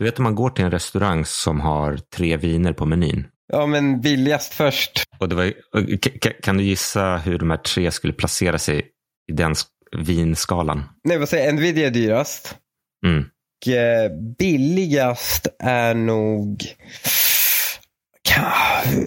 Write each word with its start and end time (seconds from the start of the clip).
Du 0.00 0.04
vet 0.04 0.18
om 0.18 0.22
man 0.22 0.34
går 0.34 0.50
till 0.50 0.64
en 0.64 0.70
restaurang 0.70 1.24
som 1.24 1.60
har 1.60 1.96
tre 1.96 2.36
viner 2.36 2.72
på 2.72 2.86
menyn. 2.86 3.26
Ja, 3.52 3.66
men 3.66 4.00
billigast 4.00 4.54
först. 4.54 5.02
Och 5.18 5.28
det 5.28 5.34
var, 5.34 5.52
kan 6.42 6.56
du 6.56 6.64
gissa 6.64 7.16
hur 7.16 7.38
de 7.38 7.50
här 7.50 7.56
tre 7.56 7.90
skulle 7.90 8.12
placera 8.12 8.58
sig 8.58 8.86
i 9.32 9.32
den 9.32 9.54
vinskalan? 9.96 10.82
Nej, 11.04 11.18
vad 11.18 11.28
säger 11.28 11.52
Nvidia 11.52 11.86
är 11.86 11.90
dyrast. 11.90 12.56
Mm. 13.06 13.24
Och 13.66 13.72
eh, 13.72 14.10
billigast 14.38 15.46
är 15.58 15.94
nog... 15.94 16.64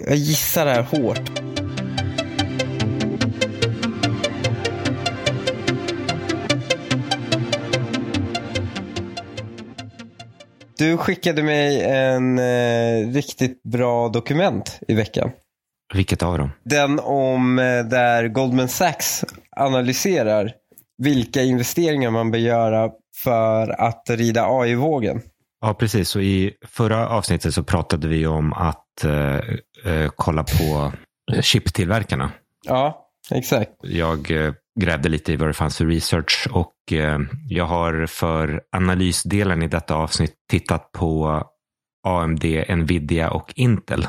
Jag 0.06 0.16
gissar 0.16 0.64
det 0.64 0.72
här 0.72 0.82
hårt. 0.82 1.30
Du 10.78 10.96
skickade 10.96 11.42
mig 11.42 11.82
en 11.82 12.38
eh, 12.38 13.12
riktigt 13.12 13.62
bra 13.62 14.08
dokument 14.08 14.80
i 14.88 14.94
veckan. 14.94 15.30
Vilket 15.94 16.22
av 16.22 16.38
dem? 16.38 16.50
Den 16.64 17.00
om 17.00 17.58
eh, 17.58 17.64
där 17.84 18.28
Goldman 18.28 18.68
Sachs 18.68 19.24
analyserar 19.56 20.52
vilka 20.98 21.42
investeringar 21.42 22.10
man 22.10 22.30
bör 22.30 22.38
göra 22.38 22.90
för 23.16 23.80
att 23.80 24.10
rida 24.10 24.46
AI-vågen. 24.46 25.20
Ja, 25.60 25.74
precis. 25.74 26.16
Och 26.16 26.22
I 26.22 26.52
förra 26.66 27.08
avsnittet 27.08 27.54
så 27.54 27.62
pratade 27.62 28.08
vi 28.08 28.26
om 28.26 28.52
att 28.52 29.04
eh, 29.04 29.36
eh 29.92 30.10
kolla 30.16 30.44
på 30.44 30.92
chiptillverkarna. 31.40 32.30
Ja, 32.64 33.08
exakt. 33.30 33.70
Jag 33.82 34.30
eh, 34.30 34.52
grävde 34.80 35.08
lite 35.08 35.32
i 35.32 35.36
vad 35.36 35.48
det 35.48 35.52
fanns 35.52 35.78
för 35.78 35.86
research 35.86 36.48
och 36.50 36.92
eh, 36.92 37.18
jag 37.48 37.64
har 37.64 38.06
för 38.06 38.62
analysdelen 38.72 39.62
i 39.62 39.68
detta 39.68 39.94
avsnitt 39.94 40.34
tittat 40.50 40.92
på 40.92 41.42
AMD, 42.06 42.44
Nvidia 42.68 43.30
och 43.30 43.52
Intel. 43.56 44.06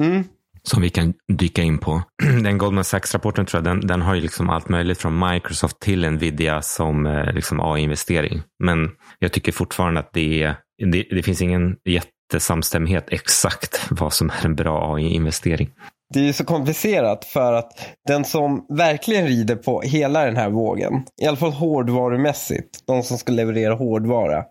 Mm. 0.00 0.24
Som 0.62 0.82
vi 0.82 0.90
kan 0.90 1.14
dyka 1.32 1.62
in 1.62 1.78
på. 1.78 2.02
Den 2.42 2.58
Goldman 2.58 2.84
Sachs-rapporten 2.84 3.46
tror 3.46 3.58
jag, 3.58 3.64
den, 3.64 3.86
den 3.86 4.02
har 4.02 4.14
ju 4.14 4.20
liksom 4.20 4.50
allt 4.50 4.68
möjligt 4.68 4.98
från 4.98 5.18
Microsoft 5.18 5.80
till 5.80 6.10
Nvidia 6.10 6.62
som 6.62 7.06
eh, 7.06 7.32
liksom 7.32 7.60
AI-investering. 7.60 8.42
Men 8.58 8.90
jag 9.18 9.32
tycker 9.32 9.52
fortfarande 9.52 10.00
att 10.00 10.12
det, 10.12 10.42
är, 10.42 10.56
det, 10.92 11.06
det 11.10 11.22
finns 11.22 11.42
ingen 11.42 11.76
jättesamstämmighet 11.84 13.06
exakt 13.08 13.86
vad 13.90 14.12
som 14.12 14.30
är 14.30 14.44
en 14.46 14.54
bra 14.54 14.96
AI-investering 14.96 15.70
det 16.14 16.20
är 16.20 16.24
ju 16.24 16.32
så 16.32 16.44
komplicerat 16.44 17.24
för 17.24 17.52
att 17.52 17.88
den 18.06 18.24
som 18.24 18.66
verkligen 18.68 19.26
rider 19.26 19.56
på 19.56 19.80
hela 19.80 20.24
den 20.24 20.36
här 20.36 20.50
vågen, 20.50 21.02
i 21.22 21.26
alla 21.26 21.36
fall 21.36 21.52
hårdvarumässigt, 21.52 22.86
de 22.86 23.02
som 23.02 23.18
ska 23.18 23.32
leverera 23.32 23.74
hårdvara, 23.74 24.44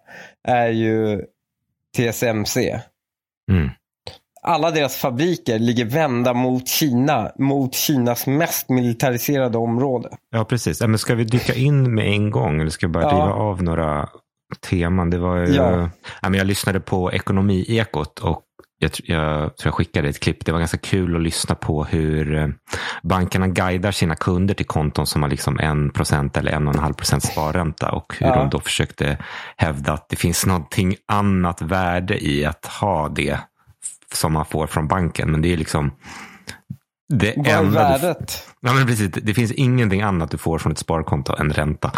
är 0.48 0.68
ju 0.68 1.22
TSMC. 1.98 2.80
Mm. 3.52 3.70
Alla 4.42 4.72
deras 4.72 4.96
fabriker 4.96 5.60
ligger 5.60 5.86
vända 5.86 6.34
mot 6.34 6.68
Kina, 6.68 7.32
mot 7.40 7.76
Kinas 7.76 8.28
mest 8.28 8.70
militariserade 8.70 9.58
område. 9.58 10.10
Ja, 10.32 10.46
precis. 10.46 10.82
Men 10.82 10.98
ska 10.98 11.16
vi 11.16 11.24
dyka 11.24 11.54
in 11.54 11.96
med 11.96 12.08
en 12.08 12.32
gång 12.32 12.62
eller 12.62 12.72
ska 12.72 12.88
vi 12.88 12.94
bara 12.94 13.04
ja. 13.04 13.10
riva 13.10 13.34
av 13.34 13.64
några 13.64 14.10
teman? 14.70 15.10
Det 15.10 15.18
var 15.18 15.38
ju, 15.38 15.54
ja. 15.54 15.90
jag 16.22 16.48
lyssnade 16.48 16.80
på 16.80 17.12
Ekonomiekot 17.12 18.20
och 18.20 18.42
jag, 18.86 19.18
jag, 19.18 19.58
tror 19.58 19.68
jag 19.68 19.74
skickade 19.74 20.10
ett 20.10 20.20
klipp. 20.20 20.46
Det 20.46 20.52
var 20.52 20.60
ganska 20.60 20.78
kul 20.78 21.16
att 21.16 21.22
lyssna 21.22 21.56
på 21.56 21.84
hur 21.84 22.36
eh, 22.36 22.48
bankerna 23.04 23.48
guidar 23.48 23.92
sina 23.92 24.16
kunder 24.16 24.54
till 24.54 24.66
konton 24.66 25.08
som 25.08 25.22
har 25.22 25.30
liksom 25.30 25.60
1% 25.60 26.40
eller 26.40 26.52
1,5% 26.52 27.20
sparränta 27.20 27.92
och 27.92 28.16
hur 28.20 28.28
ja. 28.28 28.36
de 28.36 28.50
då 28.50 28.60
försökte 28.60 29.18
hävda 29.58 29.94
att 29.94 30.10
det 30.10 30.16
finns 30.16 30.46
någonting 30.46 30.96
annat 31.08 31.62
värde 31.62 32.26
i 32.26 32.46
att 32.46 32.66
ha 32.66 33.10
det 33.10 33.40
som 34.14 34.34
man 34.34 34.46
får 34.46 34.68
från 34.68 34.88
banken. 34.88 35.32
Men 35.32 35.42
det 35.42 35.54
är 35.54 35.58
liksom 35.58 35.92
det 37.14 37.34
Vad 37.38 37.48
är 37.48 37.64
värdet? 37.64 38.44
Du, 38.62 38.68
ja, 38.68 38.74
men 38.74 38.88
precis, 38.88 39.12
det 39.12 39.34
finns 39.34 39.52
ingenting 39.52 40.02
annat 40.02 40.32
du 40.32 40.38
får 40.38 40.60
från 40.60 40.72
ett 40.72 40.78
sparkonto 40.78 41.36
än 41.40 41.54
ränta. 41.54 41.92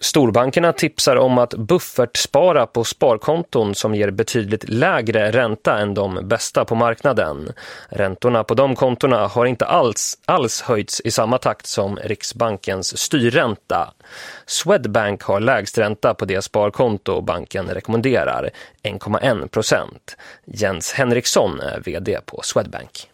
Storbankerna 0.00 0.72
tipsar 0.72 1.16
om 1.16 1.38
att 1.38 1.54
buffertspara 1.54 2.66
på 2.66 2.84
sparkonton 2.84 3.74
som 3.74 3.94
ger 3.94 4.10
betydligt 4.10 4.68
lägre 4.68 5.30
ränta 5.30 5.78
än 5.78 5.94
de 5.94 6.28
bästa 6.28 6.64
på 6.64 6.74
marknaden. 6.74 7.52
Räntorna 7.88 8.44
på 8.44 8.54
de 8.54 8.76
kontona 8.76 9.26
har 9.26 9.46
inte 9.46 9.66
alls, 9.66 10.18
alls 10.24 10.62
höjts 10.62 11.00
i 11.04 11.10
samma 11.10 11.38
takt 11.38 11.66
som 11.66 11.96
Riksbankens 11.96 12.98
styrränta. 12.98 13.94
Swedbank 14.46 15.22
har 15.22 15.40
lägst 15.40 15.78
ränta 15.78 16.14
på 16.14 16.24
det 16.24 16.42
sparkonto 16.42 17.20
banken 17.20 17.66
rekommenderar, 17.66 18.50
1,1 18.82 19.48
procent. 19.48 20.16
Jens 20.44 20.92
Henriksson 20.92 21.60
är 21.60 21.80
vd 21.80 22.18
på 22.26 22.40
Swedbank 22.42 23.08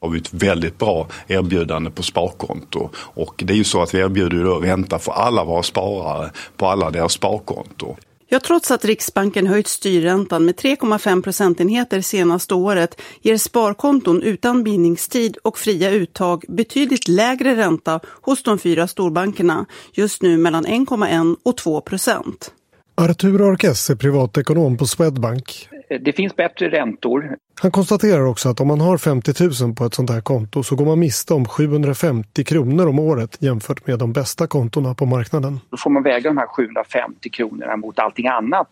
har 0.00 0.08
vi 0.08 0.18
ett 0.18 0.34
väldigt 0.34 0.78
bra 0.78 1.08
erbjudande 1.26 1.90
på 1.90 2.02
sparkonto. 2.02 2.90
Och 2.96 3.42
det 3.46 3.52
är 3.52 3.56
ju 3.56 3.64
så 3.64 3.82
att 3.82 3.94
vi 3.94 3.98
erbjuder 3.98 4.44
då 4.44 4.58
ränta 4.60 4.98
för 4.98 5.12
alla 5.12 5.44
våra 5.44 5.62
sparare 5.62 6.30
på 6.56 6.66
alla 6.66 6.90
deras 6.90 7.12
sparkonto. 7.12 7.96
Ja, 8.30 8.40
trots 8.40 8.70
att 8.70 8.84
Riksbanken 8.84 9.46
höjt 9.46 9.66
styrräntan 9.66 10.44
med 10.44 10.54
3,5 10.54 11.22
procentenheter 11.22 12.00
senaste 12.00 12.54
året 12.54 13.00
ger 13.20 13.36
sparkonton 13.36 14.22
utan 14.22 14.64
bindningstid 14.64 15.36
och 15.36 15.58
fria 15.58 15.90
uttag 15.90 16.44
betydligt 16.48 17.08
lägre 17.08 17.56
ränta 17.56 18.00
hos 18.04 18.42
de 18.42 18.58
fyra 18.58 18.88
storbankerna, 18.88 19.66
just 19.92 20.22
nu 20.22 20.38
mellan 20.38 20.66
1,1 20.66 21.36
och 21.42 21.56
2 21.56 21.80
procent. 21.80 22.52
Artur 22.94 23.52
Arkes 23.52 23.90
är 23.90 23.96
privatekonom 23.96 24.76
på 24.76 24.86
Swedbank. 24.86 25.68
Det 26.00 26.12
finns 26.12 26.36
bättre 26.36 26.68
räntor. 26.68 27.36
Han 27.60 27.70
konstaterar 27.70 28.26
också 28.26 28.48
att 28.48 28.60
om 28.60 28.68
man 28.68 28.80
har 28.80 28.98
50 28.98 29.64
000 29.64 29.74
på 29.74 29.84
ett 29.84 29.94
sånt 29.94 30.10
här 30.10 30.20
konto 30.20 30.62
så 30.62 30.76
går 30.76 30.84
man 30.84 30.98
miste 30.98 31.34
om 31.34 31.44
750 31.44 32.44
kronor 32.44 32.88
om 32.88 32.98
året 32.98 33.36
jämfört 33.40 33.86
med 33.86 33.98
de 33.98 34.12
bästa 34.12 34.46
kontona 34.46 34.94
på 34.94 35.06
marknaden. 35.06 35.60
Då 35.70 35.76
får 35.76 35.90
man 35.90 36.02
väga 36.02 36.30
de 36.30 36.36
här 36.36 36.46
750 36.46 37.30
kronorna 37.30 37.76
mot 37.76 37.98
allting 37.98 38.26
annat 38.26 38.68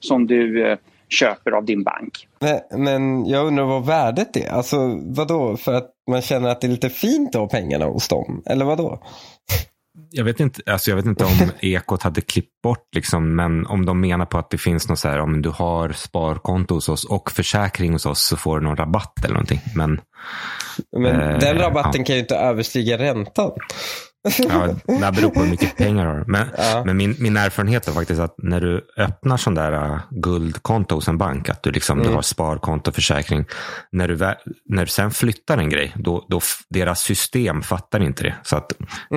som 0.00 0.26
du 0.26 0.66
eh, 0.66 0.78
köper 1.08 1.50
av 1.50 1.64
din 1.64 1.82
bank. 1.82 2.28
Men, 2.40 2.84
men 2.84 3.26
jag 3.26 3.46
undrar 3.46 3.64
vad 3.64 3.86
värdet 3.86 4.36
är. 4.36 4.50
Alltså 4.50 5.00
vadå? 5.02 5.56
För 5.56 5.74
att 5.74 5.90
man 6.10 6.22
känner 6.22 6.48
att 6.48 6.60
det 6.60 6.66
är 6.66 6.70
lite 6.70 6.90
fint 6.90 7.34
att 7.34 7.40
ha 7.40 7.48
pengarna 7.48 7.84
hos 7.84 8.08
dem? 8.08 8.42
Eller 8.46 8.64
vadå? 8.64 9.02
Jag 10.10 10.24
vet 10.24 10.40
inte, 10.40 10.62
alltså 10.66 10.90
jag 10.90 10.96
vet 10.96 11.06
inte 11.06 11.24
om 11.24 11.50
Ekot 11.60 12.02
hade 12.02 12.20
klippt 12.20 12.62
bort, 12.62 12.88
liksom, 12.94 13.36
men 13.36 13.66
om 13.66 13.86
de 13.86 14.00
menar 14.00 14.26
på 14.26 14.38
att 14.38 14.50
det 14.50 14.58
finns 14.58 14.88
något 14.88 14.98
så 14.98 15.08
här, 15.08 15.18
om 15.18 15.42
du 15.42 15.48
har 15.48 15.92
sparkonto 15.92 16.74
hos 16.74 16.88
oss 16.88 17.04
och 17.04 17.30
försäkring 17.30 17.92
hos 17.92 18.06
oss 18.06 18.26
så 18.26 18.36
får 18.36 18.60
du 18.60 18.64
någon 18.64 18.76
rabatt 18.76 19.24
eller 19.24 19.34
någonting. 19.34 19.60
Men, 19.74 20.00
men 20.96 21.20
eh, 21.20 21.38
den 21.38 21.58
rabatten 21.58 22.00
ja. 22.00 22.04
kan 22.04 22.14
ju 22.14 22.20
inte 22.20 22.36
överstiga 22.36 22.98
räntan. 22.98 23.52
Ja, 24.38 24.74
det 24.86 25.12
beror 25.12 25.30
på 25.30 25.40
hur 25.40 25.50
mycket 25.50 25.76
pengar 25.76 26.04
du 26.04 26.10
har. 26.10 26.24
Men, 26.26 26.48
ja. 26.58 26.82
men 26.86 26.96
min, 26.96 27.16
min 27.18 27.36
erfarenhet 27.36 27.88
är 27.88 27.92
faktiskt 27.92 28.20
att 28.20 28.34
när 28.38 28.60
du 28.60 28.86
öppnar 28.96 29.36
sån 29.36 29.54
där 29.54 29.72
uh, 29.72 30.00
guldkonto 30.10 30.94
hos 30.94 31.08
en 31.08 31.18
bank, 31.18 31.48
att 31.48 31.62
du, 31.62 31.70
liksom, 31.70 31.98
mm. 31.98 32.10
du 32.10 32.14
har 32.14 32.22
sparkonto, 32.22 32.92
försäkring. 32.92 33.44
När 33.92 34.08
du, 34.08 34.16
när 34.64 34.84
du 34.84 34.86
sen 34.86 35.10
flyttar 35.10 35.58
en 35.58 35.68
grej, 35.68 35.92
då, 35.96 36.26
då 36.28 36.40
deras 36.68 37.00
system 37.00 37.62
fattar 37.62 38.02
inte 38.02 38.22
det. 38.22 38.34
Så 38.42 38.56
att, 38.56 38.72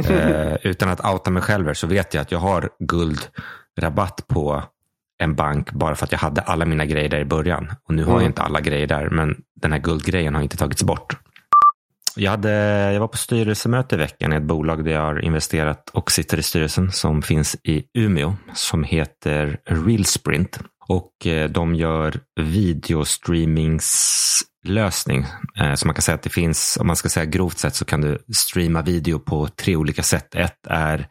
eh, 0.09 0.53
utan 0.63 0.90
att 0.90 1.06
outa 1.06 1.31
mig 1.31 1.41
själv 1.41 1.73
så 1.73 1.88
vet 1.88 2.13
jag 2.13 2.22
att 2.22 2.31
jag 2.31 2.40
har 2.40 2.69
guldrabatt 2.79 4.28
på 4.28 4.63
en 5.19 5.35
bank 5.35 5.72
bara 5.72 5.96
för 5.96 6.06
att 6.06 6.12
jag 6.12 6.19
hade 6.19 6.41
alla 6.41 6.66
mina 6.66 6.85
grejer 6.85 7.09
där 7.09 7.19
i 7.19 7.25
början. 7.25 7.72
Och 7.84 7.94
nu 7.94 8.03
har 8.03 8.12
mm. 8.12 8.22
jag 8.22 8.29
inte 8.29 8.41
alla 8.41 8.62
grejer 8.62 8.88
där, 8.88 9.09
men 9.09 9.35
den 9.62 9.72
här 9.72 9.79
guldgrejen 9.79 10.35
har 10.35 10.41
inte 10.41 10.57
tagits 10.57 10.84
bort. 10.84 11.17
Jag, 12.17 12.31
hade, 12.31 12.51
jag 12.94 13.00
var 13.00 13.07
på 13.07 13.17
styrelsemöte 13.17 13.95
i 13.95 13.97
veckan 13.97 14.33
i 14.33 14.35
ett 14.35 14.44
bolag 14.44 14.85
där 14.85 14.91
jag 14.91 15.01
har 15.01 15.25
investerat 15.25 15.89
och 15.94 16.11
sitter 16.11 16.38
i 16.38 16.44
styrelsen 16.44 16.91
som 16.91 17.22
finns 17.22 17.55
i 17.63 17.83
Umeå 17.97 18.35
som 18.53 18.83
heter 18.83 19.59
Realsprint. 19.66 20.59
Och 20.88 21.28
eh, 21.28 21.50
de 21.50 21.75
gör 21.75 22.19
videostreamingslösning. 22.40 25.25
Eh, 25.59 25.73
så 25.73 25.87
man 25.87 25.96
kan 25.96 26.02
säga 26.02 26.16
att 26.16 26.23
det 26.23 26.29
finns, 26.29 26.78
om 26.81 26.87
man 26.87 26.96
ska 26.96 27.09
säga 27.09 27.25
grovt 27.25 27.58
sett 27.58 27.75
så 27.75 27.85
kan 27.85 28.02
du 28.02 28.17
streama 28.37 28.81
video 28.81 29.19
på 29.19 29.47
tre 29.47 29.75
olika 29.75 30.03
sätt. 30.03 30.35
Ett 30.35 30.67
är 30.67 31.08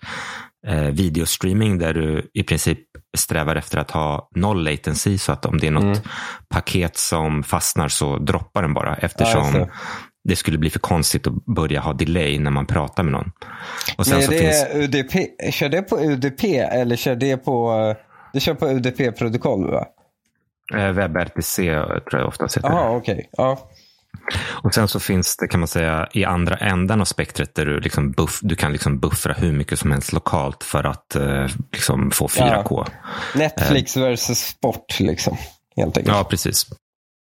eh, 0.67 0.91
videostreaming 0.91 1.79
där 1.79 1.94
du 1.94 2.31
i 2.35 2.43
princip 2.43 2.79
strävar 3.19 3.56
efter 3.56 3.79
att 3.79 3.91
ha 3.91 4.29
noll 4.37 4.64
latency 4.64 5.19
så 5.19 5.32
att 5.32 5.47
om 5.47 5.58
det 5.58 5.67
är 5.67 5.70
något 5.70 5.82
mm. 5.82 5.99
paket 6.49 6.97
som 6.97 7.43
fastnar 7.43 7.88
så 7.88 8.19
droppar 8.19 8.62
den 8.62 8.75
bara 8.75 8.97
eftersom 8.97 9.55
ja, 9.55 9.69
det 10.28 10.37
skulle 10.37 10.58
bli 10.58 10.70
för 10.70 10.78
konstigt 10.78 11.26
att 11.26 11.44
börja 11.44 11.81
ha 11.81 11.93
delay 11.93 12.38
när 12.38 12.50
man 12.50 12.67
pratar 12.67 13.02
med 13.02 13.12
någon. 13.12 13.32
Och 13.96 14.06
sen 14.06 14.19
Men 14.19 14.25
är 14.25 14.31
det 14.31 14.38
finns... 14.38 14.67
UDP, 14.75 15.52
kör 15.55 15.69
det 15.69 15.82
på 15.82 15.99
UDP 16.00 16.44
eller 16.44 16.96
kör 16.96 17.17
det 17.17 17.37
på, 17.37 17.94
det 18.32 18.40
kör 18.40 18.55
på 18.55 18.67
UDP-protokoll 18.69 19.70
va? 19.70 19.87
WebRTC 20.73 21.56
tror 21.56 22.20
jag 22.20 22.28
ofta 22.28 22.44
heter. 22.44 22.61
Jaha, 22.62 22.96
okej. 22.96 23.14
Okay. 23.14 23.25
Ja. 23.32 23.70
Och 24.62 24.75
sen 24.75 24.88
så 24.88 25.00
finns 25.00 25.37
det 25.37 25.49
kan 25.49 25.61
man 25.61 25.69
säga 25.69 26.08
i 26.12 26.25
andra 26.25 26.56
änden 26.56 27.00
av 27.00 27.05
spektret 27.05 27.55
där 27.55 27.67
du, 27.67 27.81
liksom 27.81 28.12
buff, 28.12 28.38
du 28.43 28.56
kan 28.56 28.72
liksom 28.72 28.99
buffra 28.99 29.32
hur 29.32 29.52
mycket 29.52 29.79
som 29.79 29.90
helst 29.90 30.12
lokalt 30.12 30.64
för 30.64 30.84
att 30.84 31.17
eh, 31.17 31.46
liksom 31.72 32.11
få 32.11 32.26
4K. 32.26 32.64
Ja. 32.70 32.87
Netflix 33.34 33.96
versus 33.96 34.38
sport 34.38 35.00
liksom. 35.00 35.37
Helt 35.76 35.99
enkelt. 35.99 36.17
Ja, 36.17 36.25
precis. 36.25 36.67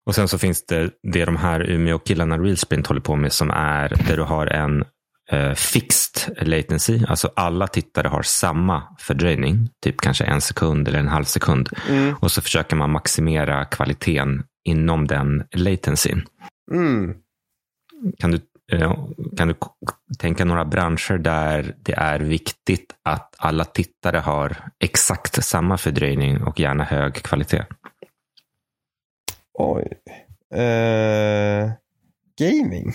Och 0.06 0.16
sen 0.16 0.28
så 0.28 0.38
finns 0.38 0.66
det 0.66 0.90
det 1.14 1.26
de 1.26 1.36
här 1.38 1.70
Umeå-killarna 1.70 2.38
Realsprint 2.38 2.88
håller 2.88 3.02
på 3.02 3.16
med 3.16 3.34
som 3.34 3.52
är 3.52 3.90
där 4.08 4.18
du 4.18 4.24
har 4.24 4.48
en 4.48 4.84
eh, 5.32 5.54
fixed 5.54 6.48
latency. 6.48 7.02
Alltså 7.08 7.32
alla 7.36 7.68
tittare 7.68 8.08
har 8.08 8.22
samma 8.22 8.84
fördröjning, 9.00 9.70
typ 9.84 10.02
kanske 10.02 10.24
en 10.24 10.42
sekund 10.42 10.88
eller 10.88 11.00
en 11.00 11.08
halv 11.08 11.24
sekund. 11.24 11.70
Mm. 11.90 12.16
Och 12.20 12.32
så 12.32 12.42
försöker 12.42 12.76
man 12.76 12.92
maximera 12.92 13.66
kvaliteten 13.66 14.44
inom 14.64 15.08
den 15.08 15.44
latencyn. 15.52 16.26
Mm. 16.72 17.14
Kan, 18.20 18.32
du, 18.32 18.40
eh, 18.72 18.96
kan 19.38 19.48
du 19.48 19.56
tänka 20.20 20.46
några 20.46 20.66
branscher 20.66 21.18
där 21.18 21.76
det 21.80 21.94
är 21.94 22.20
viktigt 22.20 22.96
att 23.04 23.36
alla 23.38 23.66
tittare 23.66 24.18
har 24.18 24.58
exakt 24.80 25.44
samma 25.44 25.78
fördröjning 25.78 26.44
och 26.44 26.60
gärna 26.60 26.84
hög 26.84 27.14
kvalitet? 27.14 27.66
Oj. 29.54 29.88
Uh, 30.56 31.72
gaming? 32.40 32.94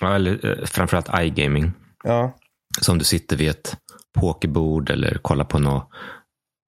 Ja, 0.00 0.14
eller 0.14 0.46
eh, 0.46 0.64
framförallt 0.64 1.08
iGaming. 1.20 1.72
Ja. 2.04 2.36
Som 2.80 2.98
du 2.98 3.04
sitter 3.04 3.36
vid 3.36 3.50
ett 3.50 3.76
pokerbord 4.20 4.90
eller 4.90 5.14
kollar 5.14 5.44
på 5.44 5.58
något 5.58 5.88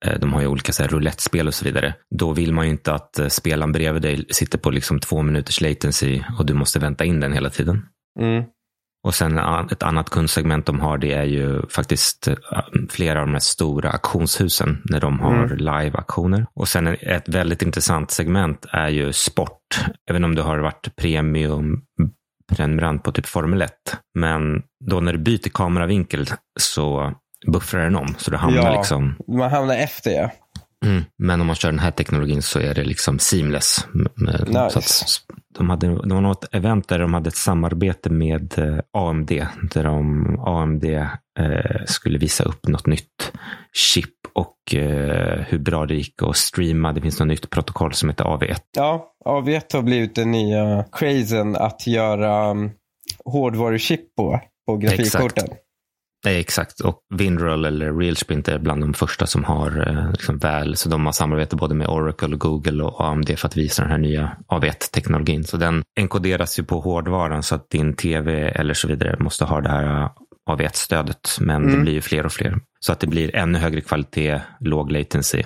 eh, 0.05 0.19
de 0.19 0.33
har 0.33 0.41
ju 0.41 0.47
olika 0.47 0.71
så 0.71 0.83
här, 0.83 0.89
roulettespel 0.89 1.47
och 1.47 1.53
så 1.53 1.65
vidare. 1.65 1.95
Då 2.09 2.33
vill 2.33 2.53
man 2.53 2.65
ju 2.65 2.71
inte 2.71 2.93
att 2.93 3.19
spelaren 3.29 3.71
bredvid 3.71 4.01
dig 4.01 4.25
sitter 4.29 4.57
på 4.57 4.69
liksom 4.69 4.99
två 4.99 5.21
minuters 5.21 5.61
latency 5.61 6.23
och 6.39 6.45
du 6.45 6.53
måste 6.53 6.79
vänta 6.79 7.05
in 7.05 7.19
den 7.19 7.33
hela 7.33 7.49
tiden. 7.49 7.85
Mm. 8.19 8.43
Och 9.03 9.15
sen 9.15 9.37
ett 9.71 9.83
annat 9.83 10.09
kundsegment 10.09 10.65
de 10.65 10.79
har 10.79 10.97
det 10.97 11.13
är 11.13 11.23
ju 11.23 11.67
faktiskt 11.69 12.27
flera 12.89 13.19
av 13.19 13.25
de 13.25 13.33
här 13.33 13.39
stora 13.39 13.89
auktionshusen 13.89 14.81
när 14.85 14.99
de 14.99 15.19
har 15.19 15.43
mm. 15.43 15.57
live-auktioner. 15.57 16.45
Och 16.55 16.67
sen 16.67 16.87
ett 16.87 17.29
väldigt 17.29 17.61
intressant 17.61 18.11
segment 18.11 18.65
är 18.69 18.89
ju 18.89 19.13
sport. 19.13 19.85
Även 20.09 20.23
om 20.23 20.35
du 20.35 20.41
har 20.41 20.59
varit 20.59 20.95
premium 20.95 21.81
prenumerant 22.51 23.03
på 23.03 23.11
typ 23.11 23.25
Formel 23.25 23.61
1. 23.61 23.71
Men 24.19 24.61
då 24.89 24.99
när 24.99 25.13
du 25.13 25.19
byter 25.19 25.49
kameravinkel 25.49 26.27
så 26.59 27.13
buffrar 27.51 27.83
den 27.83 27.95
om. 27.95 28.15
Så 28.17 28.31
du 28.31 28.37
hamnar 28.37 28.63
ja, 28.63 28.77
liksom... 28.77 29.15
Man 29.27 29.51
hamnar 29.51 29.75
efter 29.75 30.11
ja. 30.11 30.31
Mm. 30.85 31.03
Men 31.17 31.41
om 31.41 31.47
man 31.47 31.55
kör 31.55 31.71
den 31.71 31.79
här 31.79 31.91
teknologin 31.91 32.41
så 32.41 32.59
är 32.59 32.73
det 32.73 32.83
liksom 32.83 33.19
seamless. 33.19 33.87
Nice. 34.15 34.69
Så 34.69 34.79
att 34.79 35.21
de, 35.57 35.69
hade, 35.69 35.87
det 35.87 36.13
var 36.13 36.21
något 36.21 36.55
event 36.55 36.87
där 36.87 36.99
de 36.99 37.13
hade 37.13 37.27
ett 37.27 37.35
samarbete 37.35 38.09
med 38.09 38.59
eh, 38.59 38.79
AMD. 38.91 39.29
Där 39.73 39.83
de, 39.83 40.25
AMD 40.45 40.83
eh, 40.83 41.85
skulle 41.85 42.17
visa 42.17 42.43
upp 42.43 42.67
något 42.67 42.87
nytt 42.87 43.31
chip 43.73 44.09
och 44.33 44.75
eh, 44.75 45.39
hur 45.47 45.59
bra 45.59 45.85
det 45.85 45.95
gick 45.95 46.21
att 46.21 46.37
streama. 46.37 46.93
Det 46.93 47.01
finns 47.01 47.19
något 47.19 47.27
nytt 47.27 47.49
protokoll 47.49 47.93
som 47.93 48.09
heter 48.09 48.23
AV1. 48.23 48.59
Ja, 48.77 49.13
AV1 49.25 49.73
har 49.73 49.81
blivit 49.81 50.15
den 50.15 50.31
nya 50.31 50.85
crazen 50.91 51.55
att 51.55 51.87
göra 51.87 52.51
um, 52.51 52.71
hårdvaruchip 53.25 54.15
på, 54.15 54.39
på 54.67 54.77
grafikkorten. 54.77 55.43
Exakt. 55.43 55.62
Nej, 56.25 56.39
exakt. 56.39 56.79
Och 56.79 56.99
Winroll 57.13 57.65
eller 57.65 57.93
Realsprint 57.93 58.47
är 58.47 58.59
bland 58.59 58.81
de 58.81 58.93
första 58.93 59.27
som 59.27 59.43
har 59.43 59.89
eh, 59.89 60.11
liksom 60.11 60.37
väl, 60.37 60.75
så 60.75 60.89
de 60.89 61.05
har 61.05 61.13
samarbete 61.13 61.55
både 61.55 61.75
med 61.75 61.87
Oracle, 61.87 62.35
Google 62.35 62.83
och 62.83 63.05
AMD 63.05 63.39
för 63.39 63.47
att 63.47 63.57
visa 63.57 63.81
den 63.81 63.91
här 63.91 63.97
nya 63.97 64.37
AV1-teknologin. 64.47 65.43
Så 65.43 65.57
den 65.57 65.83
enkoderas 65.99 66.59
ju 66.59 66.63
på 66.63 66.79
hårdvaran 66.79 67.43
så 67.43 67.55
att 67.55 67.69
din 67.69 67.95
tv 67.95 68.49
eller 68.49 68.73
så 68.73 68.87
vidare 68.87 69.17
måste 69.19 69.45
ha 69.45 69.61
det 69.61 69.69
här 69.69 70.09
AV1-stödet. 70.49 71.37
Men 71.39 71.63
mm. 71.63 71.71
det 71.71 71.81
blir 71.81 71.93
ju 71.93 72.01
fler 72.01 72.25
och 72.25 72.31
fler. 72.31 72.55
Så 72.79 72.91
att 72.91 72.99
det 72.99 73.07
blir 73.07 73.35
ännu 73.35 73.59
högre 73.59 73.81
kvalitet, 73.81 74.41
låg 74.59 74.91
latency. 74.91 75.43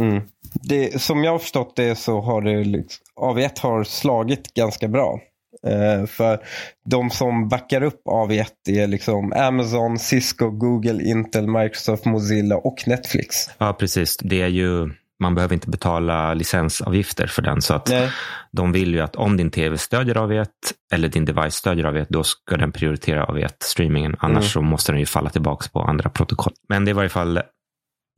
Mm. 0.00 0.22
Det, 0.68 1.02
som 1.02 1.24
jag 1.24 1.32
har 1.32 1.38
förstått 1.38 1.76
det 1.76 1.98
så 1.98 2.20
har 2.20 2.42
det 2.42 2.64
liksom, 2.64 3.04
AV1 3.20 3.60
har 3.60 3.84
slagit 3.84 4.54
ganska 4.54 4.88
bra. 4.88 5.20
Uh, 5.66 6.06
för 6.06 6.38
de 6.84 7.10
som 7.10 7.48
backar 7.48 7.82
upp 7.82 8.02
AV1 8.04 8.46
är 8.68 8.86
liksom 8.86 9.32
Amazon, 9.32 9.98
Cisco, 9.98 10.50
Google, 10.50 11.02
Intel, 11.02 11.46
Microsoft, 11.46 12.04
Mozilla 12.04 12.56
och 12.56 12.76
Netflix. 12.86 13.36
Ja, 13.58 13.72
precis. 13.72 14.16
Det 14.16 14.42
är 14.42 14.48
ju 14.48 14.90
man 15.20 15.34
behöver 15.34 15.54
inte 15.54 15.70
betala 15.70 16.34
licensavgifter 16.34 17.26
för 17.26 17.42
den. 17.42 17.62
Så 17.62 17.74
att 17.74 17.88
Nej. 17.88 18.10
de 18.52 18.72
vill 18.72 18.94
ju 18.94 19.00
att 19.00 19.16
om 19.16 19.36
din 19.36 19.50
tv 19.50 19.78
stödjer 19.78 20.14
AV1 20.14 20.46
eller 20.92 21.08
din 21.08 21.24
device 21.24 21.54
stödjer 21.54 21.86
AV1, 21.86 22.06
då 22.08 22.24
ska 22.24 22.56
den 22.56 22.72
prioritera 22.72 23.26
AV1-streamingen. 23.26 24.16
Annars 24.18 24.36
mm. 24.36 24.48
så 24.48 24.62
måste 24.62 24.92
den 24.92 25.00
ju 25.00 25.06
falla 25.06 25.30
tillbaka 25.30 25.68
på 25.72 25.80
andra 25.80 26.10
protokoll. 26.10 26.52
Men 26.68 26.84
det 26.84 26.88
är 26.88 26.92
i 26.92 26.96
varje 26.96 27.08
fall 27.08 27.40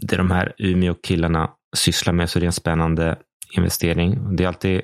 det 0.02 0.16
de 0.16 0.30
här 0.30 0.54
Umeå-killarna 0.58 1.50
sysslar 1.76 2.12
med, 2.12 2.30
så 2.30 2.38
det 2.38 2.44
är 2.44 2.46
en 2.46 2.52
spännande 2.52 3.18
investering. 3.56 4.36
Det 4.36 4.44
är 4.44 4.48
alltid, 4.48 4.82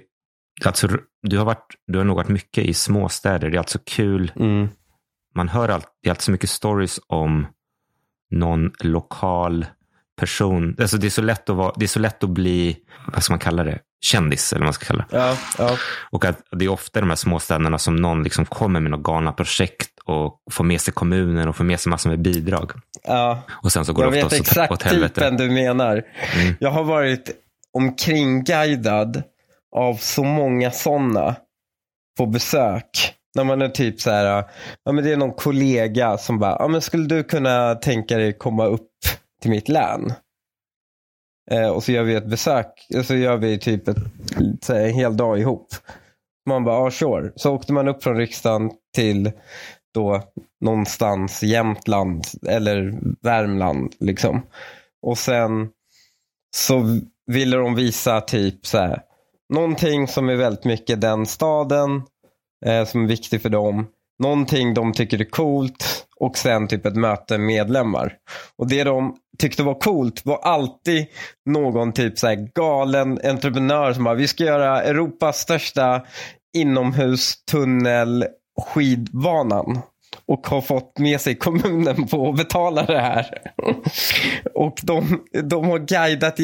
alltså, 0.65 0.89
du, 1.29 1.39
har 1.39 1.45
varit, 1.45 1.75
du 1.87 1.99
har 1.99 2.05
nog 2.05 2.17
varit 2.17 2.29
mycket 2.29 2.65
i 2.65 2.75
småstäder. 2.75 3.51
Det 3.51 3.57
är 3.57 3.59
alltså 3.59 3.79
kul. 3.85 4.33
Mm. 4.37 4.69
Man 5.35 5.49
hör 5.49 5.69
alltid, 5.69 5.91
det 6.03 6.09
är 6.09 6.11
alltid 6.11 6.23
så 6.23 6.31
mycket 6.31 6.51
stories 6.51 7.01
om 7.07 7.47
någon 8.31 8.73
lokal 8.81 9.67
person. 10.21 10.77
Alltså 10.81 10.97
det, 10.97 11.07
är 11.07 11.11
så 11.11 11.23
lätt 11.23 11.51
att 11.51 11.57
vara, 11.57 11.73
det 11.77 11.85
är 11.85 11.89
så 11.89 11.99
lätt 11.99 12.25
att 12.25 12.31
bli, 12.31 12.77
vad 13.13 13.23
ska 13.23 13.33
man 13.33 13.41
kalla 13.41 13.65
det, 13.65 13.79
kändis 14.01 14.53
eller 14.53 14.61
vad 14.61 14.67
man 14.67 14.73
ska 14.73 14.85
kalla 14.85 15.07
det. 15.11 15.17
Ja, 15.17 15.37
ja. 15.59 15.77
Och 16.11 16.25
att 16.25 16.43
det 16.53 16.65
är 16.65 16.69
ofta 16.69 17.01
de 17.01 17.09
här 17.09 17.17
småstäderna 17.17 17.79
som 17.79 17.97
någon 17.97 18.23
liksom 18.23 18.45
kommer 18.45 18.81
med 18.81 18.91
något 18.91 19.03
galna 19.03 19.33
projekt 19.33 19.91
och 20.05 20.43
får 20.51 20.65
med 20.65 20.81
sig 20.81 20.95
kommunen 20.95 21.49
och 21.49 21.57
får 21.57 21.65
med 21.65 21.81
sig 21.81 21.91
massor 21.91 22.11
med 22.11 22.21
bidrag. 22.21 22.73
Ja. 23.05 23.43
Och 23.63 23.73
sen 23.73 23.85
så 23.85 23.93
går 23.93 24.05
jag 24.05 24.13
det 24.13 24.25
ofta 24.25 24.37
vet 24.37 24.47
exakt 24.47 24.73
åt 24.73 24.83
helvete. 24.83 25.15
typen 25.15 25.37
du 25.37 25.51
menar. 25.51 26.03
Mm. 26.35 26.55
Jag 26.61 26.71
har 26.71 26.85
varit 26.85 27.31
omkringguidad 27.73 29.23
av 29.77 29.95
så 29.95 30.25
många 30.25 30.71
sådana 30.71 31.37
på 32.19 32.27
besök. 32.27 33.15
När 33.35 33.45
man 33.45 33.63
är 33.63 33.69
typ 33.69 34.01
så 34.01 34.11
här, 34.11 34.45
ja 34.85 34.93
men 34.93 35.05
det 35.05 35.13
är 35.13 35.17
någon 35.17 35.35
kollega 35.35 36.19
som 36.19 36.39
bara, 36.39 36.57
ja 36.59 36.69
men 36.69 36.81
skulle 36.81 37.07
du 37.07 37.25
kunna 37.25 37.75
tänka 37.75 38.17
dig 38.17 38.33
komma 38.33 38.67
upp 38.67 38.91
till 39.43 39.51
mitt 39.51 39.69
län. 39.69 40.13
Eh, 41.51 41.69
och 41.69 41.85
så 41.85 41.93
gör 41.93 42.03
vi 42.03 42.15
ett 42.15 42.31
besök, 42.31 42.87
så 43.05 43.15
gör 43.15 43.37
vi 43.37 43.59
typ 43.59 43.89
ett, 43.89 44.69
en 44.71 44.95
hel 44.95 45.17
dag 45.17 45.41
ihop. 45.41 45.69
Man 46.47 46.65
bara, 46.65 46.75
ja 46.75 46.87
ah, 46.87 46.91
sure. 46.91 47.33
Så 47.37 47.55
åkte 47.55 47.73
man 47.73 47.89
upp 47.89 48.03
från 48.03 48.17
riksdagen 48.17 48.71
till 48.95 49.33
då 49.95 50.23
någonstans 50.61 51.43
Jämtland 51.43 52.25
eller 52.49 52.99
Värmland. 53.23 53.95
liksom. 54.01 54.43
Och 55.03 55.19
sen 55.19 55.69
så 56.57 57.01
ville 57.27 57.57
de 57.57 57.75
visa 57.75 58.21
typ 58.21 58.67
så 58.67 58.79
här, 58.79 59.03
någonting 59.53 60.09
som 60.09 60.29
är 60.29 60.37
väldigt 60.37 60.65
mycket 60.65 61.01
den 61.01 61.27
staden 61.27 62.03
eh, 62.67 62.85
som 62.85 63.05
är 63.05 63.09
viktig 63.09 63.43
för 63.43 63.49
dem. 63.49 63.87
Någonting 64.23 64.75
de 64.75 64.93
tycker 64.93 65.21
är 65.21 65.25
coolt 65.25 66.07
och 66.21 66.39
sen 66.39 66.69
typ 66.69 66.87
ett 66.87 66.97
möte 66.97 67.39
med 67.39 67.47
medlemmar. 67.47 68.13
Och 68.59 68.69
det 68.69 68.85
de 68.85 69.17
tyckte 69.39 69.63
var 69.63 69.75
coolt 69.75 70.27
var 70.27 70.39
alltid 70.39 71.07
någon 71.51 71.93
typ 71.93 72.19
så 72.19 72.49
galen 72.55 73.21
entreprenör 73.25 73.93
som 73.93 74.05
bara, 74.05 74.15
vi 74.15 74.29
ska 74.29 74.45
göra 74.45 74.83
Europas 74.83 75.39
största 75.39 76.03
inomhustunnel 76.57 78.25
skidbanan 78.61 79.83
och 80.29 80.47
har 80.47 80.61
fått 80.61 80.99
med 80.99 81.21
sig 81.21 81.35
kommunen 81.35 82.07
på 82.07 82.29
att 82.29 82.37
betala 82.37 82.83
det 82.83 83.01
här. 83.01 83.27
och 84.55 84.79
de, 84.83 85.25
de 85.43 85.65
har 85.65 85.79
guidat 85.79 86.39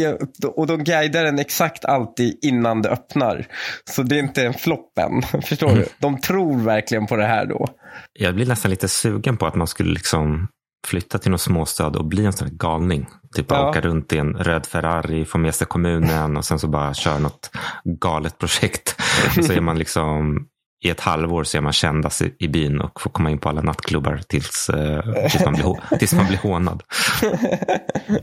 och 0.57 0.67
de 0.67 0.85
guidar 0.85 1.25
den 1.25 1.39
exakt 1.39 1.85
alltid 1.85 2.39
innan 2.43 2.83
det 2.83 2.89
öppnar. 2.89 3.47
Så 3.85 4.03
det 4.03 4.17
är 4.17 4.21
inte 4.21 4.47
en 4.47 4.55
flopp 4.55 4.99
än. 4.99 5.43
Förstår 5.43 5.75
du? 5.75 5.87
De 5.99 6.21
tror 6.21 6.61
verkligen 6.61 7.07
på 7.07 7.17
det 7.17 7.27
här 7.27 7.47
då. 7.47 7.69
Jag 8.13 8.35
blir 8.35 8.47
nästan 8.47 8.71
lite 8.71 8.89
sugen 8.89 9.37
på 9.37 9.47
att 9.47 9.55
man 9.55 9.67
skulle 9.67 9.93
liksom 9.93 10.49
flytta 10.87 11.19
till 11.19 11.31
någon 11.31 11.39
småstad 11.39 11.87
och 11.87 12.05
bli 12.05 12.27
en 12.27 12.33
sån 12.33 12.49
här 12.49 12.55
galning. 12.55 13.07
Typ 13.37 13.47
ja. 13.49 13.69
åka 13.69 13.81
runt 13.81 14.13
i 14.13 14.19
en 14.19 14.35
röd 14.35 14.67
Ferrari, 14.67 15.25
få 15.25 15.39
med 15.39 15.55
sig 15.55 15.67
kommunen 15.67 16.37
och 16.37 16.45
sen 16.45 16.59
så 16.59 16.69
bara 16.69 16.95
köra 16.95 17.19
något 17.19 17.51
galet 17.85 18.39
projekt. 18.39 18.97
Så 19.47 19.53
är 19.53 19.61
man 19.61 19.79
liksom 19.79 20.47
i 20.83 20.91
ett 20.91 21.01
halvår 21.01 21.45
så 21.45 21.57
är 21.57 21.61
man 21.61 21.73
kändast 21.73 22.23
i, 22.39 22.49
byn 22.49 22.81
och 22.81 23.01
får 23.01 23.11
komma 23.11 23.31
in 23.31 23.39
på 23.39 23.49
alla 23.49 23.63
nattklubbar 23.63 24.21
tills, 24.29 24.69
eh, 24.69 25.29
tills, 25.31 25.45
man, 25.45 25.55
blir, 25.55 25.77
tills 25.99 26.15
man 26.15 26.27
blir 26.27 26.39
hånad. 26.39 26.83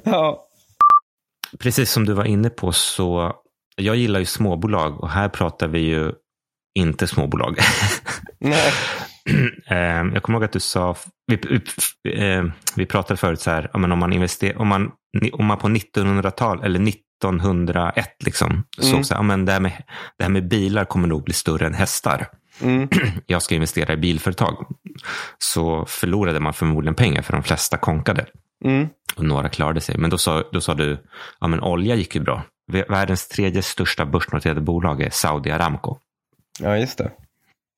ja. 0.04 0.46
Precis 1.60 1.92
som 1.92 2.06
du 2.06 2.13
var 2.13 2.25
inne 2.25 2.50
på 2.50 2.72
så 2.72 3.36
jag 3.75 3.96
gillar 3.96 4.20
ju 4.20 4.25
småbolag 4.25 5.04
och 5.04 5.10
här 5.10 5.30
pratar 5.30 5.68
vi 5.68 5.80
ju 5.80 6.12
inte 6.80 7.08
småbolag. 7.08 7.58
Nej. 8.39 8.72
Ehm, 9.68 10.13
jag 10.13 10.24
kommer 10.24 10.38
ihåg 10.38 10.44
att 10.44 10.51
du 10.51 10.60
sa, 10.60 10.96
vi, 11.28 11.62
vi 12.04 12.24
ehm, 12.24 12.51
pratade 12.89 13.18
förut 13.18 13.42
så 13.42 13.51
här, 13.51 13.70
om 13.74 14.00
man, 14.00 14.13
invester, 14.13 14.58
om 14.58 14.68
man, 14.68 14.92
om 15.34 15.46
man 15.46 15.58
på 15.58 15.68
1900-tal 15.68 16.63
eller 16.63 16.88
1901 16.89 18.10
liksom, 18.25 18.51
mm. 18.51 18.63
såg 18.78 19.06
så 19.06 19.24
men 19.24 19.46
det, 19.46 19.51
här 19.51 19.60
med, 19.60 19.84
det 20.18 20.24
här 20.24 20.32
med 20.32 20.48
bilar 20.48 20.86
kommer 20.86 21.08
nog 21.08 21.24
bli 21.24 21.34
större 21.34 21.66
än 21.66 21.74
hästar. 21.74 22.28
Mm. 22.62 22.89
jag 23.25 23.42
ska 23.42 23.56
investera 23.56 23.94
i 23.94 23.98
bilföretag. 23.98 24.68
Så 25.38 25.86
förlorade 25.86 26.39
man 26.39 26.54
förmodligen 26.54 26.96
pengar 26.96 27.22
för 27.22 27.34
de 27.34 27.44
flesta 27.44 27.78
konkade. 27.78 28.25
Mm. 28.66 28.88
Och 29.16 29.25
några 29.25 29.50
klarade 29.50 29.82
sig. 29.82 29.98
Men 29.98 30.10
då 30.10 30.18
sa, 30.18 30.44
då 30.51 30.62
sa 30.62 30.74
du, 30.74 30.98
ja 31.39 31.48
men 31.48 31.60
olja 31.60 31.96
gick 31.96 32.16
ju 32.16 32.22
bra. 32.22 32.44
Världens 32.72 33.28
tredje 33.28 33.62
största 33.62 34.06
börsnoterade 34.06 34.62
bolag 34.62 35.01
är 35.01 35.10
Saudi 35.10 35.51
Aramco. 35.51 35.98
Ja, 36.60 36.78
just 36.78 36.98
det. 36.98 37.12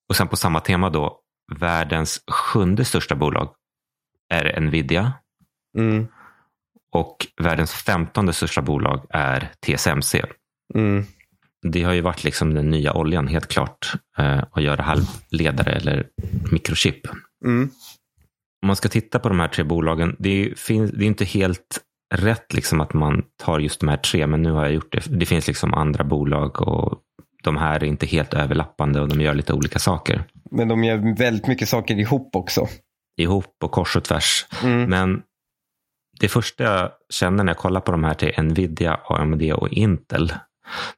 Och 0.10 0.16
sen 0.16 0.28
på 0.28 0.36
samma 0.36 0.60
tema 0.60 0.90
då, 0.90 1.20
världens 1.60 2.24
sjunde 2.32 2.86
största 2.86 3.16
bolag 3.16 3.50
är 4.30 4.60
Nvidia. 4.60 5.14
Mm. 5.78 6.08
Och 6.92 7.28
världens 7.42 7.74
femtonde 7.74 8.34
största 8.34 8.62
bolag 8.62 9.06
är 9.10 9.52
TSMC. 9.60 10.26
Mm. 10.74 11.06
Det 11.62 11.84
har 11.84 11.94
ju 11.94 12.02
varit 12.02 12.24
liksom 12.24 12.54
den 12.54 12.70
nya 12.70 12.94
oljan 12.94 13.28
helt 13.28 13.48
klart. 13.48 13.94
Eh, 14.18 14.44
att 14.52 14.64
göra 14.64 14.82
halvledare 14.82 15.72
eller 15.72 16.08
mikrochip. 16.52 17.08
Mm. 17.46 17.70
Om 18.62 18.68
man 18.68 18.76
ska 18.76 18.90
titta 18.90 19.20
på 19.20 19.30
de 19.30 19.40
här 19.40 19.48
tre 19.48 19.64
bolagen. 19.64 20.16
Det 20.20 20.30
är, 20.30 20.56
finns, 20.56 20.92
det 20.92 21.06
är 21.06 21.08
inte 21.08 21.26
helt 21.26 21.80
rätt 22.14 22.54
liksom 22.54 22.82
att 22.82 22.94
man 22.94 23.24
tar 23.44 23.60
just 23.60 23.80
de 23.80 23.90
här 23.90 23.98
tre. 23.98 24.28
Men 24.28 24.42
nu 24.42 24.52
har 24.52 24.64
jag 24.64 24.74
gjort 24.74 24.92
det. 24.92 25.20
Det 25.20 25.26
finns 25.26 25.48
liksom 25.48 25.74
andra 25.74 26.04
bolag 26.04 26.62
och 26.62 27.00
de 27.44 27.58
här 27.58 27.76
är 27.76 27.84
inte 27.84 28.06
helt 28.06 28.34
överlappande 28.34 29.02
och 29.02 29.10
de 29.10 29.22
gör 29.22 29.34
lite 29.34 29.54
olika 29.54 29.80
saker. 29.80 30.24
Men 30.52 30.68
de 30.68 30.84
gör 30.84 31.18
väldigt 31.18 31.48
mycket 31.48 31.70
saker 31.70 32.00
ihop 32.00 32.36
också. 32.36 32.68
Ihop 33.18 33.56
och 33.64 33.72
kors 33.72 33.96
och 33.96 34.04
tvärs. 34.04 34.46
Mm. 34.64 34.90
Men 34.90 35.22
det 36.20 36.30
första 36.30 36.64
jag 36.64 36.92
känner 37.10 37.44
när 37.44 37.50
jag 37.50 37.58
kollar 37.58 37.82
på 37.82 37.92
de 37.92 38.04
här 38.04 38.14
till 38.14 38.44
Nvidia, 38.44 39.00
AMD 39.04 39.54
och 39.54 39.70
Intel. 39.70 40.34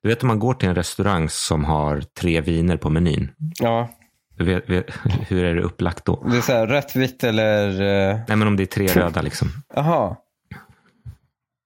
Du 0.01 0.09
vet 0.09 0.23
om 0.23 0.27
man 0.27 0.39
går 0.39 0.53
till 0.53 0.69
en 0.69 0.75
restaurang 0.75 1.29
som 1.29 1.65
har 1.65 2.01
tre 2.01 2.41
viner 2.41 2.77
på 2.77 2.89
menyn. 2.89 3.31
Ja. 3.59 3.89
Vet, 4.37 4.69
vet, 4.69 4.85
hur 5.27 5.43
är 5.43 5.55
det 5.55 5.61
upplagt 5.61 6.05
då? 6.05 6.27
Det 6.29 6.37
är 6.37 6.41
så 6.41 6.51
här, 6.51 6.67
rött, 6.67 6.95
vitt 6.95 7.23
eller? 7.23 7.81
Uh... 7.81 8.19
Nej, 8.27 8.37
men 8.37 8.47
om 8.47 8.55
det 8.55 8.63
är 8.63 8.67
tre 8.67 8.87
röda 8.87 9.21
liksom. 9.21 9.47
Jaha. 9.75 10.15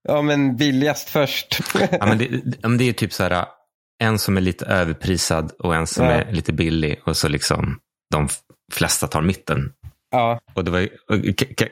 Ja, 0.08 0.22
men 0.22 0.56
billigast 0.56 1.10
först. 1.10 1.60
ja, 1.92 2.06
men 2.06 2.18
det, 2.18 2.28
det 2.78 2.90
är 2.90 2.94
typ 2.94 3.14
så 3.14 3.24
här, 3.24 3.46
en 4.04 4.20
som 4.20 4.38
är 4.38 4.42
lite 4.42 4.66
överprisad 4.66 5.52
och 5.60 5.76
en 5.76 5.88
som 5.88 6.06
ja. 6.06 6.12
är 6.12 6.32
lite 6.32 6.54
billig 6.54 7.02
och 7.06 7.18
så 7.18 7.28
liksom 7.28 7.80
de 8.12 8.28
flesta 8.74 9.08
tar 9.08 9.22
mitten. 9.22 9.74
Ja. 10.12 10.40
Och 10.54 10.64
det 10.64 10.72
var, 10.72 10.90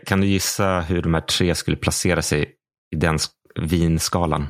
kan 0.05 0.21
du 0.21 0.27
gissa 0.27 0.79
hur 0.79 1.01
de 1.01 1.13
här 1.13 1.21
tre 1.21 1.55
skulle 1.55 1.77
placera 1.77 2.21
sig 2.21 2.51
i 2.95 2.95
den 2.95 3.19
vinskalan? 3.55 4.47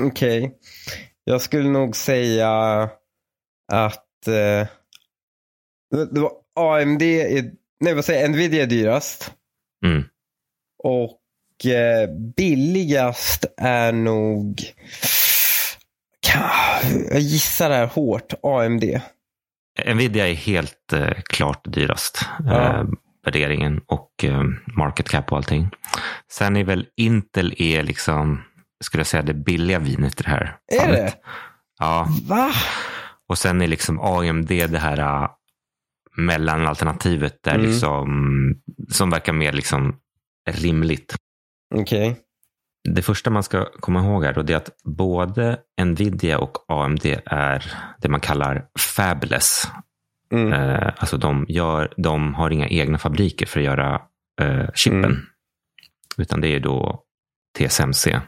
Okej. 0.00 0.44
Okay. 0.44 0.58
Jag 1.28 1.40
skulle 1.40 1.68
nog 1.68 1.96
säga 1.96 2.50
att 3.72 4.26
eh, 4.26 4.68
det 5.90 6.20
var 6.20 6.32
AMD, 6.54 7.02
är, 7.02 7.50
nej 7.80 7.94
vad 7.94 8.04
säger 8.04 8.22
jag, 8.22 8.30
Nvidia 8.30 8.62
är 8.62 8.66
dyrast. 8.66 9.32
Mm. 9.84 10.04
Och 10.82 11.66
eh, 11.66 12.08
billigast 12.36 13.44
är 13.56 13.92
nog, 13.92 14.60
jag 17.10 17.20
gissar 17.20 17.68
det 17.68 17.74
här 17.74 17.86
hårt, 17.86 18.32
AMD. 18.42 18.84
Nvidia 19.86 20.28
är 20.28 20.34
helt 20.34 20.92
eh, 20.92 21.12
klart 21.24 21.64
dyrast. 21.64 22.20
Ja. 22.44 22.80
Eh, 22.80 22.84
värderingen 23.24 23.80
och 23.86 24.24
eh, 24.24 24.42
market 24.76 25.08
cap 25.08 25.32
och 25.32 25.36
allting. 25.36 25.70
Sen 26.32 26.56
är 26.56 26.64
väl 26.64 26.86
Intel 26.96 27.54
är 27.58 27.82
liksom, 27.82 28.42
skulle 28.84 29.00
jag 29.00 29.06
säga, 29.06 29.22
det 29.22 29.34
billiga 29.34 29.78
vinet 29.78 30.20
i 30.20 30.22
det 30.22 30.30
här 30.30 30.56
Är 30.72 30.80
fallet. 30.80 31.12
det? 31.12 31.18
Ja. 31.78 32.08
Va? 32.28 32.50
Och 33.28 33.38
sen 33.38 33.62
är 33.62 33.66
liksom 33.66 34.00
AMD 34.00 34.48
det 34.48 34.78
här 34.78 35.00
uh, 35.00 35.30
mellanalternativet 36.16 37.42
där 37.42 37.54
mm. 37.54 37.66
liksom, 37.66 38.06
som 38.88 39.10
verkar 39.10 39.32
mer 39.32 39.52
liksom 39.52 39.96
rimligt. 40.50 41.14
Okej. 41.74 42.10
Okay. 42.10 42.22
Det 42.88 43.02
första 43.02 43.30
man 43.30 43.42
ska 43.42 43.64
komma 43.80 44.00
ihåg 44.00 44.24
här 44.24 44.32
då, 44.32 44.40
är 44.40 44.56
att 44.56 44.70
både 44.84 45.58
Nvidia 45.84 46.38
och 46.38 46.58
AMD 46.68 47.06
är 47.26 47.72
det 47.98 48.08
man 48.08 48.20
kallar 48.20 48.66
fabless. 48.78 49.68
Mm. 50.32 50.52
Eh, 50.52 50.92
alltså 50.96 51.16
de, 51.16 51.46
gör, 51.48 51.94
de 51.96 52.34
har 52.34 52.50
inga 52.50 52.68
egna 52.68 52.98
fabriker 52.98 53.46
för 53.46 53.60
att 53.60 53.66
göra 53.66 54.02
eh, 54.40 54.72
chippen. 54.74 55.04
Mm. 55.04 55.26
Utan 56.18 56.40
det 56.40 56.48
är 56.48 56.60
då 56.60 57.02
TSMC. 57.58 58.20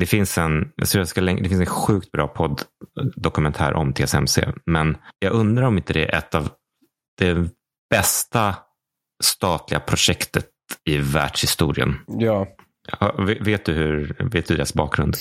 Det 0.00 0.06
finns 0.06 0.38
en, 0.38 0.72
jag 0.76 0.88
jag 0.94 1.08
ska, 1.08 1.20
det 1.20 1.48
finns 1.48 1.60
en 1.60 1.66
sjukt 1.66 2.12
bra 2.12 2.28
podd-dokumentär 2.28 3.74
om 3.74 3.92
TSMC. 3.92 4.48
Men 4.66 4.96
jag 5.18 5.32
undrar 5.32 5.62
om 5.62 5.76
inte 5.76 5.92
det 5.92 6.04
är 6.04 6.18
ett 6.18 6.34
av 6.34 6.48
det 7.18 7.48
bästa 7.90 8.54
statliga 9.24 9.80
projektet 9.80 10.48
i 10.84 10.98
världshistorien. 10.98 11.94
Ja. 12.06 12.46
Vet 13.40 13.64
du, 13.64 13.72
hur, 13.72 14.16
vet 14.32 14.46
du 14.46 14.56
deras 14.56 14.74
bakgrund? 14.74 15.16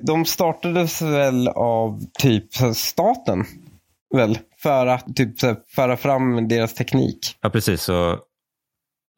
de 0.00 0.24
startades 0.24 1.02
väl 1.02 1.48
av 1.48 2.00
typ 2.18 2.54
staten? 2.74 3.44
Väl? 4.14 4.38
För 4.62 4.86
att 4.86 5.16
typ 5.16 5.34
föra 5.74 5.96
fram 5.96 6.48
deras 6.48 6.74
teknik. 6.74 7.18
Ja, 7.40 7.50
precis. 7.50 7.82
Så, 7.82 8.18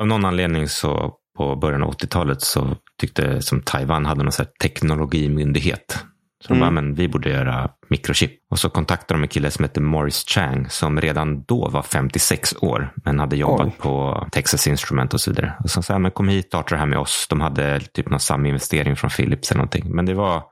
av 0.00 0.06
någon 0.06 0.24
anledning 0.24 0.68
så 0.68 1.14
på 1.38 1.56
början 1.56 1.82
av 1.82 1.94
80-talet 1.94 2.42
så 2.42 2.76
tyckte 3.00 3.42
som 3.42 3.62
Taiwan 3.62 4.06
hade 4.06 4.22
någon 4.22 4.46
teknologimyndighet. 4.62 6.04
Så 6.40 6.52
de 6.52 6.60
bara, 6.60 6.68
mm. 6.68 6.84
men 6.84 6.94
vi 6.94 7.08
borde 7.08 7.30
göra 7.30 7.70
mikrochip. 7.88 8.32
Och 8.50 8.58
så 8.58 8.70
kontaktade 8.70 9.18
de 9.18 9.22
en 9.22 9.28
kille 9.28 9.50
som 9.50 9.64
heter 9.64 9.80
Morris 9.80 10.24
Chang 10.28 10.70
som 10.70 11.00
redan 11.00 11.42
då 11.42 11.68
var 11.68 11.82
56 11.82 12.54
år 12.60 12.92
men 13.04 13.18
hade 13.18 13.36
jobbat 13.36 13.66
Oj. 13.66 13.72
på 13.78 14.26
Texas 14.32 14.66
Instrument 14.66 15.14
och 15.14 15.20
så 15.20 15.30
vidare. 15.30 15.52
Och 15.64 15.70
så 15.70 15.82
sa 15.82 15.98
men 15.98 16.10
kom 16.10 16.28
hit 16.28 16.46
starta 16.46 16.74
det 16.74 16.78
här 16.78 16.86
med 16.86 16.98
oss. 16.98 17.26
De 17.30 17.40
hade 17.40 17.80
typ 17.80 18.10
någon 18.10 18.20
saminvestering 18.20 18.96
från 18.96 19.10
Philips 19.10 19.50
eller 19.50 19.58
någonting. 19.58 19.94
Men 19.94 20.06
det 20.06 20.14
var 20.14 20.42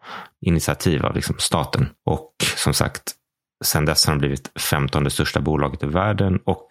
initiativ 0.47 1.07
av 1.07 1.15
liksom 1.15 1.35
staten. 1.39 1.89
Och 2.07 2.33
som 2.57 2.75
sagt, 2.75 3.03
sen 3.65 3.85
dess 3.85 4.07
har 4.07 4.15
de 4.15 4.19
blivit 4.19 4.61
15 4.61 5.11
största 5.11 5.41
bolaget 5.41 5.83
i 5.83 5.87
världen 5.87 6.39
och 6.45 6.67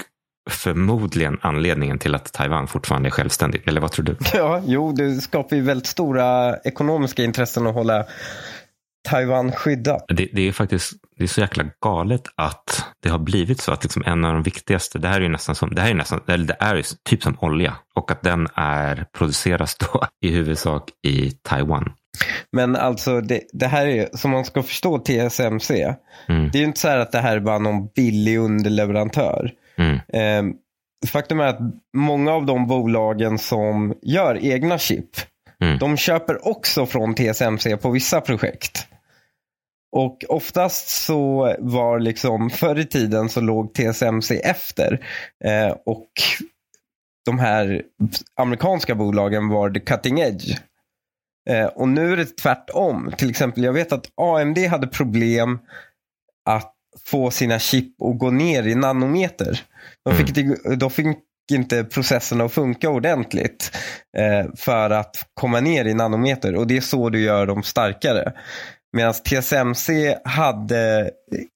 förmodligen 0.50 1.38
anledningen 1.42 2.00
till 2.00 2.16
att 2.16 2.34
Taiwan 2.34 2.68
fortfarande 2.68 3.10
är 3.10 3.12
självständigt. 3.12 3.68
Eller 3.68 3.82
vad 3.82 3.92
tror 3.92 4.06
du? 4.06 4.18
Ja, 4.34 4.62
jo, 4.66 4.92
det 4.92 5.22
skapar 5.22 5.56
ju 5.56 5.62
väldigt 5.62 5.88
stora 5.88 6.58
ekonomiska 6.58 7.24
intressen 7.24 7.68
att 7.68 7.74
hålla 7.74 8.06
Taiwan 9.06 9.52
skyddat. 9.52 10.06
Det, 10.08 10.30
det, 10.34 10.48
är 10.48 10.52
faktiskt 10.52 10.94
det 11.18 11.24
är 11.24 11.28
så 11.28 11.42
jäkla 11.42 11.66
galet 11.82 12.22
att 12.36 12.86
det 13.04 13.10
har 13.10 13.20
blivit 13.20 13.62
så 13.62 13.72
att 13.72 13.84
liksom 13.84 14.04
en 14.06 14.26
av 14.26 14.34
de 14.34 14.44
viktigaste, 14.44 15.00
det 15.00 15.08
här 15.08 15.16
är 15.16 15.22
ju 15.22 15.30
nästan 15.30 15.56
som, 15.56 15.76
det 15.76 15.82
här 15.82 15.90
är 15.90 15.94
nästan, 15.94 16.22
eller 16.28 16.46
det 16.46 16.58
är 16.60 16.84
typ 17.10 17.24
som 17.24 17.38
olja 17.40 17.76
och 17.96 18.12
att 18.12 18.22
den 18.22 18.48
är, 18.56 19.06
produceras 19.18 19.76
då 19.78 20.06
i 20.26 20.32
huvudsak 20.32 20.84
i 21.08 21.32
Taiwan. 21.32 21.92
Men 22.52 22.76
alltså 22.76 23.22
det, 23.22 23.42
det 23.54 23.68
här 23.68 23.86
är, 23.86 24.10
som 24.14 24.32
man 24.32 24.46
ska 24.46 24.64
förstå 24.64 24.98
TSMC, 24.98 25.96
mm. 26.28 26.50
det 26.52 26.58
är 26.58 26.60
ju 26.60 26.66
inte 26.66 26.80
så 26.80 26.88
här 26.88 26.98
att 26.98 27.12
det 27.12 27.20
här 27.20 27.36
är 27.36 27.40
bara 27.40 27.60
någon 27.60 27.88
billig 27.96 28.38
underleverantör. 28.38 29.52
Mm. 29.78 30.00
Eh, 30.14 30.56
faktum 31.08 31.40
är 31.40 31.48
att 31.48 31.60
många 31.98 32.32
av 32.32 32.46
de 32.46 32.68
bolagen 32.68 33.38
som 33.38 33.94
gör 34.02 34.46
egna 34.46 34.78
chip, 34.78 35.10
mm. 35.62 35.80
de 35.80 35.98
köper 35.98 36.48
också 36.48 36.86
från 36.86 37.16
TSMC 37.16 37.78
på 37.78 37.90
vissa 37.90 38.22
projekt. 38.22 38.88
Och 39.92 40.26
oftast 40.30 40.88
så 40.88 41.56
var 41.60 42.00
liksom 42.00 42.50
förr 42.50 42.80
i 42.80 42.86
tiden 42.86 43.30
så 43.30 43.42
låg 43.42 43.74
TSMC 43.74 44.40
efter. 44.40 45.06
Eh, 45.46 45.76
och 45.86 46.10
de 47.26 47.40
här 47.40 47.84
amerikanska 48.36 48.96
bolagen 48.96 49.50
var 49.50 49.70
the 49.70 49.80
cutting 49.80 50.20
edge. 50.20 50.58
Eh, 51.50 51.66
och 51.66 51.88
nu 51.88 52.14
är 52.14 52.18
det 52.18 52.38
tvärtom. 52.38 53.12
Till 53.18 53.30
exempel, 53.30 53.64
jag 53.64 53.74
vet 53.74 53.92
att 53.92 54.12
AMD 54.16 54.58
hade 54.58 54.88
problem 54.88 55.60
att 56.46 56.75
få 57.06 57.32
sina 57.32 57.60
chip 57.60 58.02
att 58.02 58.20
gå 58.20 58.32
ner 58.32 58.68
i 58.68 58.76
nanometer. 58.76 59.62
De 60.06 60.16
fick, 60.16 60.38
mm. 60.38 60.80
de 60.80 60.92
fick 60.92 61.08
inte 61.52 61.84
processerna 61.84 62.44
att 62.44 62.54
funka 62.54 62.90
ordentligt 62.90 63.78
eh, 64.18 64.52
för 64.58 64.90
att 64.90 65.16
komma 65.34 65.60
ner 65.60 65.86
i 65.86 65.94
nanometer. 65.94 66.56
Och 66.56 66.68
det 66.68 66.78
är 66.78 66.82
så 66.82 67.10
du 67.10 67.22
gör 67.22 67.48
dem 67.48 67.64
starkare. 67.64 68.34
Medan 68.96 69.14
TSMC 69.14 70.18
hade 70.24 71.12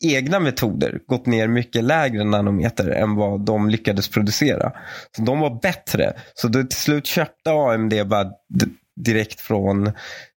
egna 0.06 0.40
metoder, 0.40 1.00
gått 1.06 1.26
ner 1.26 1.48
mycket 1.48 1.84
lägre 1.84 2.24
nanometer 2.24 2.90
än 2.90 3.16
vad 3.16 3.46
de 3.46 3.70
lyckades 3.70 4.10
producera. 4.10 4.72
Så 5.16 5.22
de 5.22 5.40
var 5.40 5.60
bättre. 5.62 6.14
Så 6.34 6.48
då 6.48 6.64
till 6.64 6.80
slut 6.80 7.06
köpte 7.06 7.52
AMD 7.52 7.94
bara 8.08 8.32
direkt 9.06 9.40
från, 9.40 9.88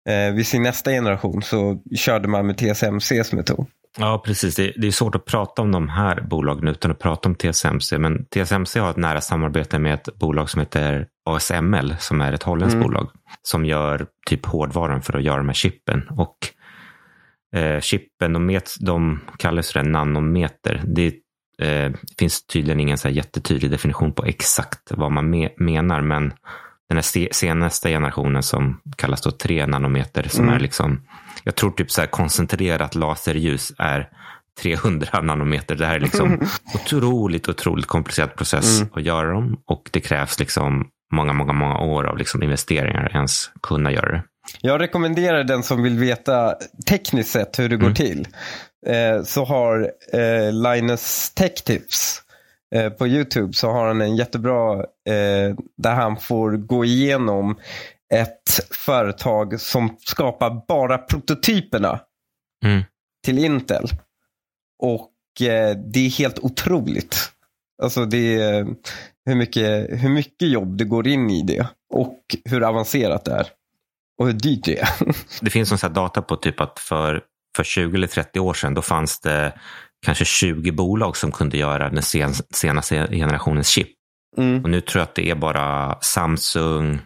eh, 0.08 0.32
vid 0.34 0.46
sin 0.46 0.62
nästa 0.62 0.90
generation 0.90 1.42
så 1.42 1.82
körde 1.96 2.28
man 2.28 2.46
med 2.46 2.56
TSMCs 2.56 3.32
metod. 3.32 3.66
Ja, 3.98 4.22
precis. 4.26 4.54
Det, 4.54 4.72
det, 4.76 4.86
är 4.86 4.90
svårt 4.90 5.14
att 5.14 5.24
prata 5.24 5.62
om 5.62 5.72
de 5.72 5.88
här 5.88 6.20
bolagen 6.20 6.68
utan 6.68 6.90
att 6.90 6.98
prata 6.98 7.28
om 7.28 7.34
TSMC. 7.34 7.98
Men 7.98 8.24
TSMC 8.24 8.80
har 8.80 8.90
ett 8.90 8.96
nära 8.96 9.20
samarbete 9.20 9.78
med 9.78 9.94
ett 9.94 10.18
bolag 10.18 10.50
som 10.50 10.60
heter 10.60 11.06
ASML 11.24 11.96
som 11.98 12.20
är 12.20 12.32
ett 12.32 12.42
holländskt 12.42 12.74
mm. 12.74 12.86
bolag 12.86 13.10
som 13.42 13.64
gör 13.64 14.06
typ 14.26 14.46
hårdvaran 14.46 15.02
för 15.02 15.16
att 15.16 15.22
göra 15.22 15.36
de 15.36 15.48
här 15.48 15.54
chippen. 15.54 16.08
Och 16.10 16.36
eh, 17.56 17.80
chippen, 17.80 18.32
de, 18.32 18.46
met, 18.46 18.70
de 18.80 19.20
kallas 19.38 19.72
för 19.72 19.82
nanometer. 19.82 20.82
Det 20.86 21.14
eh, 21.62 21.92
finns 22.18 22.46
tydligen 22.46 22.80
ingen 22.80 22.98
så 22.98 23.08
jättetydlig 23.08 23.70
definition 23.70 24.12
på 24.12 24.24
exakt 24.24 24.90
vad 24.90 25.12
man 25.12 25.30
me 25.30 25.48
menar, 25.56 26.00
men 26.00 26.32
den 26.88 26.96
här 26.96 27.32
senaste 27.32 27.90
generationen 27.90 28.42
som 28.42 28.80
kallas 28.96 29.20
då 29.20 29.30
3 29.30 29.66
nanometer, 29.66 30.28
som 30.28 30.44
mm. 30.44 30.54
är 30.54 30.60
liksom, 30.60 31.00
jag 31.44 31.54
tror 31.54 31.70
typ 31.70 31.90
så 31.90 32.00
här 32.00 32.08
koncentrerat 32.08 32.94
laserljus 32.94 33.72
är 33.78 34.08
300 34.60 35.20
nanometer. 35.22 35.74
Det 35.74 35.86
här 35.86 35.96
är 35.96 36.00
liksom 36.00 36.40
otroligt, 36.74 37.48
otroligt 37.48 37.86
komplicerad 37.86 38.34
process 38.34 38.80
mm. 38.80 38.92
att 38.94 39.02
göra 39.02 39.32
dem 39.32 39.56
och 39.66 39.90
det 39.92 40.00
krävs 40.00 40.38
liksom 40.38 40.88
många, 41.12 41.32
många, 41.32 41.52
många 41.52 41.78
år 41.78 42.04
av 42.04 42.18
liksom 42.18 42.42
investeringar 42.42 43.10
ens 43.14 43.50
kunna 43.62 43.92
göra 43.92 44.12
det. 44.12 44.22
Jag 44.60 44.80
rekommenderar 44.80 45.44
den 45.44 45.62
som 45.62 45.82
vill 45.82 45.98
veta 45.98 46.54
tekniskt 46.86 47.30
sett 47.30 47.58
hur 47.58 47.68
det 47.68 47.76
går 47.76 47.86
mm. 47.86 47.94
till. 47.94 48.28
Eh, 48.86 49.22
så 49.24 49.44
har 49.44 49.90
eh, 50.12 50.52
Linus 50.52 51.32
Tech 51.34 51.54
Tips 51.64 52.22
eh, 52.74 52.90
på 52.90 53.06
YouTube 53.06 53.52
så 53.52 53.70
har 53.70 53.86
han 53.86 54.00
en 54.00 54.16
jättebra 54.16 54.74
eh, 54.80 55.54
där 55.76 55.94
han 55.94 56.16
får 56.16 56.50
gå 56.50 56.84
igenom 56.84 57.56
ett 58.12 58.60
företag 58.70 59.60
som 59.60 59.96
skapar 60.00 60.62
bara 60.68 60.98
prototyperna 60.98 62.00
mm. 62.64 62.82
till 63.24 63.38
Intel. 63.38 63.88
Och 64.78 65.42
eh, 65.42 65.76
det 65.76 66.06
är 66.06 66.10
helt 66.10 66.38
otroligt. 66.38 67.32
Alltså 67.82 68.04
det 68.04 68.40
är 68.40 68.66
hur 69.26 69.34
mycket, 69.34 69.86
hur 69.90 70.08
mycket 70.08 70.48
jobb 70.48 70.76
det 70.76 70.84
går 70.84 71.08
in 71.08 71.30
i 71.30 71.42
det 71.42 71.66
och 71.94 72.18
hur 72.44 72.62
avancerat 72.62 73.24
det 73.24 73.32
är. 73.32 73.46
Och 74.18 74.26
hur 74.26 74.32
dyrt 74.32 74.64
det 74.64 74.78
är. 74.78 74.88
det 75.40 75.50
finns 75.50 75.80
sån 75.80 75.92
data 75.92 76.22
på 76.22 76.36
typ 76.36 76.60
att 76.60 76.78
för, 76.78 77.22
för 77.56 77.64
20 77.64 77.96
eller 77.96 78.06
30 78.06 78.40
år 78.40 78.54
sedan 78.54 78.74
då 78.74 78.82
fanns 78.82 79.20
det 79.20 79.58
kanske 80.06 80.24
20 80.24 80.72
bolag 80.72 81.16
som 81.16 81.32
kunde 81.32 81.56
göra 81.56 81.90
den 81.90 82.02
sen, 82.02 82.34
senaste 82.50 83.08
generationens 83.10 83.68
chip. 83.68 83.88
Mm. 84.36 84.62
Och 84.62 84.70
nu 84.70 84.80
tror 84.80 85.00
jag 85.00 85.08
att 85.08 85.14
det 85.14 85.30
är 85.30 85.34
bara 85.34 85.98
Samsung, 86.00 87.00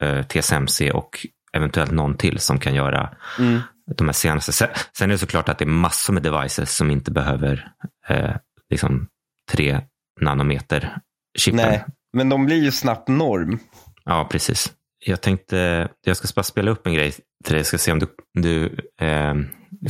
eh, 0.00 0.22
TSMC 0.22 0.90
och 0.90 1.26
eventuellt 1.52 1.90
någon 1.90 2.16
till 2.16 2.38
som 2.38 2.58
kan 2.58 2.74
göra 2.74 3.10
mm. 3.38 3.60
de 3.96 4.08
här 4.08 4.12
senaste. 4.12 4.52
Sen 4.98 5.10
är 5.10 5.14
det 5.14 5.18
såklart 5.18 5.48
att 5.48 5.58
det 5.58 5.64
är 5.64 5.66
massor 5.66 6.12
med 6.12 6.22
devices 6.22 6.76
som 6.76 6.90
inte 6.90 7.10
behöver 7.10 7.72
eh, 8.08 8.36
liksom 8.70 9.06
tre 9.52 9.80
nanometer 10.20 10.96
chippen. 11.38 11.56
Nej, 11.56 11.84
men 12.12 12.28
de 12.28 12.46
blir 12.46 12.62
ju 12.62 12.70
snabbt 12.70 13.08
norm. 13.08 13.58
Ja, 14.04 14.28
precis. 14.30 14.72
Jag 15.04 15.20
tänkte, 15.20 15.88
jag 16.04 16.16
ska 16.16 16.28
bara 16.36 16.42
spela 16.42 16.70
upp 16.70 16.86
en 16.86 16.94
grej 16.94 17.12
till 17.44 17.52
dig. 17.52 17.58
Jag 17.58 17.66
ska 17.66 17.78
se 17.78 17.92
om 17.92 17.98
du, 17.98 18.06
du 18.34 18.66
eh, 19.06 19.34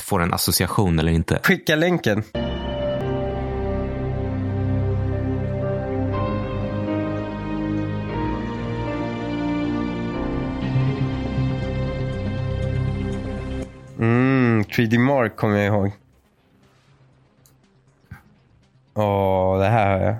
får 0.00 0.22
en 0.22 0.34
association 0.34 0.98
eller 0.98 1.12
inte. 1.12 1.40
Skicka 1.42 1.76
länken. 1.76 2.22
3D 14.80 14.98
Mark 14.98 15.36
kommer 15.36 15.58
jag 15.58 15.66
ihåg. 15.66 15.92
Åh, 18.94 19.58
det 19.58 19.68
här 19.68 19.98
har 19.98 20.06
jag. 20.06 20.16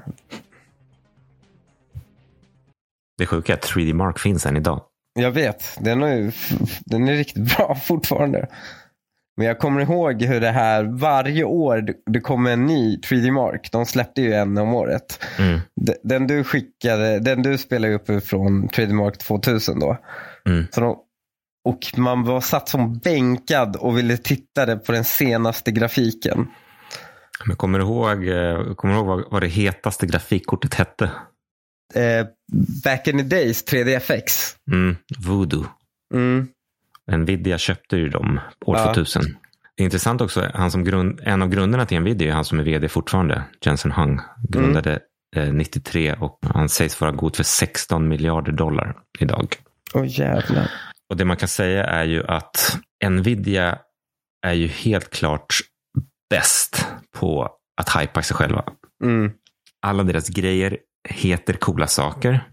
Det 3.19 3.27
sjuka 3.27 3.53
är 3.53 3.57
att 3.57 3.71
3D 3.71 3.93
Mark 3.93 4.19
finns 4.19 4.47
än 4.47 4.57
idag. 4.57 4.83
Jag 5.15 5.31
vet. 5.31 5.77
Den 5.79 6.03
är, 6.03 6.35
den 6.85 7.09
är 7.09 7.13
riktigt 7.13 7.57
bra 7.57 7.75
fortfarande. 7.83 8.47
Men 9.37 9.47
jag 9.47 9.59
kommer 9.59 9.81
ihåg 9.81 10.23
hur 10.23 10.41
det 10.41 10.51
här 10.51 10.85
varje 10.85 11.45
år 11.45 11.95
det 12.07 12.21
kommer 12.21 12.51
en 12.51 12.67
ny 12.67 12.97
3D 12.97 13.31
Mark. 13.31 13.69
De 13.73 13.87
släppte 13.87 14.23
ju 14.23 14.33
en 14.33 14.59
om 14.59 14.75
året. 14.75 15.25
Mm. 15.39 15.61
Den 16.03 16.27
du 16.27 16.45
skickade, 16.45 17.19
den 17.19 17.43
du 17.43 17.59
spelade 17.59 17.95
upp 17.95 18.25
från 18.25 18.69
3D 18.69 18.93
Mark 18.93 19.19
2000 19.19 19.81
då. 19.81 19.97
Mm. 20.47 20.67
Så 20.71 20.81
de, 20.81 20.97
och 21.65 21.93
man 21.97 22.25
var 22.25 22.41
satt 22.41 22.69
som 22.69 22.99
bänkad 22.99 23.77
och 23.77 23.99
ville 23.99 24.17
titta 24.17 24.77
på 24.77 24.93
den 24.93 25.05
senaste 25.05 25.71
grafiken. 25.73 26.49
Men 27.45 27.57
kommer 27.57 27.79
du 27.79 27.85
ihåg, 27.85 28.29
eh, 28.29 28.75
kommer 28.75 28.95
du 28.95 29.01
ihåg 29.01 29.25
vad, 29.31 29.43
det 29.43 29.49
hetaste 29.49 30.07
grafikkortet 30.07 30.75
hette? 30.75 31.11
Eh, 31.95 32.27
back 32.85 33.09
in 33.09 33.19
the 33.19 33.25
days, 33.25 33.65
3DFX. 33.65 34.57
Mm, 34.73 34.97
Voodoo. 35.19 35.65
Mm. 36.15 36.49
Nvidia 37.13 37.59
köpte 37.59 37.97
ju 37.97 38.09
dem 38.09 38.41
år 38.67 38.77
ja. 38.77 38.95
2000. 38.95 39.23
Det 39.77 39.83
är 39.83 39.85
intressant 39.85 40.21
också, 40.21 40.51
han 40.55 40.71
som 40.71 40.85
grund, 40.85 41.21
en 41.23 41.43
av 41.43 41.49
grundarna 41.49 41.87
till 41.87 42.01
Nvidia 42.01 42.29
är 42.29 42.35
han 42.35 42.45
som 42.45 42.61
är 42.61 42.65
vd 42.65 42.89
fortfarande, 42.89 43.43
Jensen 43.65 43.93
Hung. 43.93 44.21
Grundade 44.49 45.01
mm. 45.37 45.49
eh, 45.49 45.55
93 45.55 46.15
och 46.15 46.39
han 46.43 46.69
sägs 46.69 47.01
vara 47.01 47.11
god 47.11 47.37
för 47.37 47.45
16 47.45 48.09
miljarder 48.09 48.53
dollar 48.53 48.97
idag. 49.19 49.57
Åh 49.95 50.03
oh, 50.03 50.19
jävlar. 50.21 50.71
Och 51.11 51.17
det 51.17 51.25
man 51.25 51.37
kan 51.37 51.49
säga 51.49 51.85
är 51.85 52.05
ju 52.05 52.27
att 52.27 52.79
Nvidia 53.09 53.79
är 54.47 54.53
ju 54.53 54.67
helt 54.67 55.11
klart 55.11 55.55
bäst 56.31 56.87
på 57.13 57.49
att 57.77 57.97
hypa 57.97 58.23
sig 58.23 58.37
själva. 58.37 58.65
Mm. 59.05 59.33
Alla 59.83 60.03
deras 60.03 60.29
grejer 60.29 60.79
heter 61.09 61.53
coola 61.53 61.87
saker. 61.87 62.45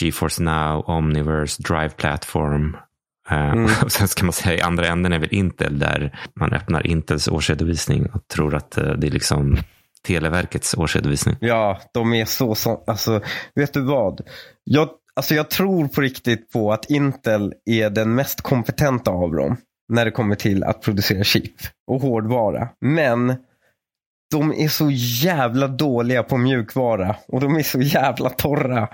GeForce 0.00 0.42
Now, 0.42 0.84
Omniverse, 0.86 1.62
Drive 1.62 1.88
Platform. 1.88 2.76
Eh, 3.30 3.52
mm. 3.52 3.64
och 3.84 3.92
sen 3.92 4.08
ska 4.08 4.24
man 4.24 4.32
säga 4.32 4.58
i 4.58 4.60
andra 4.60 4.86
änden 4.86 5.12
är 5.12 5.18
väl 5.18 5.34
Intel 5.34 5.78
där 5.78 6.18
man 6.40 6.52
öppnar 6.52 6.86
Intels 6.86 7.28
årsredovisning 7.28 8.06
och 8.06 8.28
tror 8.28 8.54
att 8.54 8.78
eh, 8.78 8.92
det 8.92 9.06
är 9.06 9.10
liksom 9.10 9.58
Televerkets 10.06 10.74
årsredovisning. 10.74 11.36
Ja, 11.40 11.80
de 11.92 12.12
är 12.12 12.24
så, 12.24 12.54
så 12.54 12.84
alltså, 12.86 13.20
vet 13.54 13.74
du 13.74 13.80
vad? 13.80 14.20
Jag, 14.64 14.88
alltså, 15.16 15.34
jag 15.34 15.50
tror 15.50 15.88
på 15.88 16.00
riktigt 16.00 16.50
på 16.52 16.72
att 16.72 16.90
Intel 16.90 17.54
är 17.64 17.90
den 17.90 18.14
mest 18.14 18.40
kompetenta 18.40 19.10
av 19.10 19.32
dem 19.32 19.56
när 19.88 20.04
det 20.04 20.10
kommer 20.10 20.34
till 20.34 20.64
att 20.64 20.82
producera 20.82 21.24
chip 21.24 21.54
och 21.86 22.00
hårdvara. 22.00 22.68
Men 22.80 23.34
de 24.30 24.52
är 24.52 24.68
så 24.68 24.90
jävla 24.90 25.68
dåliga 25.68 26.22
på 26.22 26.36
mjukvara 26.36 27.16
och 27.28 27.40
de 27.40 27.56
är 27.56 27.62
så 27.62 27.80
jävla 27.80 28.30
torra. 28.30 28.88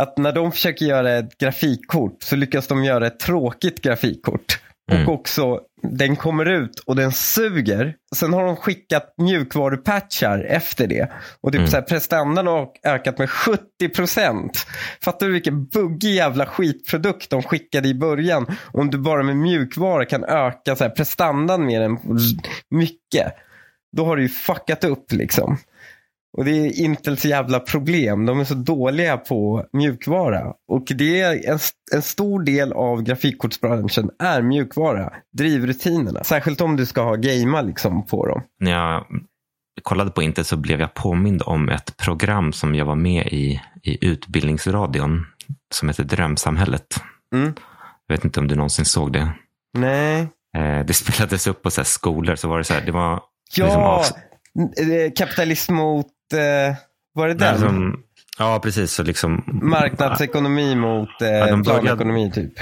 Att 0.00 0.18
när 0.18 0.32
de 0.32 0.52
försöker 0.52 0.86
göra 0.86 1.12
ett 1.12 1.38
grafikkort 1.38 2.22
så 2.22 2.36
lyckas 2.36 2.66
de 2.66 2.84
göra 2.84 3.06
ett 3.06 3.18
tråkigt 3.18 3.82
grafikkort. 3.82 4.61
Mm. 4.90 5.08
Och 5.08 5.14
också, 5.14 5.60
den 5.82 6.16
kommer 6.16 6.46
ut 6.46 6.78
och 6.86 6.96
den 6.96 7.12
suger. 7.12 7.94
Sen 8.14 8.32
har 8.32 8.44
de 8.44 8.56
skickat 8.56 9.14
mjukvarupatchar 9.18 10.44
efter 10.48 10.86
det. 10.86 11.12
Och 11.40 11.52
typ 11.52 11.58
mm. 11.58 11.70
så 11.70 11.76
här, 11.76 11.82
prestandan 11.82 12.46
har 12.46 12.68
ökat 12.84 13.18
med 13.18 13.30
70 13.30 13.88
procent. 13.94 14.66
Fattar 15.02 15.26
du 15.26 15.32
vilken 15.32 15.66
buggig 15.66 16.14
jävla 16.14 16.46
skitprodukt 16.46 17.30
de 17.30 17.42
skickade 17.42 17.88
i 17.88 17.94
början? 17.94 18.46
Om 18.72 18.90
du 18.90 18.98
bara 18.98 19.22
med 19.22 19.36
mjukvara 19.36 20.04
kan 20.04 20.24
öka 20.24 20.76
så 20.76 20.84
här, 20.84 20.90
prestandan 20.90 21.66
mer 21.66 21.80
än 21.80 21.98
mycket 22.70 23.34
då 23.96 24.04
har 24.04 24.16
du 24.16 24.22
ju 24.22 24.28
fuckat 24.28 24.84
upp 24.84 25.12
liksom. 25.12 25.58
Och 26.38 26.44
det 26.44 26.50
är 26.50 26.80
Intels 26.80 27.24
jävla 27.24 27.60
problem. 27.60 28.26
De 28.26 28.40
är 28.40 28.44
så 28.44 28.54
dåliga 28.54 29.16
på 29.16 29.64
mjukvara. 29.72 30.52
Och 30.68 30.84
det 30.94 31.20
är 31.20 31.50
en, 31.50 31.58
en 31.94 32.02
stor 32.02 32.42
del 32.42 32.72
av 32.72 33.02
grafikkortsbranschen 33.02 34.10
är 34.18 34.42
mjukvara. 34.42 35.12
Drivrutinerna. 35.32 36.24
Särskilt 36.24 36.60
om 36.60 36.76
du 36.76 36.86
ska 36.86 37.02
ha 37.02 37.14
gamea 37.14 37.62
liksom 37.62 38.06
på 38.06 38.26
dem. 38.26 38.42
När 38.60 38.72
jag 38.72 39.04
kollade 39.82 40.10
på 40.10 40.22
Intel 40.22 40.44
så 40.44 40.56
blev 40.56 40.80
jag 40.80 40.94
påmind 40.94 41.42
om 41.46 41.68
ett 41.68 41.96
program 41.96 42.52
som 42.52 42.74
jag 42.74 42.84
var 42.84 42.96
med 42.96 43.26
i 43.26 43.60
i 43.82 44.06
Utbildningsradion. 44.06 45.26
Som 45.74 45.88
heter 45.88 46.04
Drömsamhället. 46.04 46.96
Mm. 47.34 47.54
Jag 48.06 48.16
vet 48.16 48.24
inte 48.24 48.40
om 48.40 48.48
du 48.48 48.54
någonsin 48.54 48.84
såg 48.84 49.12
det. 49.12 49.32
Nej. 49.78 50.20
Eh, 50.56 50.86
det 50.86 50.94
spelades 50.94 51.46
upp 51.46 51.62
på 51.62 51.70
så 51.70 51.84
skolor. 51.84 52.36
Så 52.36 52.48
var 52.48 52.58
det 52.58 52.64
så 52.64 52.74
här, 52.74 52.86
det 52.86 52.92
var 52.92 53.22
Ja, 53.56 53.98
liksom 53.98 54.16
eh, 54.94 55.12
kapitalism 55.16 55.74
mot, 55.74 56.06
eh, 56.32 56.74
var 57.14 57.28
det 57.28 57.34
den? 57.34 57.58
Som, 57.58 58.02
ja, 58.38 58.60
precis. 58.62 58.92
Så 58.92 59.02
liksom, 59.02 59.44
Marknadsekonomi 59.62 60.74
mot 60.74 61.22
eh, 61.22 61.28
ja, 61.28 61.60
planekonomi 61.64 62.32
typ. 62.32 62.52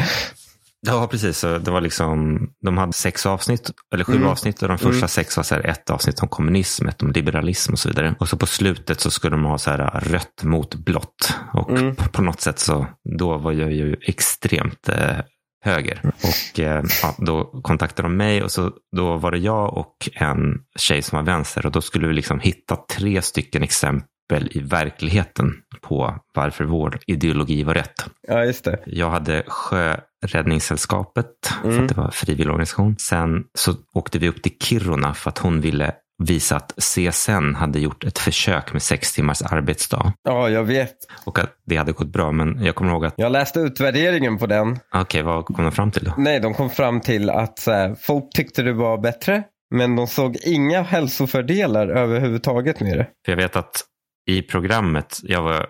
Ja, 0.86 1.08
precis. 1.10 1.38
Så 1.38 1.58
det 1.58 1.70
var 1.70 1.80
liksom, 1.80 2.46
de 2.64 2.78
hade 2.78 2.92
sex 2.92 3.26
avsnitt, 3.26 3.70
eller 3.94 4.04
sju 4.04 4.16
mm. 4.16 4.28
avsnitt. 4.28 4.62
Och 4.62 4.68
de 4.68 4.78
första 4.78 4.96
mm. 4.96 5.08
sex 5.08 5.36
var 5.36 5.44
så 5.44 5.54
här, 5.54 5.66
ett 5.66 5.90
avsnitt 5.90 6.20
om 6.20 6.28
kommunism, 6.28 6.88
ett 6.88 7.02
om 7.02 7.12
liberalism 7.12 7.72
och 7.72 7.78
så 7.78 7.88
vidare. 7.88 8.14
Och 8.18 8.28
så 8.28 8.36
på 8.36 8.46
slutet 8.46 9.00
så 9.00 9.10
skulle 9.10 9.36
de 9.36 9.44
ha 9.44 9.58
så 9.58 9.70
här, 9.70 10.00
rött 10.00 10.42
mot 10.42 10.74
blått. 10.74 11.34
Och 11.52 11.70
mm. 11.70 11.96
på, 11.96 12.08
på, 12.08 12.22
något 12.22 12.40
sätt 12.40 12.58
så, 12.58 12.86
då 13.18 13.38
var 13.38 13.52
jag 13.52 13.72
ju 13.72 13.96
extremt 14.02 14.88
eh, 14.88 15.18
höger. 15.60 16.00
Och 16.04 16.60
eh, 16.60 16.82
ja, 17.02 17.14
då 17.18 17.44
kontaktade 17.44 18.08
de 18.08 18.16
mig 18.16 18.42
och 18.42 18.50
så, 18.50 18.70
då 18.96 19.16
var 19.16 19.30
det 19.30 19.38
jag 19.38 19.76
och 19.76 19.96
en 20.14 20.58
tjej 20.78 21.02
som 21.02 21.16
var 21.16 21.22
vänster. 21.22 21.66
Och 21.66 21.72
då 21.72 21.80
skulle 21.80 22.08
vi 22.08 22.14
liksom 22.14 22.40
hitta 22.40 22.76
tre 22.76 23.22
stycken 23.22 23.62
exempel 23.62 24.48
i 24.50 24.60
verkligheten 24.60 25.52
på 25.80 26.18
varför 26.34 26.64
vår 26.64 26.98
ideologi 27.06 27.62
var 27.62 27.74
rätt. 27.74 28.04
Ja, 28.28 28.44
just 28.44 28.64
det. 28.64 28.78
Jag 28.86 29.10
hade 29.10 29.42
Sjöräddningssällskapet, 29.46 31.26
mm. 31.64 31.76
för 31.76 31.82
att 31.82 31.88
det 31.88 31.96
var 31.96 32.10
frivilligorganisation. 32.10 32.96
Sen 32.98 33.44
så 33.58 33.74
åkte 33.94 34.18
vi 34.18 34.28
upp 34.28 34.42
till 34.42 34.56
Kiruna 34.62 35.14
för 35.14 35.30
att 35.30 35.38
hon 35.38 35.60
ville 35.60 35.94
visa 36.20 36.56
att 36.56 36.72
CSN 36.76 37.54
hade 37.54 37.80
gjort 37.80 38.04
ett 38.04 38.18
försök 38.18 38.72
med 38.72 38.82
sex 38.82 39.14
timmars 39.14 39.42
arbetsdag. 39.42 40.12
Ja, 40.22 40.48
jag 40.48 40.64
vet. 40.64 40.96
Och 41.24 41.38
att 41.38 41.50
det 41.66 41.76
hade 41.76 41.92
gått 41.92 42.12
bra. 42.12 42.32
Men 42.32 42.64
jag 42.64 42.74
kommer 42.74 42.90
ihåg 42.90 43.04
att... 43.06 43.14
Jag 43.16 43.32
läste 43.32 43.60
utvärderingen 43.60 44.38
på 44.38 44.46
den. 44.46 44.70
Okej, 44.70 45.00
okay, 45.00 45.22
vad 45.22 45.44
kom 45.44 45.64
de 45.64 45.72
fram 45.72 45.90
till 45.90 46.04
då? 46.04 46.14
Nej, 46.18 46.40
de 46.40 46.54
kom 46.54 46.70
fram 46.70 47.00
till 47.00 47.30
att 47.30 47.58
så 47.58 47.72
här, 47.72 47.94
folk 48.00 48.24
tyckte 48.34 48.62
det 48.62 48.72
var 48.72 48.98
bättre. 48.98 49.42
Men 49.74 49.96
de 49.96 50.06
såg 50.06 50.36
inga 50.46 50.82
hälsofördelar 50.82 51.88
överhuvudtaget 51.88 52.80
med 52.80 52.98
det. 52.98 53.06
För 53.24 53.32
jag 53.32 53.36
vet 53.36 53.56
att 53.56 53.84
i 54.26 54.42
programmet, 54.42 55.20
jag 55.22 55.42
var, 55.42 55.66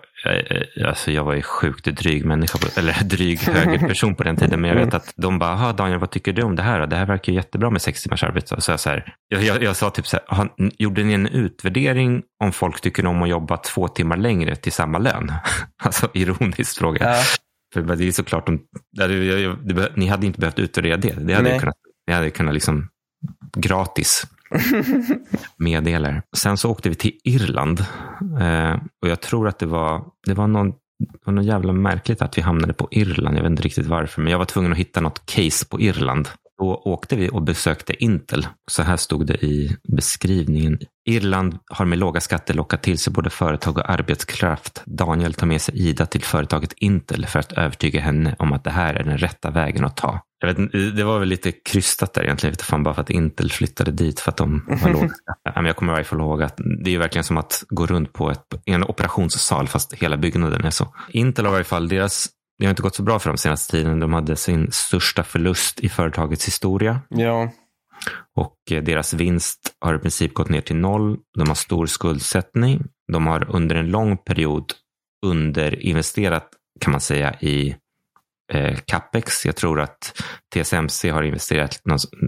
alltså 0.85 1.11
jag 1.11 1.23
var 1.23 1.33
ju 1.33 1.41
sjukt 1.41 1.85
dryg 1.85 2.25
människa, 2.25 2.59
eller 2.77 3.03
dryg 3.03 3.39
högerperson 3.39 4.15
på 4.15 4.23
den 4.23 4.35
tiden, 4.35 4.61
men 4.61 4.69
jag 4.69 4.85
vet 4.85 4.93
att 4.93 5.13
de 5.15 5.39
bara, 5.39 5.73
Daniel, 5.73 5.99
vad 5.99 6.11
tycker 6.11 6.33
du 6.33 6.41
om 6.41 6.55
det 6.55 6.63
här? 6.63 6.87
Det 6.87 6.95
här 6.95 7.05
verkar 7.05 7.31
ju 7.31 7.35
jättebra 7.35 7.69
med 7.69 7.81
sex 7.81 8.03
timmars 8.03 8.23
arbete. 8.23 8.61
Så 8.61 8.71
jag, 8.71 8.79
så 8.79 8.89
här, 8.89 9.15
jag, 9.27 9.43
jag, 9.43 9.63
jag, 9.63 9.75
sa 9.75 9.89
typ 9.89 10.07
så 10.07 10.17
här, 10.27 10.49
gjorde 10.57 11.03
ni 11.03 11.13
en 11.13 11.27
utvärdering 11.27 12.23
om 12.43 12.51
folk 12.51 12.81
tycker 12.81 13.05
om 13.05 13.21
att 13.21 13.29
jobba 13.29 13.57
två 13.57 13.87
timmar 13.87 14.17
längre 14.17 14.55
till 14.55 14.71
samma 14.71 14.97
lön? 14.97 15.31
alltså 15.83 16.09
ironiskt 16.13 16.77
fråga. 16.77 17.05
Ja. 17.05 17.23
För 17.73 17.81
det 17.95 18.07
är 18.07 18.11
såklart, 18.11 18.45
de, 18.45 18.59
ni 19.95 20.07
hade 20.07 20.25
inte 20.25 20.39
behövt 20.39 20.59
utvärdera 20.59 20.97
det. 20.97 21.11
Det 21.11 21.33
hade 21.33 21.59
kunnat, 21.59 21.75
ni 22.07 22.13
hade 22.13 22.29
kunnat 22.29 22.53
liksom 22.53 22.89
gratis 23.57 24.27
meddelar. 25.57 26.21
Sen 26.37 26.57
så 26.57 26.69
åkte 26.69 26.89
vi 26.89 26.95
till 26.95 27.19
Irland 27.23 27.79
eh, 28.41 28.73
och 29.01 29.09
jag 29.09 29.21
tror 29.21 29.47
att 29.47 29.59
det 29.59 29.65
var, 29.65 30.03
det 30.27 30.33
var 30.33 30.47
någon 30.47 30.73
det 31.01 31.25
var 31.25 31.33
något 31.33 31.45
jävla 31.45 31.73
märkligt 31.73 32.21
att 32.21 32.37
vi 32.37 32.41
hamnade 32.41 32.73
på 32.73 32.87
Irland. 32.91 33.37
Jag 33.37 33.43
vet 33.43 33.49
inte 33.49 33.63
riktigt 33.63 33.87
varför, 33.87 34.21
men 34.21 34.31
jag 34.31 34.37
var 34.37 34.45
tvungen 34.45 34.71
att 34.71 34.77
hitta 34.77 35.01
något 35.01 35.25
case 35.25 35.65
på 35.65 35.81
Irland. 35.81 36.29
Då 36.61 36.81
åkte 36.85 37.15
vi 37.15 37.29
och 37.29 37.41
besökte 37.41 38.03
Intel. 38.03 38.47
Så 38.71 38.83
här 38.83 38.97
stod 38.97 39.27
det 39.27 39.43
i 39.45 39.77
beskrivningen. 39.95 40.79
Irland 41.09 41.57
har 41.71 41.85
med 41.85 41.99
låga 41.99 42.21
skatter 42.21 42.53
lockat 42.53 42.83
till 42.83 42.97
sig 42.97 43.13
både 43.13 43.29
företag 43.29 43.77
och 43.77 43.89
arbetskraft. 43.89 44.83
Daniel 44.85 45.33
tar 45.33 45.47
med 45.47 45.61
sig 45.61 45.89
Ida 45.89 46.05
till 46.05 46.23
företaget 46.23 46.73
Intel 46.77 47.25
för 47.25 47.39
att 47.39 47.51
övertyga 47.51 48.01
henne 48.01 48.35
om 48.39 48.53
att 48.53 48.63
det 48.63 48.69
här 48.69 48.93
är 48.93 49.03
den 49.03 49.17
rätta 49.17 49.51
vägen 49.51 49.85
att 49.85 49.97
ta. 49.97 50.19
Jag 50.41 50.53
vet, 50.53 50.95
det 50.95 51.03
var 51.03 51.19
väl 51.19 51.27
lite 51.27 51.51
krystat 51.51 52.13
där 52.13 52.23
egentligen. 52.23 52.51
Vet 52.51 52.61
fan 52.61 52.83
bara 52.83 52.93
för 52.93 53.01
att 53.01 53.09
Intel 53.09 53.51
flyttade 53.51 53.91
dit 53.91 54.19
för 54.19 54.31
att 54.31 54.37
de 54.37 54.77
har 54.81 54.89
låga 54.89 55.09
skatter. 55.43 55.63
Jag 55.63 55.75
kommer 55.75 55.93
i 55.93 55.95
alla 55.95 56.03
fall 56.03 56.19
ihåg 56.19 56.43
att 56.43 56.59
det 56.83 56.95
är 56.95 56.99
verkligen 56.99 57.23
som 57.23 57.37
att 57.37 57.63
gå 57.69 57.85
runt 57.85 58.13
på 58.13 58.31
ett, 58.31 58.45
en 58.65 58.83
operationssal 58.83 59.67
fast 59.67 59.93
hela 59.93 60.17
byggnaden 60.17 60.65
är 60.65 60.69
så. 60.69 60.95
Intel 61.09 61.45
har 61.45 61.53
i 61.53 61.55
alla 61.55 61.63
fall 61.63 61.87
deras 61.87 62.29
det 62.59 62.65
har 62.65 62.69
inte 62.69 62.81
gått 62.81 62.95
så 62.95 63.03
bra 63.03 63.19
för 63.19 63.29
dem 63.29 63.37
senaste 63.37 63.71
tiden. 63.71 63.99
De 63.99 64.13
hade 64.13 64.35
sin 64.35 64.71
största 64.71 65.23
förlust 65.23 65.79
i 65.79 65.89
företagets 65.89 66.47
historia. 66.47 67.01
Ja. 67.09 67.51
Och 68.35 68.57
eh, 68.71 68.83
deras 68.83 69.13
vinst 69.13 69.59
har 69.79 69.95
i 69.95 69.99
princip 69.99 70.33
gått 70.33 70.49
ner 70.49 70.61
till 70.61 70.75
noll. 70.75 71.17
De 71.37 71.47
har 71.47 71.55
stor 71.55 71.85
skuldsättning. 71.85 72.83
De 73.11 73.27
har 73.27 73.55
under 73.55 73.75
en 73.75 73.87
lång 73.87 74.17
period 74.17 74.65
underinvesterat 75.25 76.47
kan 76.79 76.91
man 76.91 77.01
säga 77.01 77.33
i 77.39 77.75
eh, 78.53 78.77
capex. 78.85 79.45
Jag 79.45 79.55
tror 79.55 79.79
att 79.79 80.21
TSMC 80.55 81.09
har 81.09 81.23
investerat, 81.23 81.81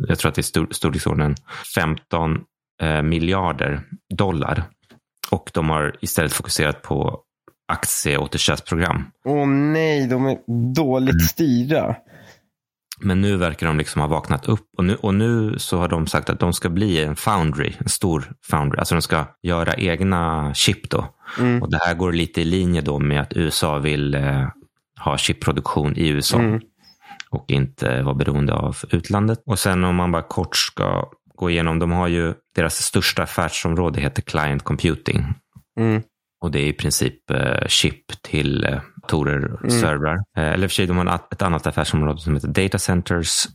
jag 0.08 0.20
tror 0.20 0.30
att 0.30 0.36
det 0.36 0.56
är 0.56 0.74
storleksordningen 0.74 1.36
15 1.76 2.40
eh, 2.82 3.02
miljarder 3.02 3.82
dollar. 4.18 4.64
Och 5.32 5.52
de 5.54 5.70
har 5.70 5.96
istället 6.02 6.34
fokuserat 6.34 6.82
på 6.82 7.20
aktieåterköpsprogram. 7.68 9.04
Åh 9.26 9.48
nej, 9.48 10.08
de 10.08 10.26
är 10.26 10.38
dåligt 10.74 11.14
mm. 11.14 11.20
styrda. 11.20 11.96
Men 13.00 13.22
nu 13.22 13.38
verkar 13.38 13.68
de 13.68 13.78
liksom 13.78 14.02
ha 14.02 14.08
vaknat 14.08 14.46
upp 14.46 14.68
och 14.78 14.86
nu, 14.86 14.96
och 14.96 15.14
nu 15.14 15.60
så 15.60 15.78
har 15.78 15.88
de 15.88 16.08
sagt 16.08 16.30
att 16.30 16.40
de 16.40 16.54
ska 16.54 16.70
bli 16.70 17.04
en 17.04 17.16
foundry, 17.16 17.74
en 17.78 17.90
stor 17.90 18.32
foundry. 18.50 18.80
Alltså 18.80 18.96
de 18.96 19.02
ska 19.02 19.26
göra 19.42 19.74
egna 19.74 20.54
chip 20.54 20.90
då. 20.90 21.06
Mm. 21.40 21.62
Och 21.62 21.72
det 21.72 21.78
här 21.78 21.94
går 21.94 22.12
lite 22.12 22.42
i 22.42 22.46
linje 22.46 22.82
då 22.82 23.00
med 23.00 23.22
att 23.22 23.34
USA 23.38 23.80
vill 23.80 24.16
eh, 24.16 24.48
ha 25.00 25.18
chipproduktion 25.18 25.96
i 25.96 26.08
USA. 26.08 26.40
Mm. 26.40 26.62
Och 27.30 27.46
inte 27.48 28.02
vara 28.02 28.16
beroende 28.16 28.54
av 28.54 28.78
utlandet. 28.92 29.40
Och 29.46 29.60
sen 29.60 29.84
om 29.84 29.96
man 29.96 30.12
bara 30.12 30.22
kort 30.22 30.56
ska 30.56 31.10
gå 31.36 31.50
igenom, 31.50 31.80
de 31.80 31.92
har 31.92 32.08
ju 32.08 32.34
deras 32.56 32.76
största 32.76 33.24
affärsområde 33.24 34.02
heter 34.02 34.22
client 34.22 34.64
computing. 34.64 35.26
Mm. 35.80 36.02
Och 36.42 36.52
det 36.52 36.60
är 36.60 36.68
i 36.68 36.74
princip 36.74 37.32
eh, 37.32 37.68
chip 37.68 38.22
till 38.22 38.66
eh, 38.66 38.82
datorer 39.02 39.54
och 39.54 39.66
mm. 39.66 39.82
servrar. 39.82 40.16
Eh, 40.38 40.54
eller 40.54 40.68
för 40.68 40.74
sig, 40.74 40.88
de 40.88 40.98
har 40.98 41.20
ett 41.32 41.42
annat 41.42 41.68
affärsområde 41.68 42.20
som 42.20 42.34
heter 42.34 42.48
data 42.48 42.80
centers. 42.80 43.46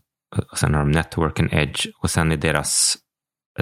Och 0.50 0.58
sen 0.58 0.74
har 0.74 0.80
de 0.80 0.90
network 0.90 1.40
and 1.40 1.52
edge. 1.52 1.86
Och 2.02 2.10
sen 2.10 2.32
är 2.32 2.36
deras 2.36 2.96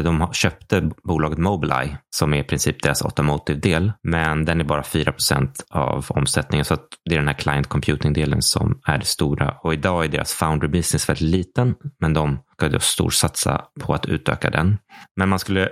de 0.03 0.33
köpte 0.33 0.91
bolaget 1.05 1.39
Mobileye 1.39 1.99
som 2.17 2.35
är 2.35 2.39
i 2.39 2.45
princip 2.45 2.83
deras 2.83 3.03
automotive-del. 3.03 3.93
Men 4.03 4.45
den 4.45 4.61
är 4.61 4.65
bara 4.65 4.83
4% 4.83 5.51
av 5.71 6.07
omsättningen. 6.09 6.65
Så 6.65 6.77
det 7.05 7.15
är 7.15 7.19
den 7.19 7.29
här 7.29 7.35
client 7.35 7.69
computing-delen 7.69 8.43
som 8.43 8.81
är 8.87 8.99
det 8.99 9.05
stora. 9.05 9.55
Och 9.63 9.75
idag 9.75 10.05
är 10.05 10.09
deras 10.09 10.33
founder 10.33 10.69
business 10.69 11.09
väldigt 11.09 11.29
liten. 11.31 11.75
Men 12.01 12.15
de 12.15 12.39
ska 12.53 12.69
då 12.69 12.81
storsatsa 12.81 13.65
på 13.81 13.95
att 13.95 14.07
utöka 14.07 14.51
den. 14.51 14.79
Men 15.17 15.29
man 15.29 15.39
skulle 15.39 15.69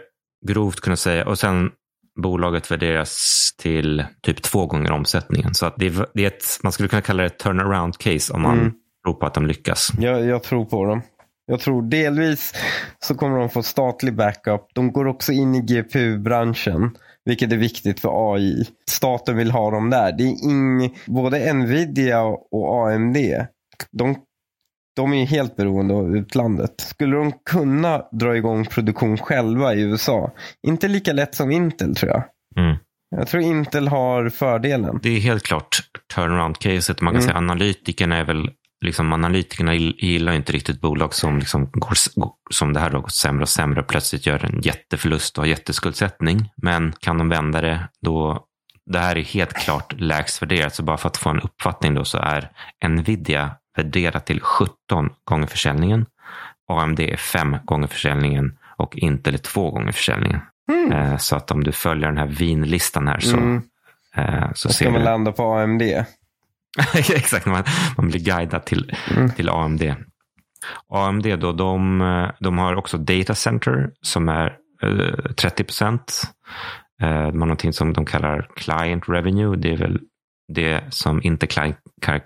grovt 0.46 0.80
kunna 0.80 0.96
säga, 0.96 1.28
och 1.28 1.38
sen 1.38 1.70
bolaget 2.22 2.70
värderas 2.70 3.50
till 3.58 4.04
typ 4.22 4.42
två 4.42 4.66
gånger 4.66 4.92
omsättningen. 4.92 5.54
Så 5.54 5.66
att 5.66 5.74
det 5.76 5.86
är, 5.86 6.06
det 6.14 6.22
är 6.22 6.26
ett, 6.26 6.44
man 6.62 6.72
skulle 6.72 6.88
kunna 6.88 7.02
kalla 7.02 7.22
det 7.22 7.26
ett 7.26 7.38
turnaround 7.38 7.98
case 7.98 8.32
om 8.32 8.42
man 8.42 8.58
mm. 8.58 8.72
tror 9.04 9.14
på 9.14 9.26
att 9.26 9.34
de 9.34 9.46
lyckas. 9.46 9.92
Jag, 9.98 10.24
jag 10.26 10.42
tror 10.42 10.64
på 10.64 10.84
dem. 10.84 11.02
Jag 11.46 11.60
tror 11.60 11.82
delvis 11.82 12.52
så 12.98 13.14
kommer 13.14 13.38
de 13.38 13.50
få 13.50 13.62
statlig 13.62 14.14
backup. 14.14 14.66
De 14.74 14.92
går 14.92 15.06
också 15.06 15.32
in 15.32 15.54
i 15.54 15.60
GPU-branschen, 15.60 16.96
vilket 17.24 17.52
är 17.52 17.56
viktigt 17.56 18.00
för 18.00 18.34
AI. 18.34 18.66
Staten 18.90 19.36
vill 19.36 19.50
ha 19.50 19.70
dem 19.70 19.90
där. 19.90 20.12
Det 20.12 20.24
är 20.24 20.44
ing, 20.44 20.96
både 21.06 21.52
Nvidia 21.52 22.22
och 22.50 22.88
AMD. 22.88 23.16
De 23.92 24.16
de 24.96 25.12
är 25.12 25.26
helt 25.26 25.56
beroende 25.56 25.94
av 25.94 26.16
utlandet. 26.16 26.80
Skulle 26.80 27.16
de 27.16 27.32
kunna 27.50 28.02
dra 28.12 28.36
igång 28.36 28.64
produktion 28.64 29.18
själva 29.18 29.74
i 29.74 29.80
USA? 29.80 30.32
Inte 30.66 30.88
lika 30.88 31.12
lätt 31.12 31.34
som 31.34 31.50
Intel 31.50 31.94
tror 31.94 32.12
jag. 32.12 32.24
Mm. 32.64 32.76
Jag 33.16 33.28
tror 33.28 33.42
Intel 33.42 33.88
har 33.88 34.28
fördelen. 34.28 35.00
Det 35.02 35.08
är 35.08 35.20
helt 35.20 35.42
klart 35.42 35.80
turnaround-caset. 36.14 37.00
Man 37.00 37.12
kan 37.12 37.20
mm. 37.20 37.22
säga 37.22 37.36
analytikerna 37.36 38.16
är 38.16 38.24
väl 38.24 38.50
Liksom 38.84 39.12
analytikerna 39.12 39.74
gillar 39.74 40.32
inte 40.32 40.52
riktigt 40.52 40.80
bolag 40.80 41.14
som, 41.14 41.38
liksom 41.38 41.70
går, 41.72 41.96
som 42.50 42.72
det 42.72 42.80
här 42.80 42.90
har 42.90 43.00
gått 43.00 43.14
sämre 43.14 43.42
och 43.42 43.48
sämre 43.48 43.80
och 43.80 43.86
plötsligt 43.86 44.26
gör 44.26 44.44
en 44.44 44.60
jätteförlust 44.60 45.38
och 45.38 45.44
har 45.44 45.48
jätteskuldsättning. 45.48 46.50
Men 46.56 46.92
kan 47.00 47.18
de 47.18 47.28
vända 47.28 47.60
det, 47.60 47.88
då 48.02 48.44
det 48.86 48.98
här 48.98 49.18
är 49.18 49.22
helt 49.22 49.52
klart 49.52 49.94
lägst 50.00 50.42
värderat. 50.42 50.74
Så 50.74 50.82
bara 50.82 50.96
för 50.96 51.08
att 51.08 51.16
få 51.16 51.30
en 51.30 51.40
uppfattning 51.40 51.94
då 51.94 52.04
så 52.04 52.18
är 52.18 52.50
Nvidia 52.88 53.50
värderat 53.76 54.26
till 54.26 54.40
17 54.40 55.10
gånger 55.24 55.46
försäljningen. 55.46 56.06
AMD 56.68 57.00
är 57.00 57.16
5 57.16 57.56
gånger 57.64 57.86
försäljningen 57.86 58.58
och 58.76 58.96
Intel 58.96 59.34
är 59.34 59.38
2 59.38 59.70
gånger 59.70 59.92
försäljningen. 59.92 60.40
Mm. 60.72 61.18
Så 61.18 61.36
att 61.36 61.50
om 61.50 61.64
du 61.64 61.72
följer 61.72 62.08
den 62.08 62.18
här 62.18 62.26
vinlistan 62.26 63.08
här 63.08 63.20
så, 63.20 63.36
mm. 63.36 63.62
Eh, 64.16 64.52
så 64.54 64.68
ser 64.68 64.90
man 64.90 65.02
landa 65.02 65.32
på 65.32 65.54
AMD. 65.54 65.82
Exakt, 66.94 67.46
man, 67.46 67.64
man 67.96 68.08
blir 68.08 68.20
guidad 68.20 68.64
till, 68.64 68.96
mm. 69.16 69.30
till 69.30 69.48
AMD. 69.48 69.82
AMD 70.88 71.38
då, 71.38 71.52
de, 71.52 72.30
de 72.40 72.58
har 72.58 72.74
också 72.74 72.98
data 72.98 73.34
center 73.34 73.90
som 74.02 74.28
är 74.28 74.56
30 75.36 75.64
procent. 75.64 76.22
De 76.98 77.06
har 77.06 77.32
någonting 77.32 77.72
som 77.72 77.92
de 77.92 78.06
kallar 78.06 78.48
client 78.56 79.08
revenue. 79.08 79.56
Det 79.56 79.72
är 79.72 79.76
väl 79.76 80.00
det 80.48 80.84
som 80.90 81.22
inte 81.22 81.46
client, 81.46 81.76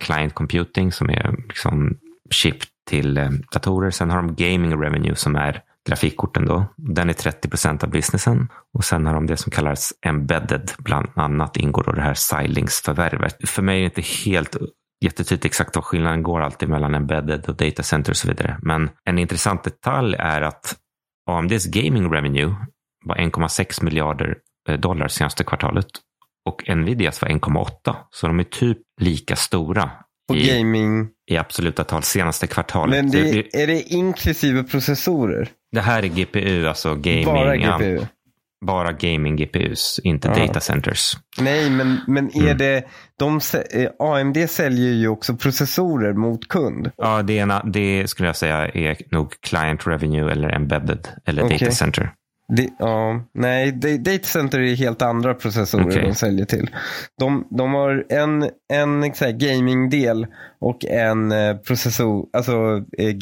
client 0.01 0.35
computing 0.35 0.93
som 0.93 1.11
är 1.11 1.37
liksom 1.49 1.99
chip 2.31 2.57
till 2.89 3.19
eh, 3.19 3.31
datorer. 3.53 3.91
Sen 3.91 4.11
har 4.11 4.23
de 4.23 4.35
gaming 4.35 4.83
revenue 4.83 5.15
som 5.15 5.37
är 5.37 5.63
grafikkorten 5.89 6.47
då. 6.47 6.67
Den 6.77 7.09
är 7.09 7.13
30 7.13 7.49
procent 7.49 7.85
av 7.85 7.91
businessen. 7.91 8.49
Och 8.75 8.85
sen 8.85 9.07
har 9.07 9.15
de 9.15 9.27
det 9.27 9.37
som 9.37 9.51
kallas 9.51 9.93
embedded. 10.07 10.71
Bland 10.79 11.09
annat 11.15 11.57
ingår 11.57 11.83
då 11.83 11.93
det 11.93 12.03
här 12.03 12.15
Xilinx-förvärvet. 12.15 13.49
För 13.49 13.63
mig 13.63 13.77
är 13.77 13.81
det 13.81 13.85
inte 13.85 14.31
helt 14.31 14.57
jättetydligt 15.05 15.45
exakt 15.45 15.77
vad 15.77 15.85
skillnaden 15.85 16.23
går 16.23 16.41
alltid 16.41 16.69
mellan 16.69 16.95
embedded 16.95 17.49
och 17.49 17.57
data 17.57 17.83
center 17.83 18.13
och 18.13 18.17
så 18.17 18.29
vidare. 18.29 18.59
Men 18.63 18.91
en 19.05 19.19
intressant 19.19 19.65
detalj 19.65 20.17
är 20.19 20.43
att 20.43 20.77
AMDs 21.31 21.67
gaming 21.67 22.13
revenue 22.13 22.55
var 23.05 23.17
1,6 23.17 23.85
miljarder 23.85 24.37
eh, 24.69 24.79
dollar 24.81 25.09
senaste 25.09 25.45
kvartalet 25.45 25.89
och 26.49 26.77
Nvidias 26.77 27.23
var 27.23 27.29
1,8. 27.29 27.97
Så 28.11 28.27
de 28.27 28.41
är 28.41 28.45
typ 28.45 28.79
lika 29.01 29.37
stora. 29.37 29.91
På 30.29 30.37
i, 30.37 30.49
gaming? 30.49 31.09
I 31.31 31.37
absoluta 31.37 31.85
tal 31.85 32.03
senaste 32.03 32.47
kvartalet. 32.47 33.05
Men 33.05 33.11
det, 33.11 33.57
är 33.63 33.67
det 33.67 33.83
inklusive 33.83 34.63
processorer? 34.63 35.49
Det 35.73 35.81
här 35.81 36.03
är 36.03 36.07
GPU, 36.09 36.67
alltså 36.67 36.95
gaming. 36.95 37.25
Bara 37.25 37.57
GPU? 37.57 37.99
Ja, 38.01 38.07
bara 38.67 38.93
gaming 38.93 39.37
GPUs, 39.37 40.01
inte 40.03 40.29
Aha. 40.29 40.47
data 40.47 40.61
centers. 40.61 41.17
Nej, 41.41 41.71
men, 41.71 42.01
men 42.07 42.37
är 42.37 42.43
mm. 42.43 42.59
det, 42.59 42.85
de, 43.19 43.41
eh, 43.71 43.91
AMD 43.99 44.51
säljer 44.51 44.93
ju 44.93 45.09
också 45.09 45.37
processorer 45.37 46.13
mot 46.13 46.49
kund. 46.49 46.91
Ja, 46.97 47.23
det, 47.23 47.33
ena, 47.33 47.63
det 47.63 48.11
skulle 48.11 48.29
jag 48.29 48.37
säga 48.37 48.69
är 48.69 48.97
nog 49.11 49.41
client 49.41 49.87
revenue 49.87 50.33
eller 50.33 50.55
embedded 50.55 51.09
eller 51.25 51.43
okay. 51.43 51.59
data 51.59 51.73
center. 51.73 52.13
Det, 52.57 52.69
ja, 52.79 53.25
nej, 53.33 53.73
Datacenter 53.99 54.61
är 54.61 54.75
helt 54.75 55.03
andra 55.03 55.35
processorer 55.35 55.87
okay. 55.87 56.03
de 56.03 56.15
säljer 56.15 56.47
till. 56.47 56.71
De, 57.19 57.49
de 57.51 57.75
har 57.75 58.07
en, 58.09 58.51
en 58.73 59.13
gaming-del 59.39 60.27
och 60.59 60.85
en 60.85 61.33
eh, 61.33 61.57
processor, 61.57 62.27
alltså 62.33 62.85
eh, 62.99 63.15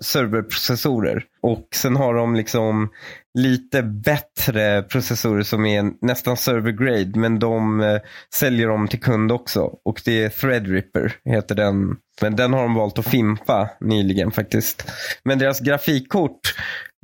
serverprocessorer. 0.00 1.24
Och 1.42 1.68
sen 1.74 1.96
har 1.96 2.14
de 2.14 2.34
liksom 2.34 2.90
lite 3.38 3.82
bättre 3.82 4.82
processorer 4.82 5.42
som 5.42 5.66
är 5.66 6.06
nästan 6.06 6.36
server 6.36 6.72
grade 6.72 7.12
men 7.14 7.38
de 7.38 7.80
eh, 7.80 8.00
säljer 8.34 8.68
dem 8.68 8.88
till 8.88 9.00
kund 9.00 9.32
också. 9.32 9.60
Och 9.84 10.02
det 10.04 10.24
är 10.24 10.28
Threadripper 10.28 11.12
heter 11.24 11.54
den. 11.54 11.96
Men 12.22 12.36
den 12.36 12.52
har 12.52 12.62
de 12.62 12.74
valt 12.74 12.98
att 12.98 13.06
fimpa 13.06 13.70
nyligen 13.80 14.30
faktiskt. 14.30 14.90
Men 15.24 15.38
deras 15.38 15.60
grafikkort 15.60 16.54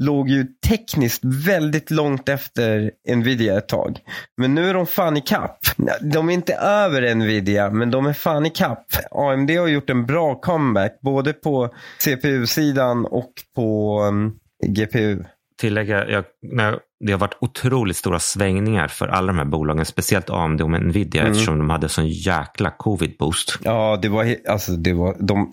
låg 0.03 0.29
ju 0.29 0.47
tekniskt 0.69 1.25
väldigt 1.25 1.91
långt 1.91 2.29
efter 2.29 2.91
Nvidia 3.15 3.59
ett 3.59 3.69
tag. 3.69 3.99
Men 4.37 4.55
nu 4.55 4.71
är 4.71 4.75
de 4.75 4.87
fan 4.87 5.17
i 5.17 5.21
kapp. 5.21 5.59
De 6.01 6.29
är 6.29 6.35
inte 6.35 6.55
över 6.55 7.15
Nvidia, 7.15 7.71
men 7.71 7.91
de 7.91 8.07
är 8.07 8.13
fan 8.13 8.47
i 8.47 8.51
kapp. 8.51 8.87
AMD 9.11 9.51
har 9.51 9.67
gjort 9.67 9.91
en 9.91 10.07
bra 10.07 10.41
comeback, 10.41 10.99
både 11.03 11.33
på 11.33 11.75
CPU-sidan 12.05 13.07
och 13.07 13.33
på 13.55 14.01
um, 14.03 14.39
GPU. 14.67 15.25
Tillägga, 15.61 16.11
jag, 16.11 16.25
när, 16.43 16.79
det 17.01 17.13
har 17.13 17.19
varit 17.19 17.37
otroligt 17.41 17.97
stora 17.97 18.19
svängningar 18.19 18.89
för 18.89 19.09
alla 19.09 19.27
de 19.27 19.39
här 19.39 19.45
bolagen, 19.45 19.85
speciellt 19.85 20.31
AMD 20.31 20.63
och 20.63 20.71
Nvidia 20.71 21.21
mm. 21.21 21.33
eftersom 21.33 21.59
de 21.59 21.71
hade 21.71 21.89
sån 21.89 22.09
jäkla 22.09 22.71
covid-boost. 22.79 23.59
Ja, 23.63 23.99
det 24.03 24.09
var, 24.09 24.37
alltså, 24.49 24.73
det 24.73 24.93
var, 24.93 25.17
de, 25.21 25.53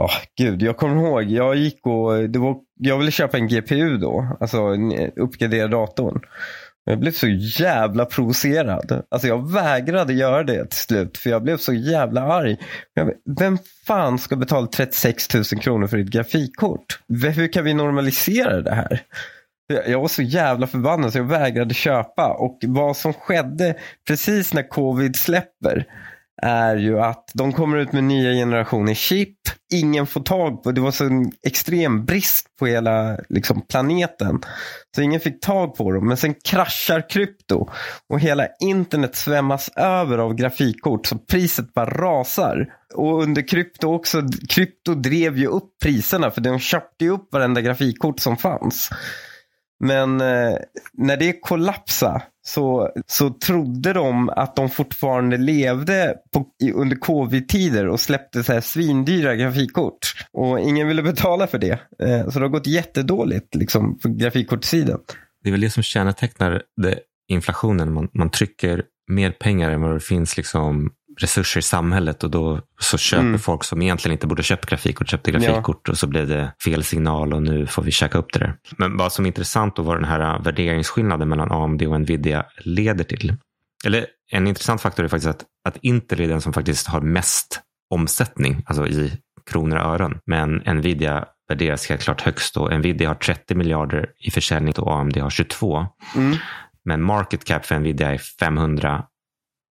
Oh, 0.00 0.12
gud, 0.38 0.62
jag 0.62 0.76
kommer 0.76 0.96
ihåg. 0.96 1.22
Jag 1.22 1.56
gick 1.56 1.86
och 1.86 2.30
det 2.30 2.38
var, 2.38 2.56
jag 2.78 2.98
ville 2.98 3.10
köpa 3.10 3.36
en 3.36 3.48
GPU 3.48 3.96
då. 3.96 4.36
Alltså 4.40 4.74
eh, 4.74 5.10
uppgradera 5.16 5.68
datorn. 5.68 6.20
Jag 6.84 6.98
blev 6.98 7.12
så 7.12 7.28
jävla 7.58 8.04
provocerad. 8.04 9.02
Alltså 9.10 9.28
jag 9.28 9.52
vägrade 9.52 10.12
göra 10.12 10.42
det 10.42 10.64
till 10.64 10.78
slut. 10.78 11.18
För 11.18 11.30
jag 11.30 11.42
blev 11.42 11.56
så 11.56 11.72
jävla 11.72 12.22
arg. 12.22 12.56
Vem 13.38 13.58
fan 13.86 14.18
ska 14.18 14.36
betala 14.36 14.66
36 14.66 15.34
000 15.34 15.44
kronor 15.44 15.86
för 15.86 15.98
ett 15.98 16.06
grafikkort? 16.06 17.00
Hur 17.08 17.52
kan 17.52 17.64
vi 17.64 17.74
normalisera 17.74 18.60
det 18.60 18.74
här? 18.74 19.02
Jag 19.86 20.00
var 20.00 20.08
så 20.08 20.22
jävla 20.22 20.66
förbannad 20.66 21.12
så 21.12 21.18
jag 21.18 21.24
vägrade 21.24 21.74
köpa. 21.74 22.32
Och 22.32 22.58
vad 22.66 22.96
som 22.96 23.12
skedde 23.12 23.74
precis 24.06 24.54
när 24.54 24.68
covid 24.68 25.16
släpper 25.16 25.86
är 26.42 26.76
ju 26.76 27.00
att 27.00 27.30
de 27.34 27.52
kommer 27.52 27.76
ut 27.76 27.92
med 27.92 28.04
nya 28.04 28.32
generationer 28.32 28.94
chip. 28.94 29.36
Ingen 29.72 30.06
får 30.06 30.20
tag 30.20 30.62
på, 30.62 30.72
det 30.72 30.80
var 30.80 30.90
så 30.90 31.04
en 31.04 31.32
extrem 31.46 32.04
brist 32.04 32.46
på 32.58 32.66
hela 32.66 33.18
liksom, 33.28 33.60
planeten. 33.60 34.40
Så 34.96 35.02
ingen 35.02 35.20
fick 35.20 35.40
tag 35.40 35.76
på 35.76 35.92
dem. 35.92 36.08
Men 36.08 36.16
sen 36.16 36.34
kraschar 36.44 37.10
krypto 37.10 37.68
och 38.08 38.20
hela 38.20 38.46
internet 38.60 39.16
svämmas 39.16 39.70
över 39.76 40.18
av 40.18 40.34
grafikkort 40.34 41.06
så 41.06 41.18
priset 41.18 41.74
bara 41.74 41.90
rasar. 41.90 42.66
Och 42.94 43.22
under 43.22 43.48
krypto 43.48 43.94
också, 43.94 44.22
krypto 44.48 44.94
drev 44.94 45.38
ju 45.38 45.46
upp 45.46 45.70
priserna 45.82 46.30
för 46.30 46.40
de 46.40 46.58
köpte 46.58 47.04
ju 47.04 47.10
upp 47.10 47.32
varenda 47.32 47.60
grafikkort 47.60 48.20
som 48.20 48.36
fanns. 48.36 48.90
Men 49.80 50.20
eh, 50.20 50.56
när 50.92 51.16
det 51.16 51.40
kollapsade 51.40 52.22
så, 52.42 52.90
så 53.06 53.30
trodde 53.30 53.92
de 53.92 54.28
att 54.28 54.56
de 54.56 54.70
fortfarande 54.70 55.36
levde 55.36 56.14
på, 56.34 56.46
under 56.74 56.96
covid-tider 56.96 57.88
och 57.88 58.00
släppte 58.00 58.44
så 58.44 58.52
här 58.52 58.60
svindyra 58.60 59.36
grafikkort. 59.36 59.98
Och 60.32 60.60
ingen 60.60 60.88
ville 60.88 61.02
betala 61.02 61.46
för 61.46 61.58
det. 61.58 61.80
Eh, 62.02 62.28
så 62.28 62.38
det 62.38 62.44
har 62.44 62.48
gått 62.48 62.66
jättedåligt 62.66 63.54
liksom, 63.54 63.98
på 63.98 64.08
grafikkortssidan. 64.08 65.00
Det 65.42 65.48
är 65.48 65.52
väl 65.52 65.60
det 65.60 65.70
som 65.70 65.82
kännetecknar 65.82 66.62
det, 66.82 66.98
inflationen. 67.28 67.92
Man, 67.92 68.08
man 68.14 68.30
trycker 68.30 68.82
mer 69.10 69.30
pengar 69.30 69.70
än 69.70 69.80
vad 69.80 69.94
det 69.94 70.00
finns 70.00 70.36
liksom 70.36 70.90
resurser 71.20 71.60
i 71.60 71.62
samhället 71.62 72.24
och 72.24 72.30
då 72.30 72.60
så 72.80 72.98
köper 72.98 73.22
mm. 73.22 73.38
folk 73.38 73.64
som 73.64 73.82
egentligen 73.82 74.12
inte 74.12 74.26
borde 74.26 74.42
köpt 74.42 74.66
grafikkort, 74.66 75.08
köpte 75.08 75.30
grafikkort 75.30 75.80
ja. 75.84 75.90
och 75.90 75.98
så 75.98 76.06
blev 76.06 76.28
det 76.28 76.52
fel 76.64 76.84
signal 76.84 77.34
och 77.34 77.42
nu 77.42 77.66
får 77.66 77.82
vi 77.82 77.90
käka 77.90 78.18
upp 78.18 78.32
det 78.32 78.38
där. 78.38 78.54
Men 78.76 78.96
vad 78.96 79.12
som 79.12 79.24
är 79.24 79.26
intressant 79.26 79.78
och 79.78 79.84
vad 79.84 79.96
den 79.96 80.04
här 80.04 80.38
värderingsskillnaden 80.38 81.28
mellan 81.28 81.52
AMD 81.52 81.82
och 81.82 82.00
Nvidia 82.00 82.44
leder 82.58 83.04
till. 83.04 83.36
Eller 83.84 84.06
en 84.32 84.46
intressant 84.46 84.80
faktor 84.80 85.04
är 85.04 85.08
faktiskt 85.08 85.30
att, 85.30 85.44
att 85.64 85.76
Intel 85.82 86.20
är 86.20 86.28
den 86.28 86.40
som 86.40 86.52
faktiskt 86.52 86.86
har 86.86 87.00
mest 87.00 87.60
omsättning, 87.90 88.62
alltså 88.66 88.86
i 88.86 89.12
kronor 89.50 89.76
och 89.76 89.84
ören. 89.84 90.18
Men 90.26 90.50
Nvidia 90.50 91.24
värderas 91.48 91.88
helt 91.88 92.02
klart 92.02 92.20
högst 92.20 92.56
och 92.56 92.78
Nvidia 92.78 93.08
har 93.08 93.14
30 93.14 93.54
miljarder 93.54 94.06
i 94.18 94.30
försäljning 94.30 94.74
och 94.78 94.92
AMD 95.00 95.16
har 95.16 95.30
22. 95.30 95.86
Mm. 96.16 96.36
Men 96.84 97.02
market 97.02 97.44
cap 97.44 97.66
för 97.66 97.78
Nvidia 97.78 98.10
är 98.10 98.18
500 98.18 99.04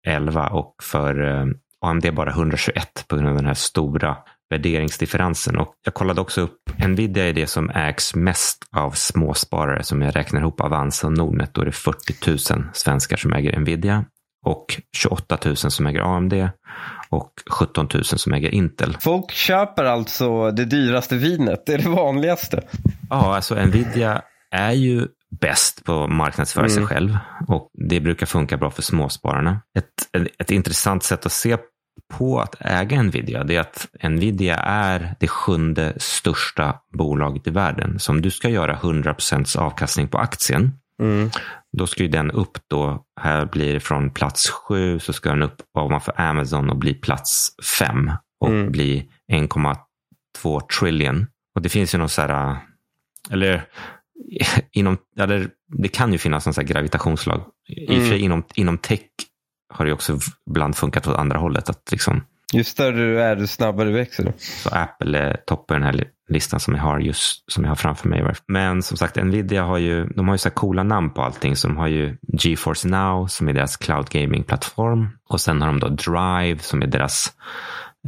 11 0.08 0.48
och 0.48 0.74
för 0.82 1.40
eh, 1.40 1.46
AMD 1.80 2.14
bara 2.14 2.30
121 2.30 3.04
på 3.08 3.16
grund 3.16 3.28
av 3.28 3.34
den 3.34 3.46
här 3.46 3.54
stora 3.54 4.16
värderingsdifferensen. 4.50 5.56
Och 5.56 5.74
jag 5.84 5.94
kollade 5.94 6.20
också 6.20 6.40
upp, 6.40 6.58
Nvidia 6.86 7.28
är 7.28 7.32
det 7.32 7.46
som 7.46 7.70
ägs 7.70 8.14
mest 8.14 8.64
av 8.76 8.90
småsparare 8.90 9.82
som 9.82 10.02
jag 10.02 10.16
räknar 10.16 10.40
ihop 10.40 10.60
Avanza 10.60 11.06
och 11.06 11.12
Nordnet. 11.12 11.54
Då 11.54 11.60
är 11.60 11.64
det 11.64 11.72
40 11.72 12.54
000 12.54 12.68
svenskar 12.72 13.16
som 13.16 13.32
äger 13.32 13.60
Nvidia 13.60 14.04
och 14.46 14.80
28 14.96 15.38
000 15.44 15.56
som 15.56 15.86
äger 15.86 16.00
AMD 16.16 16.32
och 17.08 17.32
17 17.50 17.88
000 17.94 18.04
som 18.04 18.32
äger 18.32 18.54
Intel. 18.54 18.96
Folk 19.00 19.30
köper 19.30 19.84
alltså 19.84 20.50
det 20.50 20.64
dyraste 20.64 21.16
vinet, 21.16 21.66
det 21.66 21.74
är 21.74 21.78
det 21.78 21.88
vanligaste. 21.88 22.62
Ja, 23.10 23.36
alltså 23.36 23.54
Nvidia 23.54 24.22
är 24.50 24.72
ju 24.72 25.06
bäst 25.40 25.84
på 25.84 26.04
att 26.04 26.10
marknadsföra 26.10 26.64
mm. 26.64 26.74
sig 26.74 26.86
själv 26.86 27.18
och 27.48 27.70
det 27.88 28.00
brukar 28.00 28.26
funka 28.26 28.56
bra 28.56 28.70
för 28.70 28.82
småspararna. 28.82 29.60
Ett, 29.78 30.22
ett, 30.22 30.28
ett 30.38 30.50
intressant 30.50 31.02
sätt 31.02 31.26
att 31.26 31.32
se 31.32 31.56
på 32.12 32.40
att 32.40 32.56
äga 32.60 33.02
Nvidia 33.02 33.44
det 33.44 33.56
är 33.56 33.60
att 33.60 33.88
Nvidia 34.02 34.56
är 34.56 35.14
det 35.20 35.28
sjunde 35.28 35.94
största 35.96 36.74
bolaget 36.98 37.46
i 37.46 37.50
världen. 37.50 37.98
Så 37.98 38.12
om 38.12 38.22
du 38.22 38.30
ska 38.30 38.48
göra 38.48 38.76
100% 38.76 39.58
avkastning 39.58 40.08
på 40.08 40.18
aktien, 40.18 40.72
mm. 41.02 41.30
då 41.78 41.86
ska 41.86 42.02
ju 42.02 42.08
den 42.08 42.30
upp 42.30 42.58
då, 42.68 43.04
här 43.20 43.46
blir 43.46 43.74
det 43.74 43.80
från 43.80 44.10
plats 44.10 44.50
sju 44.50 44.98
så 44.98 45.12
ska 45.12 45.30
den 45.30 45.42
upp 45.42 45.56
ovanför 45.78 46.20
Amazon 46.20 46.70
och 46.70 46.76
bli 46.76 46.94
plats 46.94 47.50
fem 47.78 48.12
och 48.40 48.48
mm. 48.48 48.72
bli 48.72 49.08
1,2 49.32 50.60
trillion. 50.78 51.26
Och 51.54 51.62
det 51.62 51.68
finns 51.68 51.94
ju 51.94 51.98
någon 51.98 52.08
så 52.08 52.22
här, 52.22 52.56
eller 53.30 53.64
inom, 54.72 54.96
ja, 55.14 55.26
det, 55.26 55.50
det, 55.78 55.88
kan 55.88 56.12
ju 56.12 56.18
finnas 56.18 56.46
en 56.46 56.54
sån 56.54 56.66
gravitationslag. 56.66 57.40
Mm. 57.68 57.92
I 57.92 57.98
och 57.98 58.02
för 58.02 58.08
sig 58.08 58.18
mm. 58.18 58.24
inom, 58.24 58.44
inom 58.54 58.78
tech 58.78 59.00
har 59.74 59.86
det 59.86 59.92
också 59.92 60.18
ibland 60.50 60.76
funkat 60.76 61.06
åt 61.06 61.16
andra 61.16 61.38
hållet. 61.38 61.70
Att 61.70 61.88
liksom, 61.90 62.22
ju 62.52 62.64
större 62.64 62.96
du 62.96 63.22
är, 63.22 63.36
desto 63.36 63.56
snabbare 63.56 63.90
växer 63.90 64.24
du. 64.24 64.32
Så 64.38 64.68
Apple 64.68 65.18
är 65.18 65.36
topp 65.36 65.66
på 65.66 65.74
den 65.74 65.82
här 65.82 66.04
listan 66.28 66.60
som 66.60 66.74
jag 66.74 66.82
har 66.82 67.00
just 67.00 67.52
som 67.52 67.64
jag 67.64 67.70
har 67.70 67.76
framför 67.76 68.08
mig. 68.08 68.34
Men 68.46 68.82
som 68.82 68.96
sagt, 68.96 69.16
Nvidia 69.16 69.62
har 69.62 69.78
ju, 69.78 70.04
de 70.04 70.28
har 70.28 70.34
ju 70.34 70.38
så 70.38 70.50
coola 70.50 70.82
namn 70.82 71.10
på 71.10 71.22
allting. 71.22 71.56
Så 71.56 71.68
de 71.68 71.76
har 71.76 71.86
ju 71.86 72.16
GeForce 72.32 72.88
Now 72.88 73.26
som 73.26 73.48
är 73.48 73.52
deras 73.52 73.76
cloud 73.76 74.08
gaming-plattform. 74.10 75.08
Och 75.28 75.40
sen 75.40 75.62
har 75.62 75.68
de 75.68 75.80
då 75.80 75.88
Drive 75.88 76.58
som 76.58 76.82
är 76.82 76.86
deras 76.86 77.32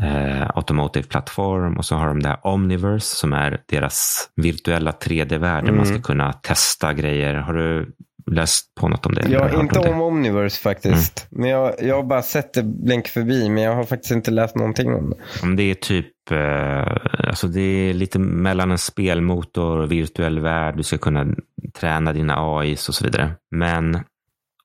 eh, 0.02 0.50
automotive-plattform 0.54 1.76
och 1.76 1.84
så 1.84 1.96
har 1.96 2.06
de 2.06 2.22
det 2.22 2.28
här 2.28 2.46
Omniverse 2.46 3.16
som 3.16 3.32
är 3.32 3.60
deras 3.66 4.28
virtuella 4.36 4.90
3D-värld 4.90 5.64
mm. 5.64 5.76
man 5.76 5.86
ska 5.86 6.00
kunna 6.00 6.32
testa 6.32 6.92
grejer. 6.92 7.34
Har 7.34 7.54
du 7.54 7.92
läst 8.30 8.74
på 8.80 8.88
något 8.88 9.06
om 9.06 9.14
det? 9.14 9.28
Ja, 9.28 9.60
inte 9.60 9.78
om, 9.78 9.94
om 9.94 10.00
Omniverse 10.00 10.60
faktiskt. 10.60 11.26
Mm. 11.30 11.40
Men 11.40 11.50
jag, 11.50 11.74
jag 11.82 11.96
har 11.96 12.02
bara 12.02 12.22
sett 12.22 12.54
det 12.54 12.62
blänk 12.62 13.08
förbi, 13.08 13.48
men 13.48 13.62
jag 13.62 13.74
har 13.74 13.84
faktiskt 13.84 14.12
inte 14.12 14.30
läst 14.30 14.56
någonting 14.56 14.94
om 14.94 15.10
det. 15.10 15.56
Det 15.56 15.70
är 15.70 15.74
typ, 15.74 16.30
eh, 16.30 17.28
alltså 17.28 17.46
det 17.46 17.60
är 17.60 17.94
lite 17.94 18.18
mellan 18.18 18.70
en 18.70 18.78
spelmotor 18.78 19.78
och 19.78 19.92
virtuell 19.92 20.38
värld. 20.38 20.76
Du 20.76 20.82
ska 20.82 20.98
kunna 20.98 21.26
träna 21.74 22.12
dina 22.12 22.34
AIs 22.38 22.88
och 22.88 22.94
så 22.94 23.04
vidare. 23.04 23.30
Men 23.50 23.98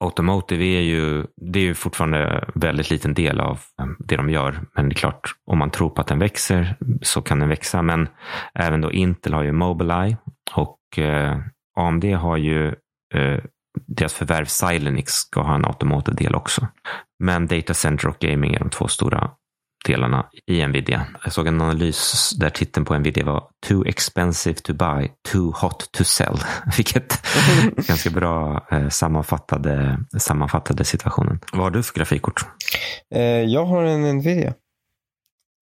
Automotive 0.05 0.65
är 0.65 0.81
ju, 0.81 1.25
det 1.37 1.59
är 1.59 1.63
ju 1.63 1.73
fortfarande 1.73 2.45
väldigt 2.55 2.89
liten 2.89 3.13
del 3.13 3.39
av 3.39 3.59
det 3.99 4.15
de 4.15 4.29
gör. 4.29 4.61
Men 4.75 4.89
det 4.89 4.93
är 4.93 4.97
klart, 4.97 5.31
om 5.45 5.57
man 5.57 5.71
tror 5.71 5.89
på 5.89 6.01
att 6.01 6.07
den 6.07 6.19
växer 6.19 6.75
så 7.01 7.21
kan 7.21 7.39
den 7.39 7.49
växa. 7.49 7.81
Men 7.81 8.07
även 8.53 8.81
då 8.81 8.91
Intel 8.91 9.33
har 9.33 9.43
ju 9.43 9.51
Mobileye 9.51 10.17
och 10.53 10.99
eh, 10.99 11.37
AMD 11.77 12.05
har 12.05 12.37
ju 12.37 12.67
eh, 13.13 13.39
deras 13.87 14.13
förvärv 14.13 14.45
Silenix 14.45 15.11
ska 15.11 15.41
ha 15.41 15.55
en 15.55 15.65
automotive-del 15.65 16.35
också. 16.35 16.67
Men 17.19 17.47
data 17.47 17.73
center 17.73 18.07
och 18.07 18.19
gaming 18.19 18.53
är 18.53 18.59
de 18.59 18.69
två 18.69 18.87
stora 18.87 19.31
delarna 19.85 20.25
i 20.45 20.67
Nvidia. 20.67 21.05
Jag 21.23 21.33
såg 21.33 21.47
en 21.47 21.61
analys 21.61 22.31
där 22.39 22.49
titeln 22.49 22.85
på 22.85 22.99
Nvidia 22.99 23.25
var 23.25 23.43
Too 23.67 23.85
expensive 23.85 24.55
to 24.55 24.73
buy, 24.73 25.09
too 25.31 25.53
hot 25.61 25.91
to 25.91 26.03
sell. 26.03 26.37
Vilket 26.77 27.21
ganska 27.87 28.09
bra 28.09 28.67
eh, 28.71 28.89
sammanfattade, 28.89 29.99
sammanfattade 30.17 30.83
situationen. 30.83 31.39
Vad 31.53 31.61
har 31.61 31.71
du 31.71 31.83
för 31.83 31.93
grafikkort? 31.93 32.45
Eh, 33.15 33.21
jag 33.21 33.65
har 33.65 33.83
en 33.83 34.17
Nvidia. 34.17 34.53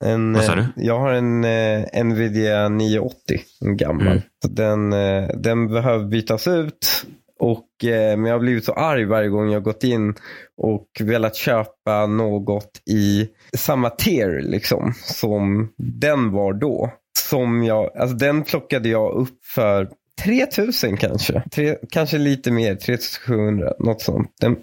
En, 0.05 0.33
Vad 0.33 0.43
sa 0.43 0.55
du? 0.55 0.65
Jag 0.75 0.99
har 0.99 1.11
en 1.11 1.43
eh, 1.43 2.03
Nvidia 2.03 2.69
980, 2.69 3.15
en 3.61 3.77
gammal. 3.77 4.07
Mm. 4.07 4.21
Den, 4.49 4.93
eh, 4.93 5.29
den 5.37 5.67
behöver 5.67 6.05
bytas 6.05 6.47
ut. 6.47 7.05
Och, 7.43 7.85
eh, 7.85 8.17
men 8.17 8.25
jag 8.25 8.33
har 8.33 8.39
blivit 8.39 8.65
så 8.65 8.73
arg 8.73 9.05
varje 9.05 9.29
gång 9.29 9.51
jag 9.51 9.63
gått 9.63 9.83
in 9.83 10.15
och 10.57 10.87
velat 10.99 11.35
köpa 11.35 12.05
något 12.05 12.81
i 12.85 13.29
samma 13.57 13.89
tier 13.89 14.41
liksom, 14.41 14.93
som 15.01 15.69
den 15.77 16.31
var 16.31 16.53
då. 16.53 16.93
Som 17.19 17.63
jag, 17.63 17.97
alltså 17.97 18.15
den 18.15 18.43
plockade 18.43 18.89
jag 18.89 19.13
upp 19.13 19.45
för 19.45 19.89
3000 20.23 20.97
kanske. 20.97 21.43
Tre, 21.51 21.77
kanske 21.89 22.17
lite 22.17 22.51
mer, 22.51 22.75
3700, 22.75 23.73
något 23.79 24.01
sånt. 24.01 24.31
Den, 24.41 24.57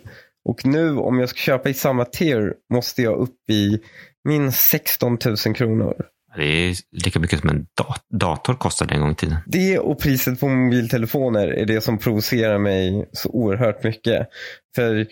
och 0.45 0.67
nu 0.67 0.97
om 0.97 1.19
jag 1.19 1.29
ska 1.29 1.39
köpa 1.39 1.69
i 1.69 1.75
samma 1.75 2.05
tier 2.05 2.55
måste 2.73 3.03
jag 3.03 3.19
upp 3.19 3.51
i 3.51 3.81
minst 4.25 4.69
16 4.69 5.19
000 5.47 5.55
kronor. 5.55 5.95
Det 6.37 6.45
är 6.45 6.77
lika 6.93 7.19
mycket 7.19 7.41
som 7.41 7.51
en 7.51 7.67
dat 7.75 8.07
dator 8.11 8.55
kostade 8.55 8.95
en 8.95 9.01
gång 9.01 9.11
i 9.11 9.15
tiden. 9.15 9.37
Det 9.47 9.79
och 9.79 10.01
priset 10.01 10.41
på 10.41 10.49
mobiltelefoner 10.49 11.49
är 11.49 11.67
det 11.67 11.81
som 11.81 11.99
provocerar 11.99 12.59
mig 12.59 13.09
så 13.13 13.29
oerhört 13.29 13.85
mycket. 13.85 14.29
För, 14.75 15.07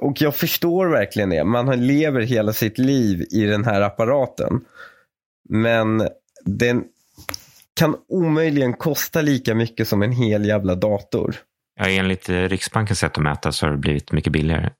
och 0.00 0.20
jag 0.20 0.36
förstår 0.36 0.86
verkligen 0.86 1.30
det. 1.30 1.44
Man 1.44 1.86
lever 1.86 2.20
hela 2.20 2.52
sitt 2.52 2.78
liv 2.78 3.26
i 3.30 3.44
den 3.44 3.64
här 3.64 3.80
apparaten. 3.80 4.60
Men 5.48 6.08
den 6.44 6.84
kan 7.74 7.96
omöjligen 8.08 8.72
kosta 8.72 9.20
lika 9.20 9.54
mycket 9.54 9.88
som 9.88 10.02
en 10.02 10.12
hel 10.12 10.44
jävla 10.44 10.74
dator. 10.74 11.36
Ja, 11.80 11.88
enligt 11.88 12.28
eh, 12.28 12.34
Riksbankens 12.34 12.98
sätt 12.98 13.18
att 13.18 13.22
mäta 13.22 13.52
så 13.52 13.66
har 13.66 13.70
det 13.70 13.78
blivit 13.78 14.12
mycket 14.12 14.32
billigare. 14.32 14.70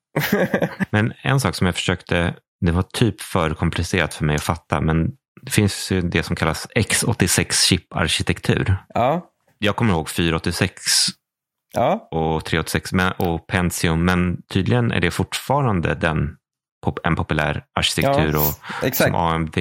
Men 0.90 1.12
en 1.22 1.40
sak 1.40 1.54
som 1.54 1.66
jag 1.66 1.74
försökte, 1.74 2.34
det 2.60 2.72
var 2.72 2.82
typ 2.82 3.20
för 3.20 3.54
komplicerat 3.54 4.14
för 4.14 4.24
mig 4.24 4.36
att 4.36 4.42
fatta, 4.42 4.80
men 4.80 5.12
det 5.42 5.50
finns 5.50 5.92
ju 5.92 6.00
det 6.00 6.22
som 6.22 6.36
kallas 6.36 6.68
x86 6.76 7.52
chip-arkitektur. 7.68 8.76
Ja, 8.94 9.26
Jag 9.58 9.76
kommer 9.76 9.92
ihåg 9.92 10.08
486 10.08 10.82
ja, 11.72 12.08
och 12.10 12.44
386 12.44 12.92
men, 12.92 13.12
och 13.12 13.46
Pentium, 13.46 14.04
men 14.04 14.42
tydligen 14.42 14.92
är 14.92 15.00
det 15.00 15.10
fortfarande 15.10 15.94
den, 15.94 16.36
en 17.04 17.16
populär 17.16 17.64
arkitektur 17.74 18.32
Ja, 18.32 18.38
och, 18.38 18.84
exakt. 18.84 19.10
som 19.10 19.14
AMD 19.14 19.58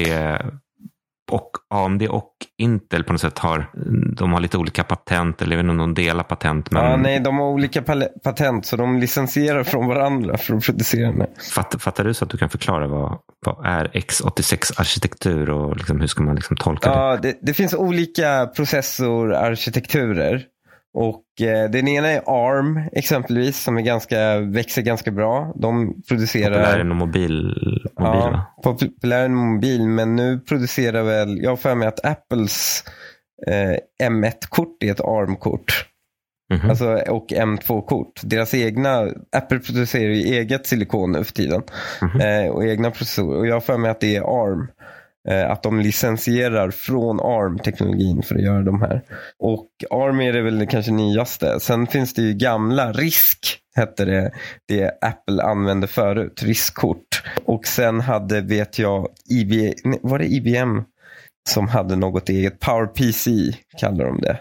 och 1.32 1.52
AMD 1.70 2.04
och 2.04 2.32
Intel 2.58 3.04
på 3.04 3.14
något 3.14 3.22
sätt 3.22 3.40
har, 3.40 3.70
de 4.16 4.34
har 4.34 4.40
lite 4.40 4.58
olika 4.58 4.84
patent, 4.84 5.42
eller 5.42 5.52
jag 5.52 5.64
vet 5.64 5.72
inte 5.72 5.84
om 5.84 5.94
de 5.96 6.04
delar 6.04 6.24
patent. 6.24 6.72
Men 6.72 6.84
ja. 6.84 6.98
Nej, 6.98 7.20
de 7.20 7.38
har 7.38 7.46
olika 7.46 7.82
patent 8.24 8.66
så 8.66 8.76
de 8.76 8.98
licensierar 8.98 9.64
från 9.64 9.88
varandra 9.88 10.38
för 10.38 10.56
att 10.56 10.66
producera. 10.66 11.14
Fatt, 11.56 11.76
fattar 11.82 12.04
du 12.04 12.14
så 12.14 12.26
att 12.26 12.32
du 12.32 12.38
kan 12.38 12.50
förklara 12.50 12.88
vad, 12.88 13.18
vad 13.46 13.66
är 13.66 13.88
x86-arkitektur 13.88 15.50
och 15.50 15.78
liksom, 15.78 16.00
hur 16.00 16.08
ska 16.08 16.24
man 16.24 16.36
liksom 16.36 16.58
tolka 16.58 16.90
det? 16.90 16.96
Ja, 16.96 17.18
det, 17.22 17.40
det 17.42 17.54
finns 17.54 17.74
olika 17.74 18.46
processorarkitekturer. 18.56 20.46
Och 20.94 21.42
eh, 21.42 21.70
den 21.70 21.88
ena 21.88 22.08
är 22.08 22.22
ARM 22.26 22.90
exempelvis 22.92 23.64
som 23.64 23.78
är 23.78 23.82
ganska, 23.82 24.40
växer 24.40 24.82
ganska 24.82 25.12
bra. 25.12 25.54
De 25.56 26.02
producerar... 26.08 26.64
Populär 26.64 26.82
inom 26.82 26.98
mobil, 26.98 27.44
mobil 28.00 28.32
va? 28.32 28.48
ja, 28.56 28.64
populär 28.64 29.26
inom 29.26 29.54
mobil. 29.54 29.88
Men 29.88 30.16
nu 30.16 30.40
producerar 30.40 31.04
väl, 31.04 31.42
jag 31.42 31.50
har 31.50 31.58
för 31.58 31.76
mig 31.76 31.88
att 31.88 32.06
Apples 32.06 32.84
eh, 33.48 34.08
M1-kort 34.10 34.84
är 34.84 34.92
ett 34.92 35.02
ARM-kort. 35.02 35.88
Mhm. 36.54 36.70
Alltså, 36.70 36.86
och 36.94 37.28
M2-kort. 37.30 38.22
Deras 38.24 38.54
egna, 38.54 39.10
Apple 39.32 39.60
producerar 39.60 40.10
ju 40.10 40.36
eget 40.36 40.68
silikon 40.68 41.12
nu 41.12 41.24
för 41.24 41.34
tiden. 41.34 41.62
Mhm. 42.02 42.22
Eh, 42.22 42.50
och 42.52 42.66
egna 42.66 42.92
processorer. 42.92 43.40
Och 43.40 43.48
jag 43.48 43.54
har 43.54 43.62
för 43.62 43.78
mig 43.78 43.92
att 43.92 44.00
det 44.00 44.16
är 44.16 44.22
ARM. 44.22 44.68
Eh, 45.30 45.52
att 45.52 45.64
de 45.64 45.80
licensierar 45.80 46.72
från 46.72 47.20
ARM-teknologin 47.20 48.22
för 48.24 48.36
att 48.36 48.42
göra 48.44 48.62
de 48.62 48.82
här. 48.82 49.02
Och 49.40 49.68
ARM 49.90 50.22
är 50.22 50.34
det 50.34 50.42
väl 50.42 50.60
det 50.60 50.66
kanske 50.66 50.92
nyaste. 50.92 51.60
Sen 51.60 51.88
finns 51.88 52.14
det 52.14 52.22
ju 52.22 52.34
gamla 52.34 52.92
RISK 52.92 53.58
hette 53.76 54.06
det, 54.06 54.32
det 54.68 54.92
Apple 55.02 55.44
använde 55.44 55.88
förut, 55.88 56.44
RISK-kort. 56.44 57.24
Och 57.46 57.68
sen 57.68 58.00
hade, 58.02 58.42
vet 58.42 58.80
jag, 58.80 59.08
IB, 59.30 59.74
var 60.02 60.20
det 60.20 60.26
IBM 60.26 60.84
som 61.50 61.68
hade 61.68 61.96
något 61.96 62.30
eget? 62.30 62.60
PowerPC 62.60 63.32
kallar 63.78 64.06
de 64.06 64.22
det. 64.22 64.40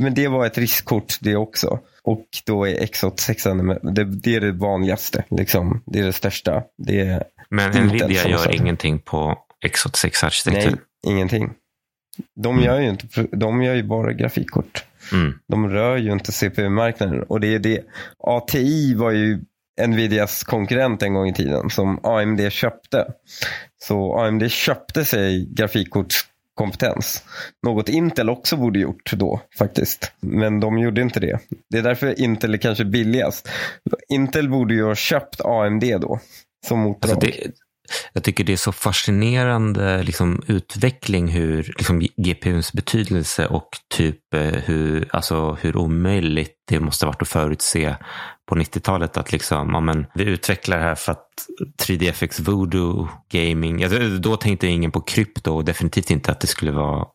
Men 0.00 0.14
det 0.14 0.28
var 0.28 0.46
ett 0.46 0.58
riskkort 0.58 1.18
det 1.20 1.36
också. 1.36 1.78
Och 2.02 2.26
då 2.46 2.68
är 2.68 2.74
X86 2.74 3.54
med- 3.62 3.78
det, 3.94 4.04
det 4.04 4.34
är 4.36 4.40
det 4.40 4.52
vanligaste. 4.52 5.24
Liksom. 5.30 5.82
Det 5.86 5.98
är 5.98 6.04
det 6.04 6.12
största. 6.12 6.62
Det 6.78 7.00
är, 7.00 7.24
Men 7.50 7.70
Nvidia 7.86 8.28
gör 8.28 8.54
ingenting 8.54 8.98
på 8.98 9.38
x86-arkitektur. 9.66 10.70
nej, 10.70 10.80
ingenting. 11.06 11.52
De 12.36 12.60
gör 12.60 12.80
ju 12.80 12.88
inte, 12.88 13.06
de 13.32 13.62
gör 13.62 13.74
ju 13.74 13.82
bara 13.82 14.12
grafikkort. 14.12 14.84
Mm. 15.12 15.38
De 15.48 15.68
rör 15.68 15.96
ju 15.96 16.12
inte 16.12 16.32
CPU-marknaden. 16.32 17.22
Och 17.22 17.40
det 17.40 17.54
är 17.54 17.58
det. 17.58 17.80
ATI 18.18 18.94
var 18.94 19.10
ju 19.10 19.40
Nvidias 19.86 20.44
konkurrent 20.44 21.02
en 21.02 21.14
gång 21.14 21.28
i 21.28 21.34
tiden 21.34 21.70
som 21.70 22.00
AMD 22.04 22.52
köpte. 22.52 23.06
Så 23.82 24.18
AMD 24.18 24.50
köpte 24.50 25.04
sig 25.04 25.48
grafikkortskompetens. 25.54 27.24
Något 27.66 27.88
Intel 27.88 28.30
också 28.30 28.56
borde 28.56 28.78
gjort 28.78 29.12
då 29.12 29.40
faktiskt. 29.58 30.12
Men 30.20 30.60
de 30.60 30.78
gjorde 30.78 31.02
inte 31.02 31.20
det. 31.20 31.38
Det 31.70 31.78
är 31.78 31.82
därför 31.82 32.20
Intel 32.20 32.54
är 32.54 32.58
kanske 32.58 32.84
billigast. 32.84 33.48
Intel 34.08 34.48
borde 34.48 34.74
ju 34.74 34.84
ha 34.84 34.94
köpt 34.94 35.40
AMD 35.40 35.84
då. 36.00 36.20
Som 36.66 36.78
motdrag. 36.78 37.12
Alltså 37.12 37.26
det, 37.26 37.52
jag 38.12 38.24
tycker 38.24 38.44
det 38.44 38.52
är 38.52 38.56
så 38.56 38.72
fascinerande 38.72 40.02
liksom, 40.02 40.42
utveckling 40.46 41.28
hur 41.28 41.62
liksom, 41.62 42.00
GPUns 42.16 42.72
betydelse 42.72 43.46
och 43.46 43.68
typ 43.94 44.34
eh, 44.34 44.40
hur, 44.40 45.08
alltså, 45.12 45.56
hur 45.60 45.76
omöjligt 45.76 46.54
det 46.68 46.80
måste 46.80 47.06
varit 47.06 47.22
att 47.22 47.28
förutse 47.28 47.96
på 48.48 48.54
90-talet 48.54 49.16
att 49.16 49.32
liksom, 49.32 49.70
ja, 49.72 49.80
men, 49.80 50.06
vi 50.14 50.24
utvecklar 50.24 50.78
det 50.78 50.84
här 50.84 50.94
för 50.94 51.12
att 51.12 51.26
3DFX 51.82 52.42
Voodoo 52.42 53.08
Gaming, 53.32 53.84
alltså, 53.84 53.98
då 53.98 54.36
tänkte 54.36 54.66
ingen 54.66 54.92
på 54.92 55.00
krypto 55.00 55.54
och 55.54 55.64
definitivt 55.64 56.10
inte 56.10 56.32
att 56.32 56.40
det 56.40 56.46
skulle 56.46 56.72
vara 56.72 57.06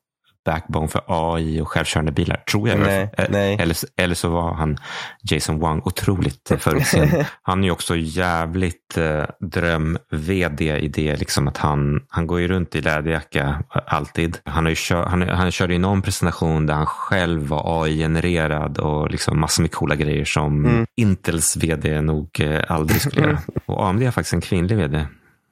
backbone 0.45 0.87
för 0.87 1.01
AI 1.07 1.61
och 1.61 1.67
självkörande 1.67 2.11
bilar, 2.11 2.43
tror 2.51 2.69
jag. 2.69 2.79
Nej. 2.79 3.09
Eh, 3.17 3.25
nej. 3.29 3.57
Eller, 3.59 3.77
eller 3.97 4.15
så 4.15 4.29
var 4.29 4.53
han 4.53 4.77
Jason 5.23 5.59
Wang 5.59 5.81
otroligt 5.85 6.51
förutseende. 6.59 7.27
han 7.41 7.59
är 7.59 7.63
ju 7.63 7.71
också 7.71 7.95
jävligt 7.95 8.97
eh, 8.97 9.23
dröm-vd 9.39 10.77
i 10.77 10.87
det, 10.87 11.15
liksom 11.15 11.47
att 11.47 11.57
han, 11.57 12.01
han 12.09 12.27
går 12.27 12.39
ju 12.39 12.47
runt 12.47 12.75
i 12.75 12.81
läderjacka 12.81 13.63
eh, 13.75 13.81
alltid. 13.85 14.37
Han, 14.45 14.65
har 14.65 14.69
ju 14.69 14.75
kör, 14.75 15.03
han, 15.03 15.21
han 15.21 15.51
körde 15.51 15.73
ju 15.73 15.79
någon 15.79 16.01
presentation 16.01 16.65
där 16.65 16.73
han 16.73 16.85
själv 16.85 17.47
var 17.47 17.83
AI-genererad 17.83 18.77
och 18.77 19.11
liksom 19.11 19.39
massor 19.39 19.61
med 19.61 19.71
coola 19.71 19.95
grejer 19.95 20.25
som 20.25 20.85
Intels 20.95 21.57
vd 21.57 22.01
nog 22.01 22.29
eh, 22.39 22.61
aldrig 22.67 23.01
skulle 23.01 23.21
göra. 23.21 23.39
Och 23.65 23.87
AMD 23.87 24.03
har 24.03 24.11
faktiskt 24.11 24.33
en 24.33 24.41
kvinnlig 24.41 24.77
vd. 24.77 25.05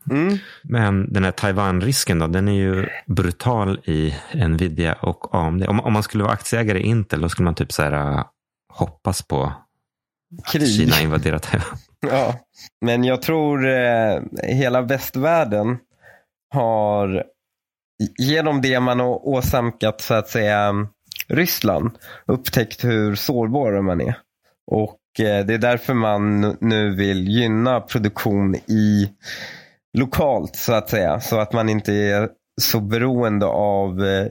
Mm. 0.09 0.37
Men 0.63 1.13
den 1.13 1.23
här 1.23 1.31
Taiwan-risken 1.31 2.19
då, 2.19 2.27
den 2.27 2.47
är 2.47 2.53
ju 2.53 2.85
brutal 3.05 3.79
i 3.85 4.15
Nvidia 4.33 4.93
och 4.93 5.35
AMD. 5.35 5.65
Om, 5.67 5.79
om 5.79 5.93
man 5.93 6.03
skulle 6.03 6.23
vara 6.23 6.33
aktieägare 6.33 6.79
i 6.79 6.83
Intel, 6.83 7.21
då 7.21 7.29
skulle 7.29 7.45
man 7.45 7.55
typ 7.55 7.71
så 7.71 7.83
här, 7.83 8.17
äh, 8.17 8.25
hoppas 8.73 9.21
på 9.21 9.43
att 9.43 10.51
Krig. 10.51 10.75
Kina 10.75 11.01
invaderar 11.01 11.39
Taiwan. 11.39 11.67
Ja, 12.09 12.39
men 12.81 13.03
jag 13.03 13.21
tror 13.21 13.67
eh, 13.67 14.21
hela 14.43 14.81
västvärlden 14.81 15.77
har 16.53 17.23
genom 18.19 18.61
det 18.61 18.79
man 18.79 18.99
har 18.99 19.27
åsamkat 19.27 20.01
så 20.01 20.13
att 20.13 20.29
säga 20.29 20.87
Ryssland 21.27 21.91
upptäckt 22.25 22.83
hur 22.83 23.15
sårbara 23.15 23.81
man 23.81 24.01
är. 24.01 24.17
Och 24.71 24.99
eh, 25.19 25.45
det 25.45 25.53
är 25.53 25.57
därför 25.57 25.93
man 25.93 26.55
nu 26.61 26.95
vill 26.95 27.27
gynna 27.27 27.81
produktion 27.81 28.55
i 28.55 29.09
lokalt 29.97 30.55
så 30.55 30.73
att 30.73 30.89
säga. 30.89 31.19
Så 31.19 31.39
att 31.39 31.53
man 31.53 31.69
inte 31.69 31.93
är 31.93 32.29
så 32.61 32.79
beroende 32.79 33.45
av 33.45 34.05
eh, 34.05 34.27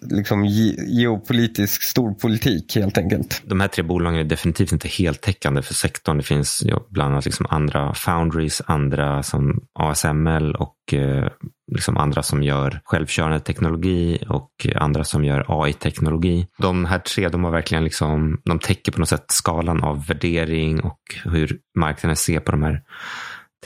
liksom 0.00 0.44
ge- 0.44 0.84
geopolitisk 0.86 1.82
storpolitik 1.82 2.76
helt 2.76 2.98
enkelt. 2.98 3.42
De 3.44 3.60
här 3.60 3.68
tre 3.68 3.82
bolagen 3.82 4.20
är 4.20 4.24
definitivt 4.24 4.72
inte 4.72 4.88
heltäckande 4.88 5.62
för 5.62 5.74
sektorn. 5.74 6.16
Det 6.16 6.22
finns 6.22 6.64
bland 6.90 7.12
annat 7.12 7.24
liksom 7.24 7.46
andra 7.50 7.94
foundries, 7.94 8.62
andra 8.66 9.22
som 9.22 9.60
ASML 9.78 10.54
och 10.54 10.94
eh, 10.94 11.28
liksom 11.72 11.96
andra 11.96 12.22
som 12.22 12.42
gör 12.42 12.80
självkörande 12.84 13.40
teknologi 13.40 14.24
och 14.28 14.50
andra 14.74 15.04
som 15.04 15.24
gör 15.24 15.44
AI-teknologi. 15.48 16.46
De 16.58 16.84
här 16.84 16.98
tre 16.98 17.28
de 17.28 17.44
har 17.44 17.50
verkligen 17.50 17.84
liksom, 17.84 18.40
de 18.44 18.58
täcker 18.58 18.92
på 18.92 19.00
något 19.00 19.08
sätt 19.08 19.24
skalan 19.28 19.84
av 19.84 20.06
värdering 20.06 20.80
och 20.80 21.00
hur 21.24 21.58
marknaden 21.78 22.16
ser 22.16 22.40
på 22.40 22.50
de 22.50 22.62
här 22.62 22.82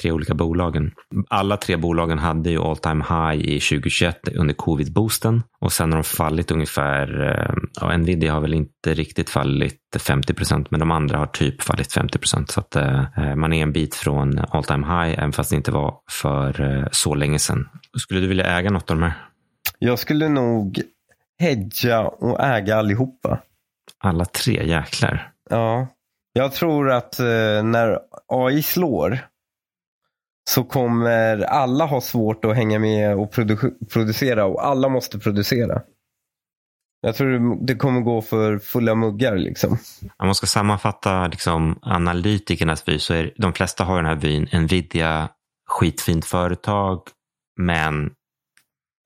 tre 0.00 0.12
olika 0.12 0.34
bolagen. 0.34 0.92
Alla 1.28 1.56
tre 1.56 1.76
bolagen 1.76 2.18
hade 2.18 2.50
ju 2.50 2.58
all 2.58 2.76
time 2.76 3.04
high 3.08 3.44
i 3.44 3.60
2021 3.60 4.28
under 4.34 4.54
covid-boosten 4.54 5.42
och 5.60 5.72
sen 5.72 5.92
har 5.92 5.98
de 5.98 6.04
fallit 6.04 6.50
ungefär, 6.50 7.22
eh, 7.22 7.54
ja, 7.80 7.96
Nvidia 7.96 8.32
har 8.32 8.40
väl 8.40 8.54
inte 8.54 8.94
riktigt 8.94 9.30
fallit 9.30 9.78
50 9.98 10.34
procent, 10.34 10.70
men 10.70 10.80
de 10.80 10.90
andra 10.90 11.18
har 11.18 11.26
typ 11.26 11.62
fallit 11.62 11.92
50 11.92 12.18
procent. 12.18 12.50
Så 12.50 12.60
att 12.60 12.76
eh, 12.76 13.34
man 13.36 13.52
är 13.52 13.62
en 13.62 13.72
bit 13.72 13.94
från 13.94 14.38
all 14.38 14.64
time 14.64 14.86
high, 14.86 15.18
även 15.18 15.32
fast 15.32 15.50
det 15.50 15.56
inte 15.56 15.70
var 15.70 15.94
för 16.10 16.60
eh, 16.60 16.88
så 16.92 17.14
länge 17.14 17.38
sedan. 17.38 17.68
Skulle 17.98 18.20
du 18.20 18.26
vilja 18.26 18.58
äga 18.58 18.70
något 18.70 18.90
av 18.90 18.96
de 18.96 19.02
här? 19.02 19.14
Jag 19.78 19.98
skulle 19.98 20.28
nog 20.28 20.80
hedga 21.38 22.00
och 22.00 22.40
äga 22.40 22.76
allihopa. 22.76 23.38
Alla 23.98 24.24
tre, 24.24 24.66
jäklar. 24.66 25.32
Ja. 25.50 25.86
Jag 26.32 26.52
tror 26.52 26.90
att 26.90 27.20
eh, 27.20 27.62
när 27.62 27.98
AI 28.28 28.62
slår 28.62 29.18
så 30.50 30.64
kommer 30.64 31.38
alla 31.38 31.86
ha 31.86 32.00
svårt 32.00 32.44
att 32.44 32.56
hänga 32.56 32.78
med 32.78 33.16
och 33.16 33.32
produ 33.32 33.56
producera 33.92 34.44
och 34.44 34.66
alla 34.66 34.88
måste 34.88 35.18
producera. 35.18 35.82
Jag 37.06 37.16
tror 37.16 37.66
det 37.66 37.74
kommer 37.74 38.00
gå 38.00 38.22
för 38.22 38.58
fulla 38.58 38.94
muggar. 38.94 39.36
Liksom. 39.36 39.78
Om 40.16 40.26
man 40.26 40.34
ska 40.34 40.46
sammanfatta 40.46 41.26
liksom, 41.26 41.78
analytikernas 41.82 42.88
vy 42.88 42.98
så 42.98 43.14
är 43.14 43.32
de 43.36 43.52
flesta 43.52 43.84
har 43.84 43.96
den 43.96 44.06
här 44.06 44.14
vyn. 44.14 44.48
Nvidia, 44.52 45.28
skitfint 45.68 46.24
företag, 46.24 47.02
men 47.60 48.10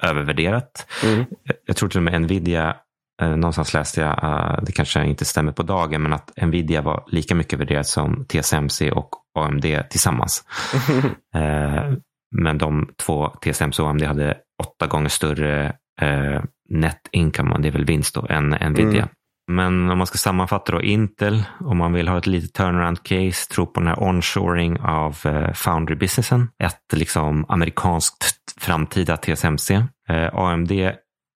övervärderat. 0.02 0.86
Mm. 1.04 1.24
Jag 1.66 1.76
tror 1.76 1.88
till 1.88 1.98
och 1.98 2.02
med 2.02 2.22
Nvidia, 2.22 2.76
eh, 3.22 3.36
någonstans 3.36 3.74
läste 3.74 4.00
jag, 4.00 4.24
eh, 4.24 4.62
det 4.62 4.72
kanske 4.72 5.04
inte 5.04 5.24
stämmer 5.24 5.52
på 5.52 5.62
dagen, 5.62 6.02
men 6.02 6.12
att 6.12 6.30
Nvidia 6.42 6.82
var 6.82 7.04
lika 7.06 7.34
mycket 7.34 7.58
värderat 7.58 7.86
som 7.86 8.24
TSMC 8.24 8.90
och 8.90 9.10
AMD 9.36 9.64
tillsammans. 9.90 10.44
eh, 11.34 11.92
men 12.36 12.58
de 12.58 12.88
två, 12.96 13.28
TSMC 13.28 13.82
och 13.82 13.88
AMD, 13.88 14.02
hade 14.02 14.36
åtta 14.62 14.86
gånger 14.86 15.08
större 15.08 15.66
eh, 16.00 16.42
net 16.68 17.00
income, 17.12 17.58
det 17.58 17.68
är 17.68 17.72
väl 17.72 17.84
vinst 17.84 18.14
då, 18.14 18.26
än 18.30 18.48
Nvidia. 18.48 19.02
Mm. 19.02 19.08
Men 19.48 19.90
om 19.90 19.98
man 19.98 20.06
ska 20.06 20.18
sammanfatta 20.18 20.72
då 20.72 20.82
Intel, 20.82 21.42
om 21.60 21.78
man 21.78 21.92
vill 21.92 22.08
ha 22.08 22.18
ett 22.18 22.26
litet 22.26 22.52
turnaround 22.52 23.02
case, 23.02 23.48
tro 23.50 23.66
på 23.66 23.80
den 23.80 23.88
här 23.88 23.96
onshoring 23.96 24.80
av 24.80 25.18
eh, 25.24 25.52
foundry 25.52 25.96
businessen. 25.96 26.48
Ett 26.62 26.92
liksom 26.92 27.44
amerikanskt 27.48 28.24
framtida 28.60 29.16
TSMC. 29.16 29.74
Eh, 30.08 30.34
AMD 30.34 30.72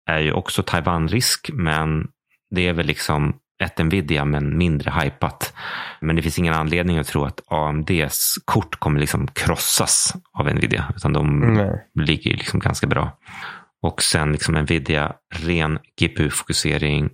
är 0.10 0.20
ju 0.20 0.32
också 0.32 0.62
Taiwan-risk, 0.62 1.50
men 1.54 2.08
det 2.56 2.68
är 2.68 2.74
väl 2.74 2.86
liksom 2.86 3.36
ett 3.64 3.78
Nvidia 3.78 4.26
men 4.26 4.58
mindre 4.58 4.92
hypat. 4.92 5.54
Men 6.02 6.16
det 6.16 6.22
finns 6.22 6.40
ingen 6.40 6.54
anledning 6.54 6.98
att 6.98 7.08
tro 7.08 7.24
att 7.26 7.42
AMDs 7.48 8.36
kort 8.46 8.80
kommer 8.80 9.00
liksom 9.00 9.28
krossas 9.28 10.14
av 10.34 10.46
Nvidia, 10.46 10.94
utan 10.96 11.14
de 11.14 11.44
mm. 11.44 11.70
ligger 11.94 12.32
liksom 12.32 12.60
ganska 12.60 12.88
bra. 12.88 13.18
Och 13.82 14.02
sen 14.02 14.32
liksom 14.32 14.56
Nvidia, 14.56 15.14
ren 15.36 15.80
GPU-fokusering, 16.02 17.10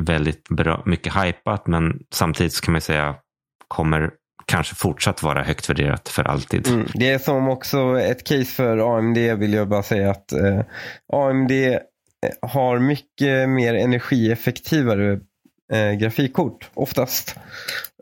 väldigt 0.00 0.48
bra, 0.48 0.82
mycket 0.86 1.16
hypat, 1.16 1.66
men 1.66 1.98
samtidigt 2.14 2.60
kan 2.60 2.72
man 2.72 2.80
säga 2.80 3.14
kommer 3.68 4.10
kanske 4.46 4.74
fortsatt 4.74 5.22
vara 5.22 5.42
högt 5.42 5.70
värderat 5.70 6.08
för 6.08 6.24
alltid. 6.24 6.68
Mm, 6.68 6.86
det 6.94 7.10
är 7.10 7.18
som 7.18 7.48
också 7.48 8.00
ett 8.00 8.24
case 8.26 8.44
för 8.44 8.96
AMD 8.98 9.18
vill 9.18 9.52
jag 9.52 9.68
bara 9.68 9.82
säga 9.82 10.10
att 10.10 10.32
eh, 10.32 10.60
AMD 11.12 11.50
eh, 11.50 11.78
har 12.42 12.78
mycket 12.78 13.48
mer 13.48 13.74
energieffektivare 13.74 15.20
eh, 15.72 15.92
grafikkort 15.92 16.70
oftast. 16.74 17.36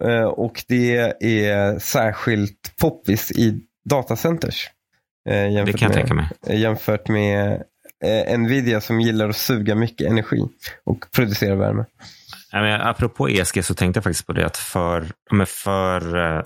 Eh, 0.05 0.25
och 0.25 0.65
det 0.69 0.97
är 1.21 1.79
särskilt 1.79 2.77
poppis 2.81 3.31
i 3.31 3.61
datacenters. 3.85 4.71
Eh, 5.29 5.65
det 5.65 5.73
kan 5.73 5.87
jag 5.87 5.93
tänka 5.93 6.15
mig. 6.15 6.29
Jämfört 6.49 7.09
med 7.09 7.63
eh, 8.05 8.39
Nvidia 8.39 8.81
som 8.81 9.01
gillar 9.01 9.29
att 9.29 9.37
suga 9.37 9.75
mycket 9.75 10.07
energi 10.07 10.43
och 10.85 11.07
producera 11.11 11.55
värme. 11.55 11.85
Ja, 12.53 12.61
men 12.61 12.81
apropå 12.81 13.29
ESG 13.29 13.65
så 13.65 13.75
tänkte 13.75 13.99
jag 13.99 14.05
faktiskt 14.05 14.27
på 14.27 14.33
det 14.33 14.47
att 14.47 14.57
för, 14.57 15.07
för, 15.47 16.17
eh, 16.17 16.43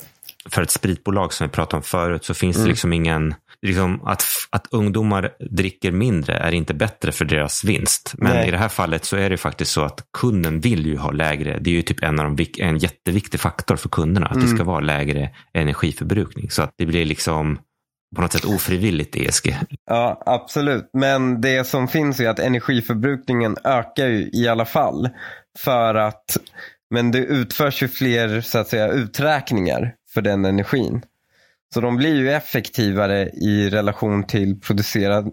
för 0.50 0.62
ett 0.62 0.70
spritbolag 0.70 1.32
som 1.32 1.46
vi 1.46 1.52
pratade 1.52 1.76
om 1.76 1.82
förut 1.82 2.24
så 2.24 2.34
finns 2.34 2.56
mm. 2.56 2.64
det 2.64 2.70
liksom 2.70 2.92
ingen 2.92 3.34
Liksom 3.66 4.06
att, 4.06 4.24
att 4.50 4.66
ungdomar 4.70 5.30
dricker 5.50 5.92
mindre 5.92 6.34
är 6.34 6.52
inte 6.52 6.74
bättre 6.74 7.12
för 7.12 7.24
deras 7.24 7.64
vinst. 7.64 8.14
Men 8.18 8.32
Nej. 8.32 8.48
i 8.48 8.50
det 8.50 8.58
här 8.58 8.68
fallet 8.68 9.04
så 9.04 9.16
är 9.16 9.30
det 9.30 9.36
faktiskt 9.36 9.70
så 9.70 9.84
att 9.84 10.04
kunden 10.18 10.60
vill 10.60 10.86
ju 10.86 10.96
ha 10.96 11.10
lägre. 11.10 11.58
Det 11.60 11.70
är 11.70 11.74
ju 11.74 11.82
typ 11.82 12.02
en, 12.02 12.20
av 12.20 12.36
de, 12.36 12.46
en 12.58 12.78
jätteviktig 12.78 13.40
faktor 13.40 13.76
för 13.76 13.88
kunderna. 13.88 14.26
Att 14.26 14.36
mm. 14.36 14.46
det 14.46 14.54
ska 14.54 14.64
vara 14.64 14.80
lägre 14.80 15.30
energiförbrukning. 15.54 16.50
Så 16.50 16.62
att 16.62 16.74
det 16.76 16.86
blir 16.86 17.04
liksom 17.04 17.58
på 18.16 18.22
något 18.22 18.32
sätt 18.32 18.44
ofrivilligt 18.44 19.16
ESG. 19.16 19.56
Ja, 19.90 20.22
absolut. 20.26 20.90
Men 20.92 21.40
det 21.40 21.66
som 21.66 21.88
finns 21.88 22.20
är 22.20 22.28
att 22.28 22.38
energiförbrukningen 22.38 23.56
ökar 23.64 24.06
ju 24.06 24.30
i 24.32 24.48
alla 24.48 24.64
fall. 24.64 25.08
För 25.58 25.94
att, 25.94 26.36
men 26.90 27.10
det 27.10 27.18
utförs 27.18 27.82
ju 27.82 27.88
fler 27.88 28.40
så 28.40 28.58
att 28.58 28.68
säga, 28.68 28.88
uträkningar 28.88 29.94
för 30.14 30.22
den 30.22 30.44
energin. 30.44 31.02
Så 31.74 31.80
de 31.80 31.96
blir 31.96 32.14
ju 32.14 32.30
effektivare 32.30 33.28
i 33.28 33.70
relation 33.70 34.24
till 34.24 34.60
producerad, 34.60 35.26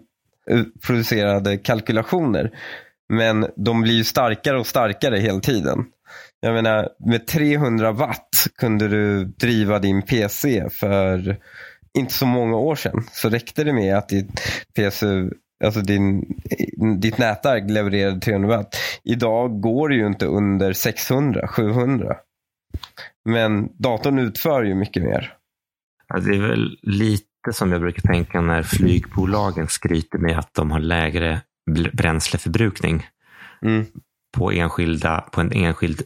eh, 0.50 0.62
producerade 0.86 1.56
kalkylationer. 1.56 2.50
Men 3.08 3.46
de 3.56 3.82
blir 3.82 3.94
ju 3.94 4.04
starkare 4.04 4.58
och 4.58 4.66
starkare 4.66 5.18
hela 5.18 5.40
tiden. 5.40 5.84
Jag 6.40 6.54
menar, 6.54 6.88
med 6.98 7.26
300 7.26 7.92
watt 7.92 8.46
kunde 8.58 8.88
du 8.88 9.24
driva 9.24 9.78
din 9.78 10.02
PC 10.02 10.70
för 10.70 11.36
inte 11.98 12.14
så 12.14 12.26
många 12.26 12.56
år 12.56 12.76
sedan. 12.76 13.04
Så 13.12 13.28
räckte 13.28 13.64
det 13.64 13.72
med 13.72 13.96
att 13.96 14.08
ditt 14.08 14.40
PC 14.76 15.06
Alltså 15.64 15.80
din, 15.80 16.24
ditt 16.98 17.18
nätverk 17.18 17.70
levererade 17.70 18.20
300 18.20 18.56
watt. 18.56 18.76
Idag 19.04 19.60
går 19.60 19.88
det 19.88 19.94
ju 19.94 20.06
inte 20.06 20.26
under 20.26 20.72
600, 20.72 21.48
700. 21.48 22.16
Men 23.24 23.68
datorn 23.78 24.18
utför 24.18 24.62
ju 24.62 24.74
mycket 24.74 25.02
mer. 25.02 25.35
Ja, 26.08 26.20
det 26.20 26.36
är 26.36 26.40
väl 26.40 26.78
lite 26.82 27.52
som 27.52 27.72
jag 27.72 27.80
brukar 27.80 28.02
tänka 28.02 28.40
när 28.40 28.62
flygbolagen 28.62 29.68
skryter 29.68 30.18
med 30.18 30.38
att 30.38 30.54
de 30.54 30.70
har 30.70 30.80
lägre 30.80 31.40
bränsleförbrukning 31.92 33.06
mm. 33.62 33.86
på, 34.36 34.52
enskilda, 34.52 35.20
på 35.20 35.40
en 35.40 35.52
enskild 35.52 36.02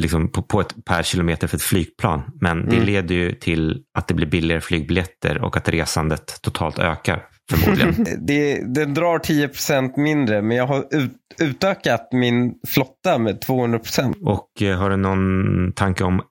liksom 0.00 0.28
på, 0.28 0.42
på 0.42 0.60
ett 0.60 0.84
per 0.84 1.02
kilometer 1.02 1.46
för 1.46 1.56
ett 1.56 1.62
flygplan. 1.62 2.22
Men 2.40 2.62
mm. 2.62 2.70
det 2.70 2.84
leder 2.84 3.14
ju 3.14 3.32
till 3.32 3.82
att 3.98 4.08
det 4.08 4.14
blir 4.14 4.26
billigare 4.26 4.60
flygbiljetter 4.60 5.38
och 5.38 5.56
att 5.56 5.68
resandet 5.68 6.42
totalt 6.42 6.78
ökar 6.78 7.26
förmodligen. 7.50 8.06
det, 8.26 8.74
den 8.74 8.94
drar 8.94 9.18
10% 9.18 9.98
mindre, 9.98 10.42
men 10.42 10.56
jag 10.56 10.66
har 10.66 10.86
ut, 10.90 11.12
utökat 11.40 12.08
min 12.12 12.54
flotta 12.68 13.18
med 13.18 13.44
200% 13.44 14.14
Och 14.22 14.62
eh, 14.62 14.78
har 14.78 14.90
du 14.90 14.96
någon 14.96 15.72
tanke 15.72 16.04
om 16.04 16.22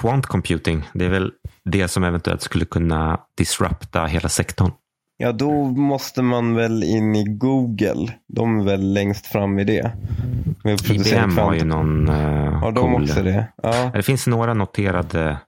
quant 0.00 0.26
computing? 0.26 0.88
Det 0.94 1.04
är 1.04 1.10
väl 1.10 1.32
det 1.64 1.88
som 1.88 2.04
eventuellt 2.04 2.42
skulle 2.42 2.64
kunna 2.64 3.20
disrupta 3.36 4.04
hela 4.04 4.28
sektorn? 4.28 4.70
Ja, 5.16 5.32
då 5.32 5.64
måste 5.64 6.22
man 6.22 6.54
väl 6.54 6.82
in 6.84 7.16
i 7.16 7.24
Google. 7.24 8.12
De 8.28 8.60
är 8.60 8.64
väl 8.64 8.92
längst 8.92 9.26
fram 9.26 9.58
i 9.58 9.64
det. 9.64 9.92
IBM 10.90 11.38
har 11.38 11.54
ju 11.54 11.64
någon 11.64 12.08
uh, 12.08 12.58
Ja, 12.62 12.70
de 12.70 12.92
cool... 12.92 13.02
också 13.02 13.22
det. 13.22 13.46
Ja. 13.62 13.90
Det 13.94 14.02
finns 14.02 14.26
några 14.26 14.54
noterade 14.54 15.38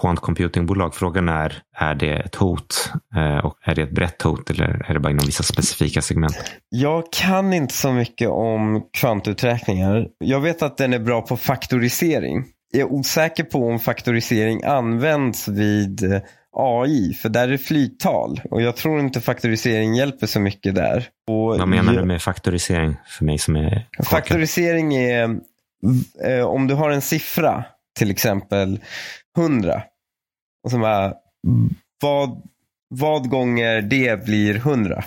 quant 0.00 0.20
computing-bolag. 0.20 0.94
Frågan 0.94 1.28
är, 1.28 1.62
är 1.76 1.94
det 1.94 2.16
ett 2.16 2.34
hot? 2.34 2.92
Eh, 3.16 3.44
och 3.44 3.54
är 3.64 3.74
det 3.74 3.82
ett 3.82 3.94
brett 3.94 4.22
hot 4.22 4.50
eller 4.50 4.84
är 4.88 4.94
det 4.94 5.00
bara 5.00 5.10
inom 5.10 5.26
vissa 5.26 5.42
specifika 5.42 6.02
segment? 6.02 6.36
Jag 6.68 7.12
kan 7.12 7.52
inte 7.52 7.74
så 7.74 7.92
mycket 7.92 8.28
om 8.28 8.82
kvantuträkningar. 8.92 10.06
Jag 10.18 10.40
vet 10.40 10.62
att 10.62 10.76
den 10.76 10.92
är 10.92 10.98
bra 10.98 11.22
på 11.22 11.36
faktorisering. 11.36 12.44
Jag 12.70 12.80
är 12.80 12.92
osäker 12.92 13.44
på 13.44 13.68
om 13.68 13.78
faktorisering 13.78 14.64
används 14.64 15.48
vid 15.48 16.12
eh, 16.12 16.20
AI, 16.52 17.14
för 17.14 17.28
där 17.28 17.42
är 17.42 17.52
det 17.52 17.58
flyttal. 17.58 18.40
Och 18.50 18.62
jag 18.62 18.76
tror 18.76 19.00
inte 19.00 19.20
faktorisering 19.20 19.94
hjälper 19.94 20.26
så 20.26 20.40
mycket 20.40 20.74
där. 20.74 21.08
Och 21.26 21.58
Vad 21.58 21.68
menar 21.68 21.92
du 21.92 22.04
med 22.04 22.22
faktorisering 22.22 22.96
för 23.06 23.24
mig 23.24 23.38
som 23.38 23.56
är 23.56 23.86
Faktorisering 24.04 24.94
är 24.94 25.40
eh, 26.24 26.44
om 26.44 26.66
du 26.66 26.74
har 26.74 26.90
en 26.90 27.02
siffra, 27.02 27.64
till 27.98 28.10
exempel 28.10 28.80
100. 29.38 29.82
Och 30.64 30.70
så 30.70 30.78
bara, 30.78 31.14
vad, 32.02 32.42
vad 32.88 33.28
gånger 33.28 33.82
det 33.82 34.24
blir 34.24 34.56
100? 34.56 35.04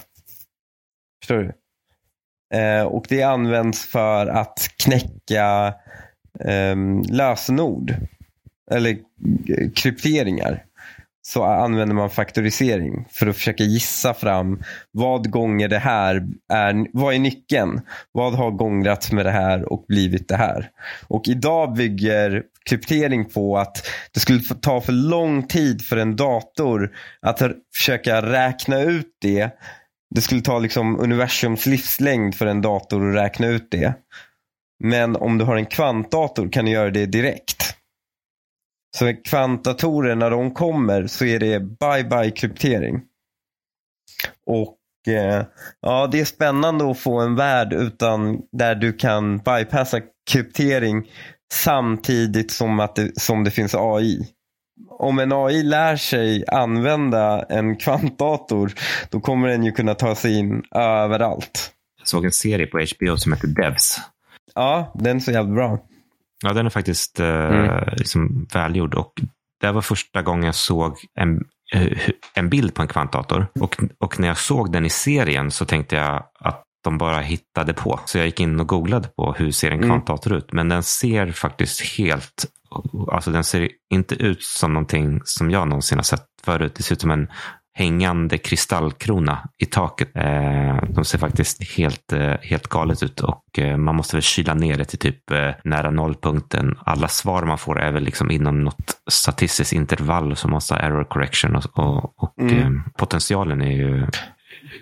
Förstår 1.22 1.38
du? 1.38 1.54
Eh, 2.58 2.84
och 2.84 3.06
det 3.10 3.24
används 3.24 3.86
för 3.86 4.28
att 4.28 4.70
knäcka 4.78 5.74
Ehm, 6.46 7.02
lösenord. 7.02 7.96
Eller 8.72 8.98
krypteringar. 9.76 10.64
så 11.26 11.44
använder 11.44 11.96
man 11.96 12.10
faktorisering 12.10 13.06
för 13.12 13.28
att 13.28 13.36
försöka 13.36 13.64
gissa 13.64 14.14
fram 14.14 14.64
vad 14.92 15.32
gånger 15.32 15.68
det 15.68 15.80
här 15.80 16.28
är, 16.54 16.88
vad 16.94 17.14
är 17.14 17.20
nyckeln? 17.20 17.82
Vad 18.12 18.34
har 18.34 18.52
gångrats 18.52 19.12
med 19.12 19.26
det 19.26 19.32
här 19.32 19.74
och 19.74 19.86
blivit 19.88 20.28
det 20.28 20.36
här? 20.36 20.70
Och 21.08 21.28
idag 21.28 21.74
bygger 21.74 22.44
kryptering 22.70 23.26
på 23.26 23.58
att 23.58 23.88
det 24.14 24.20
skulle 24.20 24.40
ta 24.40 24.82
för 24.82 24.94
lång 24.94 25.48
tid 25.48 25.82
för 25.86 25.98
en 25.98 26.16
dator 26.16 26.92
att 27.22 27.42
försöka 27.76 28.22
räkna 28.22 28.82
ut 28.82 29.18
det. 29.22 29.50
Det 30.16 30.22
skulle 30.22 30.42
ta 30.42 30.60
liksom 30.60 31.00
universums 31.00 31.66
livslängd 31.66 32.36
för 32.36 32.46
en 32.46 32.62
dator 32.62 33.10
att 33.10 33.16
räkna 33.16 33.48
ut 33.48 33.72
det. 33.72 33.94
Men 34.84 35.16
om 35.16 35.38
du 35.38 35.46
har 35.46 35.56
en 35.56 35.66
kvantdator 35.66 36.50
kan 36.52 36.66
du 36.66 36.72
göra 36.72 36.90
det 36.90 37.06
direkt. 37.06 37.76
Så 38.98 39.14
kvantdatorer 39.24 40.16
när 40.16 40.30
de 40.30 40.54
kommer 40.54 41.08
så 41.08 41.26
är 41.26 41.40
det 41.40 41.60
bye-bye 41.60 42.32
kryptering. 42.32 43.02
Och 44.46 44.78
eh, 45.08 45.46
ja, 45.82 46.08
det 46.12 46.20
är 46.20 46.26
spännande 46.26 46.92
att 46.92 47.00
få 47.00 47.20
en 47.20 47.36
värld 47.36 47.74
utan 47.74 48.42
där 48.52 48.76
du 48.76 48.94
kan 48.94 49.38
bypassa 49.38 50.02
kryptering 50.32 51.10
samtidigt 51.54 52.52
som, 52.52 52.80
att 52.80 52.96
det, 52.96 53.22
som 53.22 53.44
det 53.44 53.52
finns 53.52 53.76
AI. 53.76 54.28
Om 54.90 55.20
en 55.20 55.32
AI 55.34 55.64
lär 55.64 55.96
sig 55.96 56.44
använda 56.48 57.46
en 57.50 57.78
kvantdator 57.78 58.74
då 59.10 59.20
kommer 59.20 59.48
den 59.48 59.64
ju 59.64 59.72
kunna 59.72 59.96
ta 59.96 60.16
sig 60.16 60.40
in 60.40 60.64
överallt. 60.76 61.72
Jag 62.00 62.08
såg 62.08 62.26
en 62.26 62.32
serie 62.32 62.68
på 62.68 62.78
HBO 62.78 63.18
som 63.18 63.34
heter 63.34 63.48
Devs. 63.48 64.00
Ja, 64.56 64.92
den 64.96 65.16
är 65.16 65.20
så 65.20 65.32
jävla 65.32 65.54
bra. 65.54 65.80
Ja, 66.44 66.54
den 66.54 66.66
är 66.66 66.70
faktiskt 66.70 67.20
eh, 67.20 67.28
mm. 67.28 67.84
liksom 67.98 68.48
välgjord. 68.54 68.94
Och 68.94 69.14
det 69.62 69.72
var 69.72 69.82
första 69.82 70.22
gången 70.22 70.44
jag 70.44 70.56
såg 70.56 70.98
en, 71.20 71.44
eh, 71.74 71.98
en 72.34 72.50
bild 72.50 72.74
på 72.74 72.82
en 72.82 72.88
kvantdator. 72.88 73.48
Och, 73.60 73.78
och 74.00 74.20
när 74.20 74.28
jag 74.28 74.38
såg 74.38 74.72
den 74.72 74.86
i 74.86 74.90
serien 74.90 75.52
så 75.52 75.66
tänkte 75.66 75.96
jag 75.96 76.24
att 76.40 76.64
de 76.84 76.98
bara 76.98 77.20
hittade 77.20 77.74
på. 77.74 78.00
Så 78.06 78.18
jag 78.18 78.26
gick 78.26 78.40
in 78.40 78.60
och 78.60 78.68
googlade 78.68 79.08
på 79.08 79.34
hur 79.34 79.52
ser 79.52 79.72
en 79.72 79.78
mm. 79.78 79.90
kvantdator 79.90 80.32
mm. 80.32 80.38
ut. 80.38 80.54
Men 80.54 80.70
den 80.70 80.84
ser 80.84 81.32
faktiskt 81.32 81.82
helt, 81.98 82.46
alltså 83.12 83.32
den 83.32 83.44
ser 83.44 83.70
inte 83.94 84.16
ut 84.16 84.44
som 84.44 84.74
någonting 84.74 85.22
som 85.24 85.52
jag 85.52 85.68
någonsin 85.68 85.98
har 85.98 86.04
sett 86.04 86.26
förut. 86.44 86.76
Det 86.76 86.84
ser 86.84 86.96
ut 86.96 87.02
som 87.02 87.12
en 87.12 87.28
hängande 87.74 88.38
kristallkrona 88.38 89.50
i 89.58 89.66
taket. 89.66 90.16
Eh, 90.16 90.84
de 90.90 91.06
ser 91.06 91.18
faktiskt 91.18 91.78
helt, 91.78 92.14
eh, 92.14 92.36
helt 92.42 92.68
galet 92.68 93.04
ut 93.04 93.20
och 93.20 93.60
eh, 93.60 93.78
man 93.78 93.96
måste 93.96 94.16
väl 94.16 94.24
kyla 94.24 94.54
ner 94.54 94.78
det 94.78 94.86
till 94.86 95.00
typ 95.00 95.24
nära 95.64 95.92
nollpunkten. 95.92 96.78
Alla 96.86 97.08
svar 97.08 97.44
man 97.44 97.58
får 97.58 97.80
är 97.80 97.92
väl 97.92 98.04
liksom 98.04 98.32
inom 98.32 98.64
något 98.64 98.98
statistiskt 99.12 99.74
intervall 99.74 100.36
som 100.36 100.52
måste 100.52 100.74
ha 100.74 100.82
error 100.82 101.04
correction 101.04 101.56
och, 101.56 101.80
och, 101.80 102.24
och 102.24 102.40
mm. 102.40 102.84
potentialen 102.98 103.62
är 103.62 103.72
ju 103.72 104.08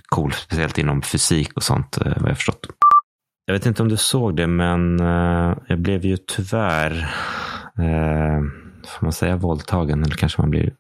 cool, 0.10 0.34
speciellt 0.34 0.78
inom 0.78 1.02
fysik 1.02 1.54
och 1.54 1.64
sånt 1.64 1.98
vad 2.16 2.30
jag 2.30 2.38
förstått. 2.38 2.68
Jag 3.46 3.54
vet 3.54 3.66
inte 3.66 3.82
om 3.82 3.90
du 3.90 3.98
såg 3.98 4.36
det, 4.36 4.48
men 4.48 5.00
jag 5.68 5.80
blev 5.80 6.06
ju 6.06 6.18
tyvärr, 6.18 6.92
eh, 7.80 8.42
får 8.88 9.06
man 9.06 9.14
säga 9.14 9.36
våldtagen, 9.36 10.04
eller 10.04 10.16
kanske 10.16 10.42
man 10.42 10.50
blir 10.50 10.74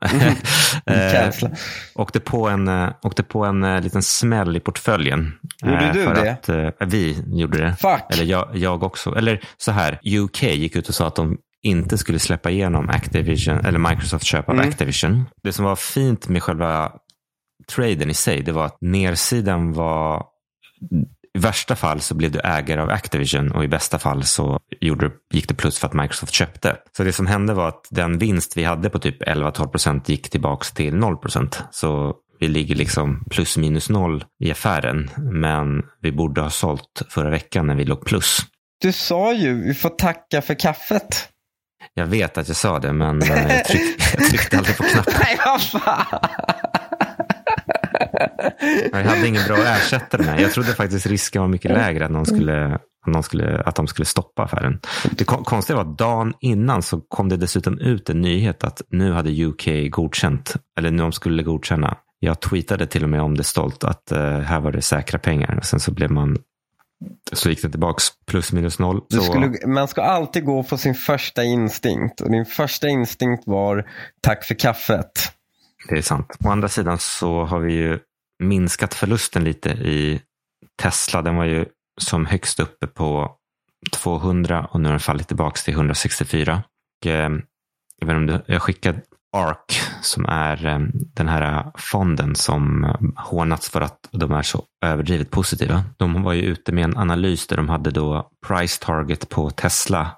åkte 1.94 2.20
på 2.20 2.48
en, 2.48 2.68
eh, 2.68 2.88
åkte 3.02 3.22
på 3.22 3.44
en 3.44 3.64
eh, 3.64 3.80
liten 3.80 4.02
smäll 4.02 4.56
i 4.56 4.60
portföljen. 4.60 5.32
Gjorde 5.62 5.86
eh, 5.86 5.92
du 5.92 6.04
det? 6.04 6.32
Att, 6.32 6.48
eh, 6.48 6.70
vi 6.86 7.24
gjorde 7.26 7.58
det. 7.58 7.76
Fuck. 7.76 8.02
Eller 8.12 8.24
jag, 8.24 8.56
jag 8.56 8.82
också. 8.82 9.16
Eller 9.16 9.40
så 9.56 9.72
här, 9.72 10.00
UK 10.04 10.42
gick 10.42 10.76
ut 10.76 10.88
och 10.88 10.94
sa 10.94 11.06
att 11.06 11.16
de 11.16 11.38
inte 11.62 11.98
skulle 11.98 12.18
släppa 12.18 12.50
igenom 12.50 12.88
Activision, 12.88 13.58
eller 13.58 13.78
Microsoft 13.78 14.24
köp 14.24 14.48
av 14.48 14.54
mm. 14.54 14.68
Activision. 14.68 15.24
Det 15.42 15.52
som 15.52 15.64
var 15.64 15.76
fint 15.76 16.28
med 16.28 16.42
själva 16.42 16.92
traden 17.68 18.10
i 18.10 18.14
sig, 18.14 18.42
det 18.42 18.52
var 18.52 18.66
att 18.66 18.78
nersidan 18.80 19.72
var 19.72 20.26
i 21.36 21.38
värsta 21.38 21.76
fall 21.76 22.00
så 22.00 22.14
blev 22.14 22.30
du 22.30 22.40
ägare 22.40 22.80
av 22.80 22.90
Activision 22.90 23.52
och 23.52 23.64
i 23.64 23.68
bästa 23.68 23.98
fall 23.98 24.24
så 24.24 24.60
gjorde, 24.80 25.10
gick 25.32 25.48
det 25.48 25.54
plus 25.54 25.78
för 25.78 25.86
att 25.86 25.94
Microsoft 25.94 26.32
köpte. 26.32 26.76
Så 26.96 27.04
det 27.04 27.12
som 27.12 27.26
hände 27.26 27.54
var 27.54 27.68
att 27.68 27.86
den 27.90 28.18
vinst 28.18 28.56
vi 28.56 28.64
hade 28.64 28.90
på 28.90 28.98
typ 28.98 29.22
11-12 29.22 29.68
procent 29.68 30.08
gick 30.08 30.30
tillbaks 30.30 30.72
till 30.72 30.94
0 30.94 31.16
procent. 31.16 31.62
Så 31.70 32.14
vi 32.40 32.48
ligger 32.48 32.74
liksom 32.74 33.24
plus 33.30 33.56
minus 33.56 33.88
noll 33.88 34.24
i 34.44 34.50
affären. 34.50 35.10
Men 35.16 35.82
vi 36.02 36.12
borde 36.12 36.40
ha 36.40 36.50
sålt 36.50 37.02
förra 37.08 37.30
veckan 37.30 37.66
när 37.66 37.74
vi 37.74 37.84
låg 37.84 38.04
plus. 38.04 38.38
Du 38.80 38.92
sa 38.92 39.32
ju, 39.32 39.62
vi 39.62 39.74
får 39.74 39.90
tacka 39.90 40.42
för 40.42 40.54
kaffet. 40.54 41.28
Jag 41.94 42.06
vet 42.06 42.38
att 42.38 42.48
jag 42.48 42.56
sa 42.56 42.78
det, 42.78 42.92
men 42.92 43.20
jag 43.20 43.64
tryckte, 43.64 44.04
jag 44.18 44.30
tryckte 44.30 44.58
aldrig 44.58 44.76
på 44.76 44.82
knappen. 44.82 45.14
Nej, 45.20 45.38
vad 45.44 45.62
fan! 45.62 46.20
Jag 48.92 49.04
hade 49.04 49.26
ingen 49.26 49.46
bra 49.46 49.56
ersättare 49.56 50.24
med. 50.24 50.40
Jag 50.40 50.52
trodde 50.52 50.72
faktiskt 50.72 51.06
risken 51.06 51.42
var 51.42 51.48
mycket 51.48 51.70
lägre 51.70 52.04
att, 52.04 52.10
någon 52.10 52.26
skulle, 52.26 52.74
att, 52.74 53.06
någon 53.06 53.22
skulle, 53.22 53.62
att 53.62 53.74
de 53.74 53.86
skulle 53.86 54.06
stoppa 54.06 54.42
affären. 54.42 54.80
Det 55.10 55.24
konstiga 55.24 55.76
var 55.76 55.90
att 55.90 55.98
dagen 55.98 56.34
innan 56.40 56.82
så 56.82 57.00
kom 57.00 57.28
det 57.28 57.36
dessutom 57.36 57.78
ut 57.78 58.10
en 58.10 58.20
nyhet 58.20 58.64
att 58.64 58.82
nu 58.90 59.12
hade 59.12 59.44
UK 59.44 59.68
godkänt, 59.90 60.56
eller 60.78 60.90
nu 60.90 61.02
de 61.02 61.12
skulle 61.12 61.42
godkänna. 61.42 61.96
Jag 62.18 62.40
tweetade 62.40 62.86
till 62.86 63.02
och 63.02 63.08
med 63.08 63.22
om 63.22 63.36
det 63.36 63.44
stolt 63.44 63.84
att 63.84 64.12
uh, 64.12 64.18
här 64.18 64.60
var 64.60 64.72
det 64.72 64.82
säkra 64.82 65.18
pengar. 65.18 65.60
Sen 65.62 65.80
så 65.80 65.90
blev 65.90 66.10
man 66.10 66.38
så 67.32 67.50
gick 67.50 67.62
det 67.62 67.70
tillbaks 67.70 68.04
plus 68.26 68.52
minus 68.52 68.78
noll. 68.78 69.00
Skulle, 69.22 69.66
man 69.66 69.88
ska 69.88 70.02
alltid 70.02 70.44
gå 70.44 70.62
på 70.62 70.78
sin 70.78 70.94
första 70.94 71.44
instinkt. 71.44 72.20
Och 72.20 72.30
din 72.30 72.46
första 72.46 72.88
instinkt 72.88 73.42
var 73.46 73.90
tack 74.20 74.44
för 74.44 74.54
kaffet. 74.54 75.35
Det 75.88 75.98
är 75.98 76.02
sant. 76.02 76.36
Å 76.44 76.50
andra 76.50 76.68
sidan 76.68 76.98
så 76.98 77.44
har 77.44 77.60
vi 77.60 77.72
ju 77.72 77.98
minskat 78.42 78.94
förlusten 78.94 79.44
lite 79.44 79.70
i 79.70 80.20
Tesla. 80.82 81.22
Den 81.22 81.36
var 81.36 81.44
ju 81.44 81.64
som 82.00 82.26
högst 82.26 82.60
uppe 82.60 82.86
på 82.86 83.36
200 83.92 84.68
och 84.70 84.80
nu 84.80 84.88
har 84.88 84.92
den 84.92 85.00
fallit 85.00 85.28
tillbaka 85.28 85.60
till 85.64 85.74
164. 85.74 86.62
Och, 87.00 87.06
eh, 87.06 87.30
jag, 87.98 88.06
vet 88.06 88.16
om 88.16 88.26
du, 88.26 88.42
jag 88.46 88.62
skickade 88.62 89.00
ARK 89.36 89.80
som 90.02 90.26
är 90.26 90.66
eh, 90.66 90.78
den 90.92 91.28
här 91.28 91.70
fonden 91.74 92.34
som 92.34 92.84
hånats 93.16 93.70
för 93.70 93.80
att 93.80 94.08
de 94.10 94.32
är 94.32 94.42
så 94.42 94.64
överdrivet 94.84 95.30
positiva. 95.30 95.84
De 95.96 96.22
var 96.22 96.32
ju 96.32 96.42
ute 96.42 96.72
med 96.72 96.84
en 96.84 96.96
analys 96.96 97.46
där 97.46 97.56
de 97.56 97.68
hade 97.68 97.90
då 97.90 98.30
price 98.46 98.84
target 98.84 99.28
på 99.28 99.50
Tesla 99.50 100.10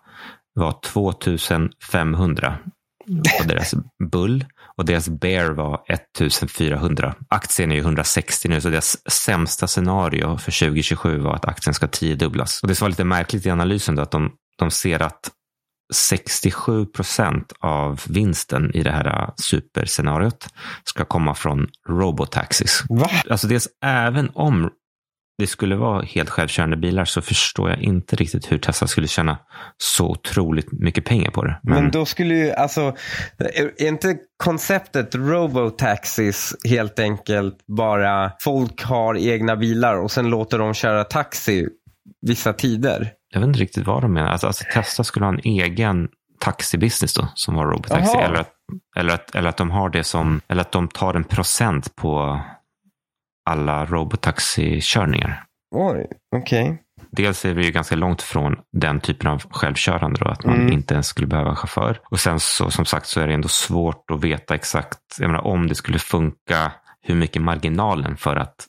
var 0.54 0.80
2500 0.82 2.58
på 3.08 3.44
deras 3.44 3.74
bull 4.10 4.44
och 4.76 4.84
deras 4.84 5.08
bear 5.08 5.50
var 5.50 5.80
1400. 5.88 7.14
Aktien 7.28 7.72
är 7.72 7.74
ju 7.74 7.80
160 7.80 8.48
nu 8.48 8.60
så 8.60 8.70
deras 8.70 9.10
sämsta 9.10 9.66
scenario 9.66 10.38
för 10.38 10.66
2027 10.66 11.18
var 11.18 11.34
att 11.34 11.44
aktien 11.44 11.74
ska 11.74 11.86
tiodubblas. 11.86 12.62
Och 12.62 12.68
det 12.68 12.74
som 12.74 12.84
var 12.84 12.90
lite 12.90 13.04
märkligt 13.04 13.46
i 13.46 13.50
analysen 13.50 13.96
då 13.96 14.02
att 14.02 14.10
de, 14.10 14.32
de 14.58 14.70
ser 14.70 15.02
att 15.02 15.30
67 15.94 16.86
procent 16.86 17.52
av 17.60 18.00
vinsten 18.08 18.74
i 18.74 18.82
det 18.82 18.92
här 18.92 19.30
superscenariot 19.36 20.48
ska 20.84 21.04
komma 21.04 21.34
från 21.34 21.66
robotaxis. 21.88 22.84
Va? 22.88 23.10
Alltså 23.30 23.46
dels 23.46 23.68
även 23.84 24.30
om 24.34 24.70
det 25.38 25.46
skulle 25.46 25.76
vara 25.76 26.02
helt 26.02 26.30
självkörande 26.30 26.76
bilar 26.76 27.04
så 27.04 27.22
förstår 27.22 27.70
jag 27.70 27.78
inte 27.78 28.16
riktigt 28.16 28.52
hur 28.52 28.58
Tesla 28.58 28.86
skulle 28.86 29.06
tjäna 29.06 29.38
så 29.76 30.10
otroligt 30.10 30.72
mycket 30.72 31.04
pengar 31.04 31.30
på 31.30 31.44
det. 31.44 31.60
Men, 31.62 31.74
Men 31.82 31.90
då 31.90 32.04
skulle 32.04 32.34
ju, 32.34 32.52
alltså, 32.52 32.96
är 33.38 33.82
inte 33.82 34.16
konceptet 34.36 35.14
robotaxis 35.14 36.54
helt 36.68 36.98
enkelt 36.98 37.66
bara 37.66 38.32
folk 38.40 38.82
har 38.82 39.16
egna 39.16 39.56
bilar 39.56 40.02
och 40.02 40.10
sen 40.10 40.30
låter 40.30 40.58
de 40.58 40.74
köra 40.74 41.04
taxi 41.04 41.68
vissa 42.26 42.52
tider? 42.52 43.12
Jag 43.34 43.40
vet 43.40 43.48
inte 43.48 43.60
riktigt 43.60 43.86
vad 43.86 44.02
de 44.02 44.12
menar. 44.12 44.28
Alltså, 44.28 44.46
alltså 44.46 44.64
Tesla 44.74 45.04
skulle 45.04 45.26
ha 45.26 45.32
en 45.32 45.40
egen 45.44 46.08
taxibusiness 46.40 47.14
då 47.14 47.28
som 47.34 47.54
var 47.54 47.66
robotaxi. 47.66 48.16
Eller 48.16 48.40
att, 48.40 48.52
eller, 48.96 49.14
att, 49.14 49.34
eller 49.34 49.48
att 49.48 49.56
de 49.56 49.70
har 49.70 49.90
det 49.90 50.04
som, 50.04 50.40
eller 50.48 50.60
att 50.60 50.72
de 50.72 50.88
tar 50.88 51.14
en 51.14 51.24
procent 51.24 51.96
på 51.96 52.40
alla 53.48 53.86
robotaxikörningar. 53.86 55.44
Oj, 55.74 56.06
okej. 56.36 56.62
Okay. 56.64 56.76
Dels 57.10 57.44
är 57.44 57.54
vi 57.54 57.64
ju 57.64 57.70
ganska 57.70 57.96
långt 57.96 58.22
från 58.22 58.56
den 58.72 59.00
typen 59.00 59.30
av 59.30 59.42
självkörande 59.50 60.20
då, 60.20 60.28
att 60.28 60.44
man 60.44 60.54
mm. 60.54 60.72
inte 60.72 60.94
ens 60.94 61.06
skulle 61.06 61.26
behöva 61.26 61.56
chaufför. 61.56 62.00
Och 62.10 62.20
sen 62.20 62.40
så 62.40 62.70
som 62.70 62.84
sagt 62.84 63.06
så 63.06 63.20
är 63.20 63.26
det 63.26 63.34
ändå 63.34 63.48
svårt 63.48 64.10
att 64.10 64.24
veta 64.24 64.54
exakt, 64.54 64.98
jag 65.18 65.28
menar 65.30 65.46
om 65.46 65.66
det 65.66 65.74
skulle 65.74 65.98
funka, 65.98 66.72
hur 67.02 67.14
mycket 67.14 67.42
marginalen 67.42 68.16
för 68.16 68.36
att 68.36 68.66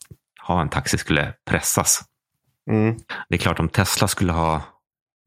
ha 0.48 0.62
en 0.62 0.70
taxi 0.70 0.98
skulle 0.98 1.34
pressas. 1.50 2.02
Mm. 2.72 2.96
Det 3.30 3.36
är 3.36 3.40
klart 3.40 3.60
om 3.60 3.70
Tesla 3.70 4.08
skulle 4.08 4.32
ha 4.32 4.62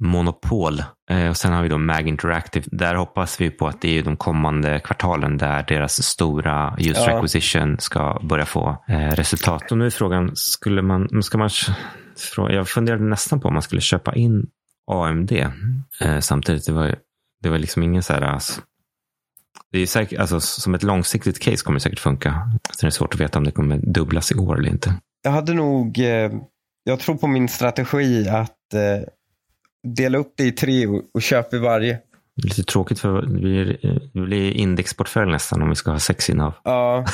monopol. 0.02 0.82
Eh, 1.10 1.28
och 1.28 1.36
sen 1.36 1.52
har 1.52 1.62
vi 1.62 1.68
då 1.68 1.78
Mag 1.78 2.08
Interactive. 2.08 2.66
Där 2.70 2.94
hoppas 2.94 3.40
vi 3.40 3.50
på 3.50 3.68
att 3.68 3.80
det 3.80 3.98
är 3.98 4.02
de 4.02 4.16
kommande 4.16 4.80
kvartalen 4.80 5.38
där 5.38 5.64
deras 5.68 6.02
stora 6.02 6.76
user 6.78 7.10
ja. 7.10 7.16
acquisition 7.16 7.76
ska 7.78 8.20
börja 8.22 8.46
få 8.46 8.84
eh, 8.88 9.10
resultat. 9.10 9.72
Och 9.72 9.78
nu 9.78 9.86
är 9.86 9.90
frågan, 9.90 10.30
skulle 10.34 10.82
man, 10.82 11.22
ska 11.22 11.38
man, 11.38 11.50
jag 12.36 12.68
funderade 12.68 13.04
nästan 13.04 13.40
på 13.40 13.48
om 13.48 13.54
man 13.54 13.62
skulle 13.62 13.80
köpa 13.80 14.14
in 14.14 14.46
AMD 14.90 15.32
eh, 16.00 16.18
samtidigt. 16.20 16.66
Det 16.66 16.72
var, 16.72 16.94
det 17.42 17.48
var 17.48 17.58
liksom 17.58 17.82
ingen 17.82 18.02
så 18.02 18.12
här, 18.12 18.22
alltså, 18.22 18.60
det 19.72 19.78
är 19.78 19.86
säkert, 19.86 20.18
alltså, 20.18 20.40
som 20.40 20.74
ett 20.74 20.82
långsiktigt 20.82 21.38
case 21.38 21.64
kommer 21.64 21.78
det 21.78 21.82
säkert 21.82 22.00
funka. 22.00 22.30
Sen 22.76 22.86
är 22.86 22.90
det 22.90 22.94
svårt 22.94 23.14
att 23.14 23.20
veta 23.20 23.38
om 23.38 23.44
det 23.44 23.50
kommer 23.52 23.76
dubblas 23.76 24.32
i 24.32 24.34
år 24.34 24.58
eller 24.58 24.70
inte. 24.70 24.94
Jag 25.22 25.30
hade 25.30 25.54
nog, 25.54 25.98
jag 26.84 27.00
tror 27.00 27.14
på 27.16 27.26
min 27.26 27.48
strategi 27.48 28.28
att 28.28 28.56
dela 29.96 30.18
upp 30.18 30.34
det 30.36 30.44
i 30.44 30.52
tre 30.52 30.86
och, 30.86 31.02
och 31.14 31.22
köpa 31.22 31.56
i 31.56 31.58
varje. 31.58 31.98
Lite 32.42 32.62
tråkigt 32.62 32.98
för 32.98 33.22
det 33.22 33.28
blir, 33.28 33.78
det 34.30 34.52
indexportfölj 34.52 35.30
nästan 35.30 35.62
om 35.62 35.68
vi 35.68 35.74
ska 35.74 35.90
ha 35.90 35.98
sex 35.98 36.30
innehav. 36.30 36.54
Ja, 36.64 37.04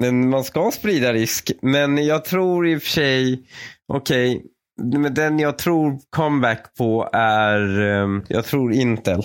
men 0.00 0.28
man 0.30 0.44
ska 0.44 0.70
sprida 0.70 1.12
risk. 1.12 1.50
Men 1.62 2.06
jag 2.06 2.24
tror 2.24 2.68
i 2.68 2.76
och 2.76 2.82
för 2.82 2.90
sig, 2.90 3.46
okej, 3.92 4.36
okay, 4.36 4.98
men 4.98 5.14
den 5.14 5.38
jag 5.38 5.58
tror 5.58 5.98
comeback 6.10 6.76
på 6.78 7.08
är, 7.12 7.80
um, 7.80 8.24
jag 8.28 8.44
tror 8.44 8.72
Intel. 8.72 9.22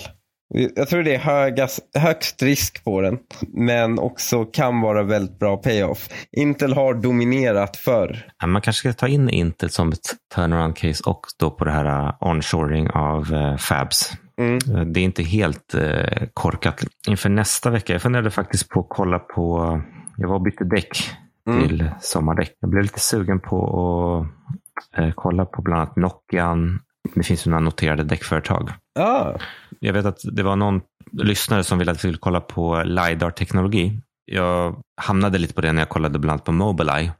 Jag 0.52 0.88
tror 0.88 1.02
det 1.02 1.14
är 1.14 1.18
högast, 1.18 1.80
högst 1.98 2.42
risk 2.42 2.84
på 2.84 3.00
den, 3.00 3.18
men 3.48 3.98
också 3.98 4.44
kan 4.44 4.80
vara 4.80 5.02
väldigt 5.02 5.38
bra 5.38 5.56
payoff. 5.56 6.08
Intel 6.32 6.72
har 6.72 6.94
dominerat 6.94 7.76
förr. 7.76 8.26
Man 8.46 8.62
kanske 8.62 8.88
ska 8.88 8.92
ta 8.92 9.08
in 9.08 9.28
Intel 9.28 9.70
som 9.70 9.88
ett 9.92 10.16
turnaround 10.34 10.76
case 10.76 11.02
och 11.06 11.26
då 11.38 11.50
på 11.50 11.64
det 11.64 11.70
här 11.70 12.04
uh, 12.04 12.14
onshoring 12.20 12.90
av 12.90 13.32
uh, 13.32 13.56
fabs. 13.56 14.12
Mm. 14.38 14.54
Uh, 14.54 14.80
det 14.80 15.00
är 15.00 15.04
inte 15.04 15.22
helt 15.22 15.74
korkat. 16.34 16.84
Inför 17.08 17.28
nästa 17.28 17.70
vecka, 17.70 17.92
jag 17.92 18.02
funderade 18.02 18.30
faktiskt 18.30 18.68
på 18.68 18.80
att 18.80 18.86
kolla 18.88 19.18
på, 19.18 19.80
jag 20.16 20.28
var 20.28 20.36
och 20.36 20.42
bytte 20.42 20.64
däck 20.64 21.10
mm. 21.48 21.68
till 21.68 21.90
sommardäck. 22.00 22.56
Jag 22.60 22.70
blev 22.70 22.82
lite 22.82 23.00
sugen 23.00 23.40
på 23.40 24.26
att 24.92 25.14
kolla 25.14 25.44
på 25.44 25.62
bland 25.62 25.80
annat 25.80 25.96
Nokian. 25.96 26.80
Det 27.14 27.22
finns 27.22 27.46
ju 27.46 27.50
några 27.50 27.64
noterade 27.64 28.04
däckföretag. 28.04 28.72
Ah. 28.98 29.32
Jag 29.78 29.92
vet 29.92 30.06
att 30.06 30.20
det 30.32 30.42
var 30.42 30.56
någon 30.56 30.80
lyssnare 31.12 31.64
som 31.64 31.78
ville 31.78 31.90
att 31.90 31.96
vi 31.96 31.98
skulle 31.98 32.18
kolla 32.18 32.40
på 32.40 32.82
LiDAR-teknologi. 32.82 34.00
Jag 34.24 34.82
hamnade 35.02 35.38
lite 35.38 35.54
på 35.54 35.60
det 35.60 35.72
när 35.72 35.82
jag 35.82 35.88
kollade 35.88 36.18
bland 36.18 36.30
annat 36.30 36.44
på 36.44 36.52
Mobileye. 36.52 37.12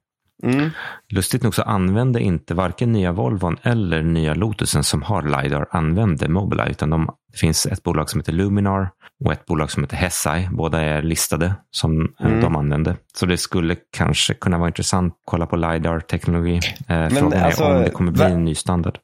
Mm. 0.43 0.71
Lustigt 1.13 1.43
nog 1.43 1.55
så 1.55 1.63
använde 1.63 2.21
inte 2.21 2.55
varken 2.55 2.93
nya 2.93 3.13
Volvon 3.13 3.57
eller 3.63 4.03
nya 4.03 4.35
Lotusen 4.35 4.85
som 4.85 5.03
har 5.03 5.23
LiDAR 5.23 5.67
använde 5.71 6.29
Mobileye. 6.29 6.71
Utan 6.71 6.91
de, 6.91 7.11
det 7.33 7.39
finns 7.39 7.67
ett 7.67 7.83
bolag 7.83 8.11
som 8.11 8.21
heter 8.21 8.33
Luminar 8.33 8.91
och 9.25 9.33
ett 9.33 9.47
bolag 9.47 9.71
som 9.71 9.83
heter 9.83 9.97
Hesai. 9.97 10.49
Båda 10.53 10.81
är 10.81 11.03
listade 11.03 11.55
som 11.71 12.15
mm. 12.21 12.41
de 12.41 12.57
använde. 12.57 12.97
Så 13.15 13.27
det 13.27 13.37
skulle 13.37 13.77
kanske 13.97 14.35
kunna 14.35 14.59
vara 14.59 14.69
intressant 14.69 15.13
att 15.13 15.21
kolla 15.25 15.47
på 15.47 15.57
LiDAR-teknologi. 15.57 16.61
Eh, 16.89 17.09
frågan 17.09 17.33
är 17.33 17.45
alltså, 17.45 17.65
om 17.65 17.83
det 17.83 17.91
kommer 17.91 18.13
bli 18.13 18.25
en 18.25 18.45
ny 18.45 18.55
standard. 18.55 18.99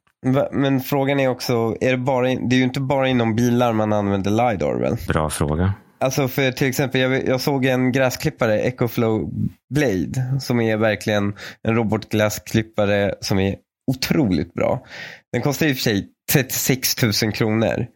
Men 0.53 0.81
frågan 0.81 1.21
är 1.21 1.29
också, 1.29 1.77
är 1.81 1.91
det, 1.91 1.97
bara, 1.97 2.23
det 2.23 2.57
är 2.57 2.59
ju 2.59 2.64
inte 2.64 2.81
bara 2.81 3.09
inom 3.09 3.37
bilar 3.37 3.73
man 3.73 3.93
använder 3.93 4.31
LiDAR 4.31 4.75
väl? 4.75 4.97
Bra 5.09 5.31
fråga. 5.31 5.75
Alltså 5.99 6.29
för 6.29 6.53
till 6.53 6.69
exempel, 6.69 7.01
jag, 7.01 7.29
jag 7.29 7.41
såg 7.41 7.64
en 7.64 7.93
gräsklippare, 7.93 8.61
Ecoflow 8.61 9.31
Blade, 9.75 10.41
som 10.41 10.61
är 10.61 10.77
verkligen 10.77 11.35
en 11.62 11.75
robotgräsklippare 11.75 13.14
som 13.21 13.39
är 13.39 13.57
otroligt 13.87 14.55
bra. 14.55 14.87
Den 15.33 15.43
kostar 15.43 15.67
i 15.67 15.73
och 15.73 15.77
för 15.77 15.83
sig 15.83 16.09
36 16.33 17.03
000 17.23 17.33
kronor. 17.33 17.87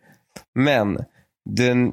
Men 0.55 0.99
den 1.51 1.93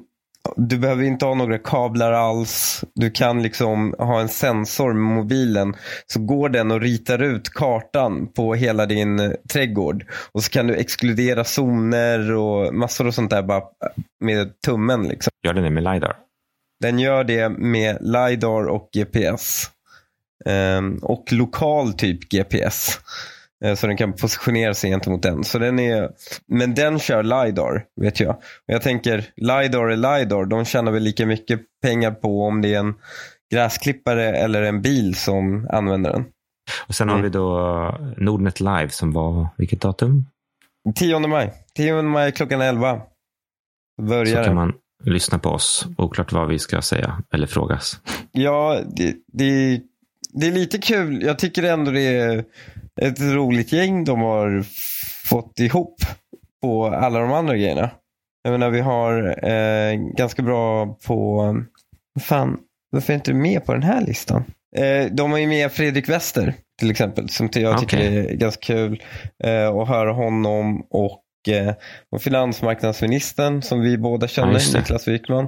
du 0.55 0.77
behöver 0.77 1.03
inte 1.03 1.25
ha 1.25 1.33
några 1.33 1.57
kablar 1.57 2.11
alls. 2.11 2.83
Du 2.95 3.11
kan 3.11 3.43
liksom 3.43 3.95
ha 3.97 4.19
en 4.19 4.29
sensor 4.29 4.93
med 4.93 5.15
mobilen. 5.15 5.75
Så 6.07 6.19
går 6.19 6.49
den 6.49 6.71
och 6.71 6.81
ritar 6.81 7.21
ut 7.21 7.49
kartan 7.49 8.27
på 8.27 8.55
hela 8.55 8.85
din 8.85 9.19
eh, 9.19 9.31
trädgård. 9.53 10.05
Och 10.31 10.43
så 10.43 10.51
kan 10.51 10.67
du 10.67 10.75
exkludera 10.75 11.43
zoner 11.43 12.31
och 12.31 12.73
massor 12.73 13.07
och 13.07 13.13
sånt 13.13 13.29
där 13.29 13.43
bara 13.43 13.63
med 14.19 14.61
tummen. 14.65 15.07
Liksom. 15.07 15.31
Gör 15.47 15.53
den 15.53 15.63
det 15.63 15.69
med 15.69 15.83
LiDAR? 15.83 16.15
Den 16.79 16.99
gör 16.99 17.23
det 17.23 17.49
med 17.49 17.97
LiDAR 18.01 18.67
och 18.67 18.89
GPS. 18.93 19.69
Um, 20.45 20.53
ehm, 20.53 20.97
och 21.01 21.31
lokal 21.31 21.93
typ 21.93 22.29
GPS. 22.29 22.99
Eh, 23.65 23.75
så 23.75 23.87
den 23.87 23.97
kan 23.97 24.13
positionera 24.13 24.73
sig 24.73 24.89
gentemot 24.89 25.23
den. 25.23 25.43
Så 25.43 25.59
den 25.59 25.79
är, 25.79 26.09
men 26.47 26.75
den 26.75 26.99
kör 26.99 27.23
LiDAR, 27.23 27.85
vet 28.01 28.19
jag. 28.19 28.37
jag 28.65 28.81
tänker, 28.81 29.25
LiDAR 29.35 29.87
är 29.87 30.19
LiDAR. 30.19 30.45
De 30.45 30.65
tjänar 30.65 30.91
väl 30.91 31.03
lika 31.03 31.25
mycket 31.25 31.61
pengar 31.81 32.11
på 32.11 32.43
om 32.43 32.61
det 32.61 32.73
är 32.73 32.79
en 32.79 32.95
gräsklippare 33.51 34.37
eller 34.37 34.61
en 34.61 34.81
bil 34.81 35.15
som 35.15 35.67
använder 35.71 36.11
den. 36.11 36.25
Och 36.87 36.95
Sen 36.95 37.09
har 37.09 37.21
vi 37.21 37.29
då 37.29 37.59
eh, 37.59 38.23
Nordnet 38.23 38.59
Live 38.59 38.89
som 38.89 39.11
var, 39.11 39.47
vilket 39.57 39.81
datum? 39.81 40.25
10 40.95 41.19
maj. 41.19 41.53
10 41.75 42.01
maj 42.01 42.31
klockan 42.31 42.61
11. 42.61 43.01
Börjar 44.01 44.37
Så 44.37 44.43
kan 44.43 44.55
man 44.55 44.73
lyssna 45.03 45.39
på 45.39 45.49
oss. 45.49 45.87
Oklart 45.97 46.31
vad 46.31 46.47
vi 46.47 46.59
ska 46.59 46.81
säga 46.81 47.23
eller 47.33 47.47
frågas. 47.47 47.99
Ja, 48.31 48.81
det, 48.95 49.15
det, 49.33 49.81
det 50.33 50.47
är 50.47 50.51
lite 50.51 50.77
kul. 50.77 51.23
Jag 51.23 51.39
tycker 51.39 51.63
ändå 51.63 51.91
det 51.91 52.17
är 52.17 52.45
ett 52.97 53.19
roligt 53.21 53.71
gäng 53.71 54.03
de 54.03 54.21
har 54.21 54.65
fått 55.25 55.59
ihop 55.59 55.95
på 56.61 56.85
alla 56.85 57.19
de 57.19 57.31
andra 57.31 57.57
grejerna. 57.57 57.89
Jag 58.43 58.51
menar 58.51 58.69
vi 58.69 58.81
har 58.81 59.45
eh, 59.49 59.95
ganska 59.95 60.41
bra 60.41 60.85
på, 61.07 61.55
fan, 62.19 62.57
varför 62.91 63.13
är 63.13 63.15
inte 63.15 63.31
du 63.31 63.37
med 63.37 63.65
på 63.65 63.73
den 63.73 63.83
här 63.83 64.01
listan? 64.01 64.43
Eh, 64.75 65.05
de 65.11 65.31
har 65.31 65.39
ju 65.39 65.47
med 65.47 65.71
Fredrik 65.71 66.09
Wester 66.09 66.53
till 66.79 66.91
exempel, 66.91 67.29
som 67.29 67.49
jag 67.53 67.79
tycker 67.79 67.97
okay. 67.97 68.17
är 68.17 68.35
ganska 68.35 68.61
kul 68.61 69.03
eh, 69.43 69.67
att 69.67 69.87
höra 69.87 70.13
honom 70.13 70.81
och 70.89 71.23
eh, 71.49 71.73
och 72.11 72.21
finansmarknadsministern 72.21 73.61
som 73.61 73.81
vi 73.81 73.97
båda 73.97 74.27
känner, 74.27 74.59
ja, 74.73 74.79
Niklas 74.79 75.07
Wykman. 75.07 75.47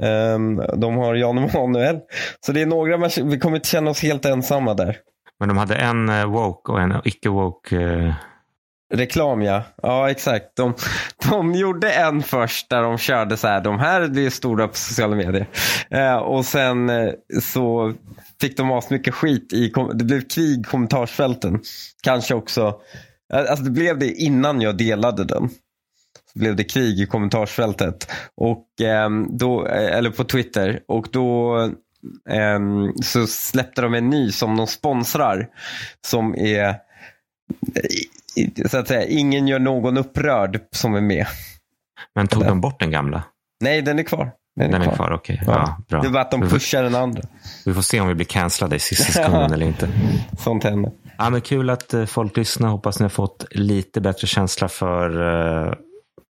Um, 0.00 0.62
de 0.76 0.96
har 0.96 1.14
Jan 1.14 1.38
Emanuel. 1.38 2.00
Så 2.46 2.52
det 2.52 2.62
är 2.62 2.66
några, 2.66 3.08
vi 3.24 3.38
kommer 3.38 3.56
inte 3.56 3.68
känna 3.68 3.90
oss 3.90 4.02
helt 4.02 4.24
ensamma 4.24 4.74
där. 4.74 4.96
Men 5.40 5.48
de 5.48 5.58
hade 5.58 5.74
en 5.74 6.08
eh, 6.08 6.26
woke 6.26 6.72
och 6.72 6.80
en 6.80 6.92
icke-woke. 6.92 8.06
Eh, 8.06 8.14
Reklam 8.94 9.42
ja. 9.42 9.62
Ja 9.82 10.10
exakt. 10.10 10.56
De, 10.56 10.74
de 11.30 11.54
gjorde 11.54 11.92
en 11.92 12.22
först 12.22 12.70
där 12.70 12.82
de 12.82 12.98
körde 12.98 13.36
så 13.36 13.48
här. 13.48 13.60
De 13.60 13.78
här 13.78 14.08
blir 14.08 14.30
stora 14.30 14.68
på 14.68 14.76
sociala 14.76 15.16
medier. 15.16 15.46
Eh, 15.90 16.16
och 16.16 16.44
sen 16.44 16.90
eh, 16.90 17.12
så 17.42 17.94
fick 18.40 18.56
de 18.56 18.82
mycket 18.90 19.14
skit. 19.14 19.52
i 19.52 19.72
Det 19.94 20.04
blev 20.04 20.28
krig 20.28 20.60
i 20.60 20.62
kommentarsfälten. 20.62 21.60
Kanske 22.02 22.34
också. 22.34 22.80
Eh, 23.32 23.38
alltså 23.38 23.64
det 23.64 23.70
blev 23.70 23.98
det 23.98 24.12
innan 24.12 24.60
jag 24.60 24.76
delade 24.76 25.24
den. 25.24 25.48
Så 26.32 26.38
blev 26.38 26.56
det 26.56 26.64
krig 26.64 27.00
i 27.00 27.06
kommentarsfältet. 27.06 28.10
Och, 28.36 28.66
ehm, 28.82 29.22
eh, 29.22 29.28
då, 29.30 29.66
eller 29.66 30.10
på 30.10 30.24
Twitter. 30.24 30.80
Och 30.88 31.06
då 31.12 31.56
så 33.02 33.26
släppte 33.26 33.82
de 33.82 33.94
en 33.94 34.10
ny 34.10 34.32
som 34.32 34.56
de 34.56 34.66
sponsrar. 34.66 35.48
Som 36.06 36.34
är, 36.34 36.76
så 38.68 38.78
att 38.78 38.88
säga, 38.88 39.04
ingen 39.04 39.48
gör 39.48 39.58
någon 39.58 39.96
upprörd 39.96 40.60
som 40.70 40.94
är 40.94 41.00
med. 41.00 41.26
Men 42.14 42.28
tog 42.28 42.44
de 42.44 42.60
bort 42.60 42.80
den 42.80 42.90
gamla? 42.90 43.22
Nej, 43.60 43.82
den 43.82 43.98
är 43.98 44.02
kvar. 44.02 44.32
Den, 44.56 44.70
den 44.70 44.82
är 44.82 44.84
kvar, 44.84 44.94
kvar 44.94 45.12
okej. 45.12 45.40
Okay. 45.42 45.54
Ja. 45.54 45.78
ja. 45.88 46.02
Det 46.02 46.08
var 46.08 46.20
att 46.20 46.30
de 46.30 46.40
pushar 46.40 46.82
den 46.82 46.94
andra. 46.94 47.22
Vi 47.64 47.74
får 47.74 47.82
se 47.82 48.00
om 48.00 48.08
vi 48.08 48.14
blir 48.14 48.26
cancellade 48.26 48.76
i 48.76 48.78
sista 48.78 49.12
sekunden 49.12 49.52
eller 49.52 49.66
inte. 49.66 49.88
Sånt 50.38 50.64
händer. 50.64 50.92
Ja, 51.18 51.30
men 51.30 51.40
kul 51.40 51.70
att 51.70 51.94
eh, 51.94 52.04
folk 52.04 52.36
lyssnar. 52.36 52.68
Hoppas 52.68 52.98
ni 52.98 53.04
har 53.04 53.10
fått 53.10 53.44
lite 53.50 54.00
bättre 54.00 54.26
känsla 54.26 54.68
för 54.68 55.20
uh, 55.20 55.74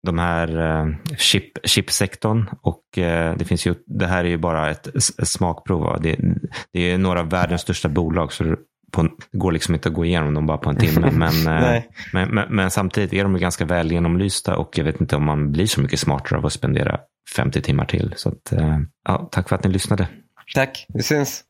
de 0.03 0.19
här 0.19 0.59
uh, 0.59 0.95
chip, 1.17 1.57
chipsektorn. 1.63 2.49
Och 2.61 2.83
uh, 2.97 3.37
det, 3.37 3.45
finns 3.45 3.67
ju, 3.67 3.75
det 3.85 4.07
här 4.07 4.23
är 4.23 4.29
ju 4.29 4.37
bara 4.37 4.71
ett, 4.71 4.87
ett 4.87 5.27
smakprov. 5.27 6.01
Det, 6.01 6.19
det, 6.73 6.91
är 6.91 6.97
några 6.97 7.19
av 7.19 7.29
världens 7.29 7.61
största 7.61 7.89
bolag. 7.89 8.33
Så 8.33 8.55
på, 8.91 9.03
det 9.31 9.37
går 9.37 9.51
liksom 9.51 9.73
inte 9.73 9.89
att 9.89 9.95
gå 9.95 10.05
igenom 10.05 10.33
dem 10.33 10.45
bara 10.45 10.57
på 10.57 10.69
en 10.69 10.75
timme. 10.75 11.11
Men, 11.15 11.43
men, 11.43 12.29
men, 12.29 12.55
men, 12.55 12.71
samtidigt 12.71 13.13
är 13.13 13.23
de 13.23 13.37
ganska 13.37 13.65
väl 13.65 13.91
genomlysta 13.91 14.57
och 14.57 14.77
jag 14.77 14.83
vet 14.83 15.01
inte 15.01 15.15
om 15.15 15.25
man 15.25 15.51
blir 15.51 15.65
så 15.65 15.81
mycket 15.81 15.99
smartare 15.99 16.39
av 16.39 16.45
att 16.45 16.53
spendera 16.53 16.99
50 17.35 17.61
timmar 17.61 17.85
till. 17.85 18.13
Så 18.17 18.29
att, 18.29 18.53
ja, 19.05 19.29
tack 19.31 19.49
för 19.49 19.55
att 19.55 19.63
ni 19.63 19.69
lyssnade. 19.69 20.07
Tack, 20.55 20.85
vi 20.93 21.03
syns. 21.03 21.43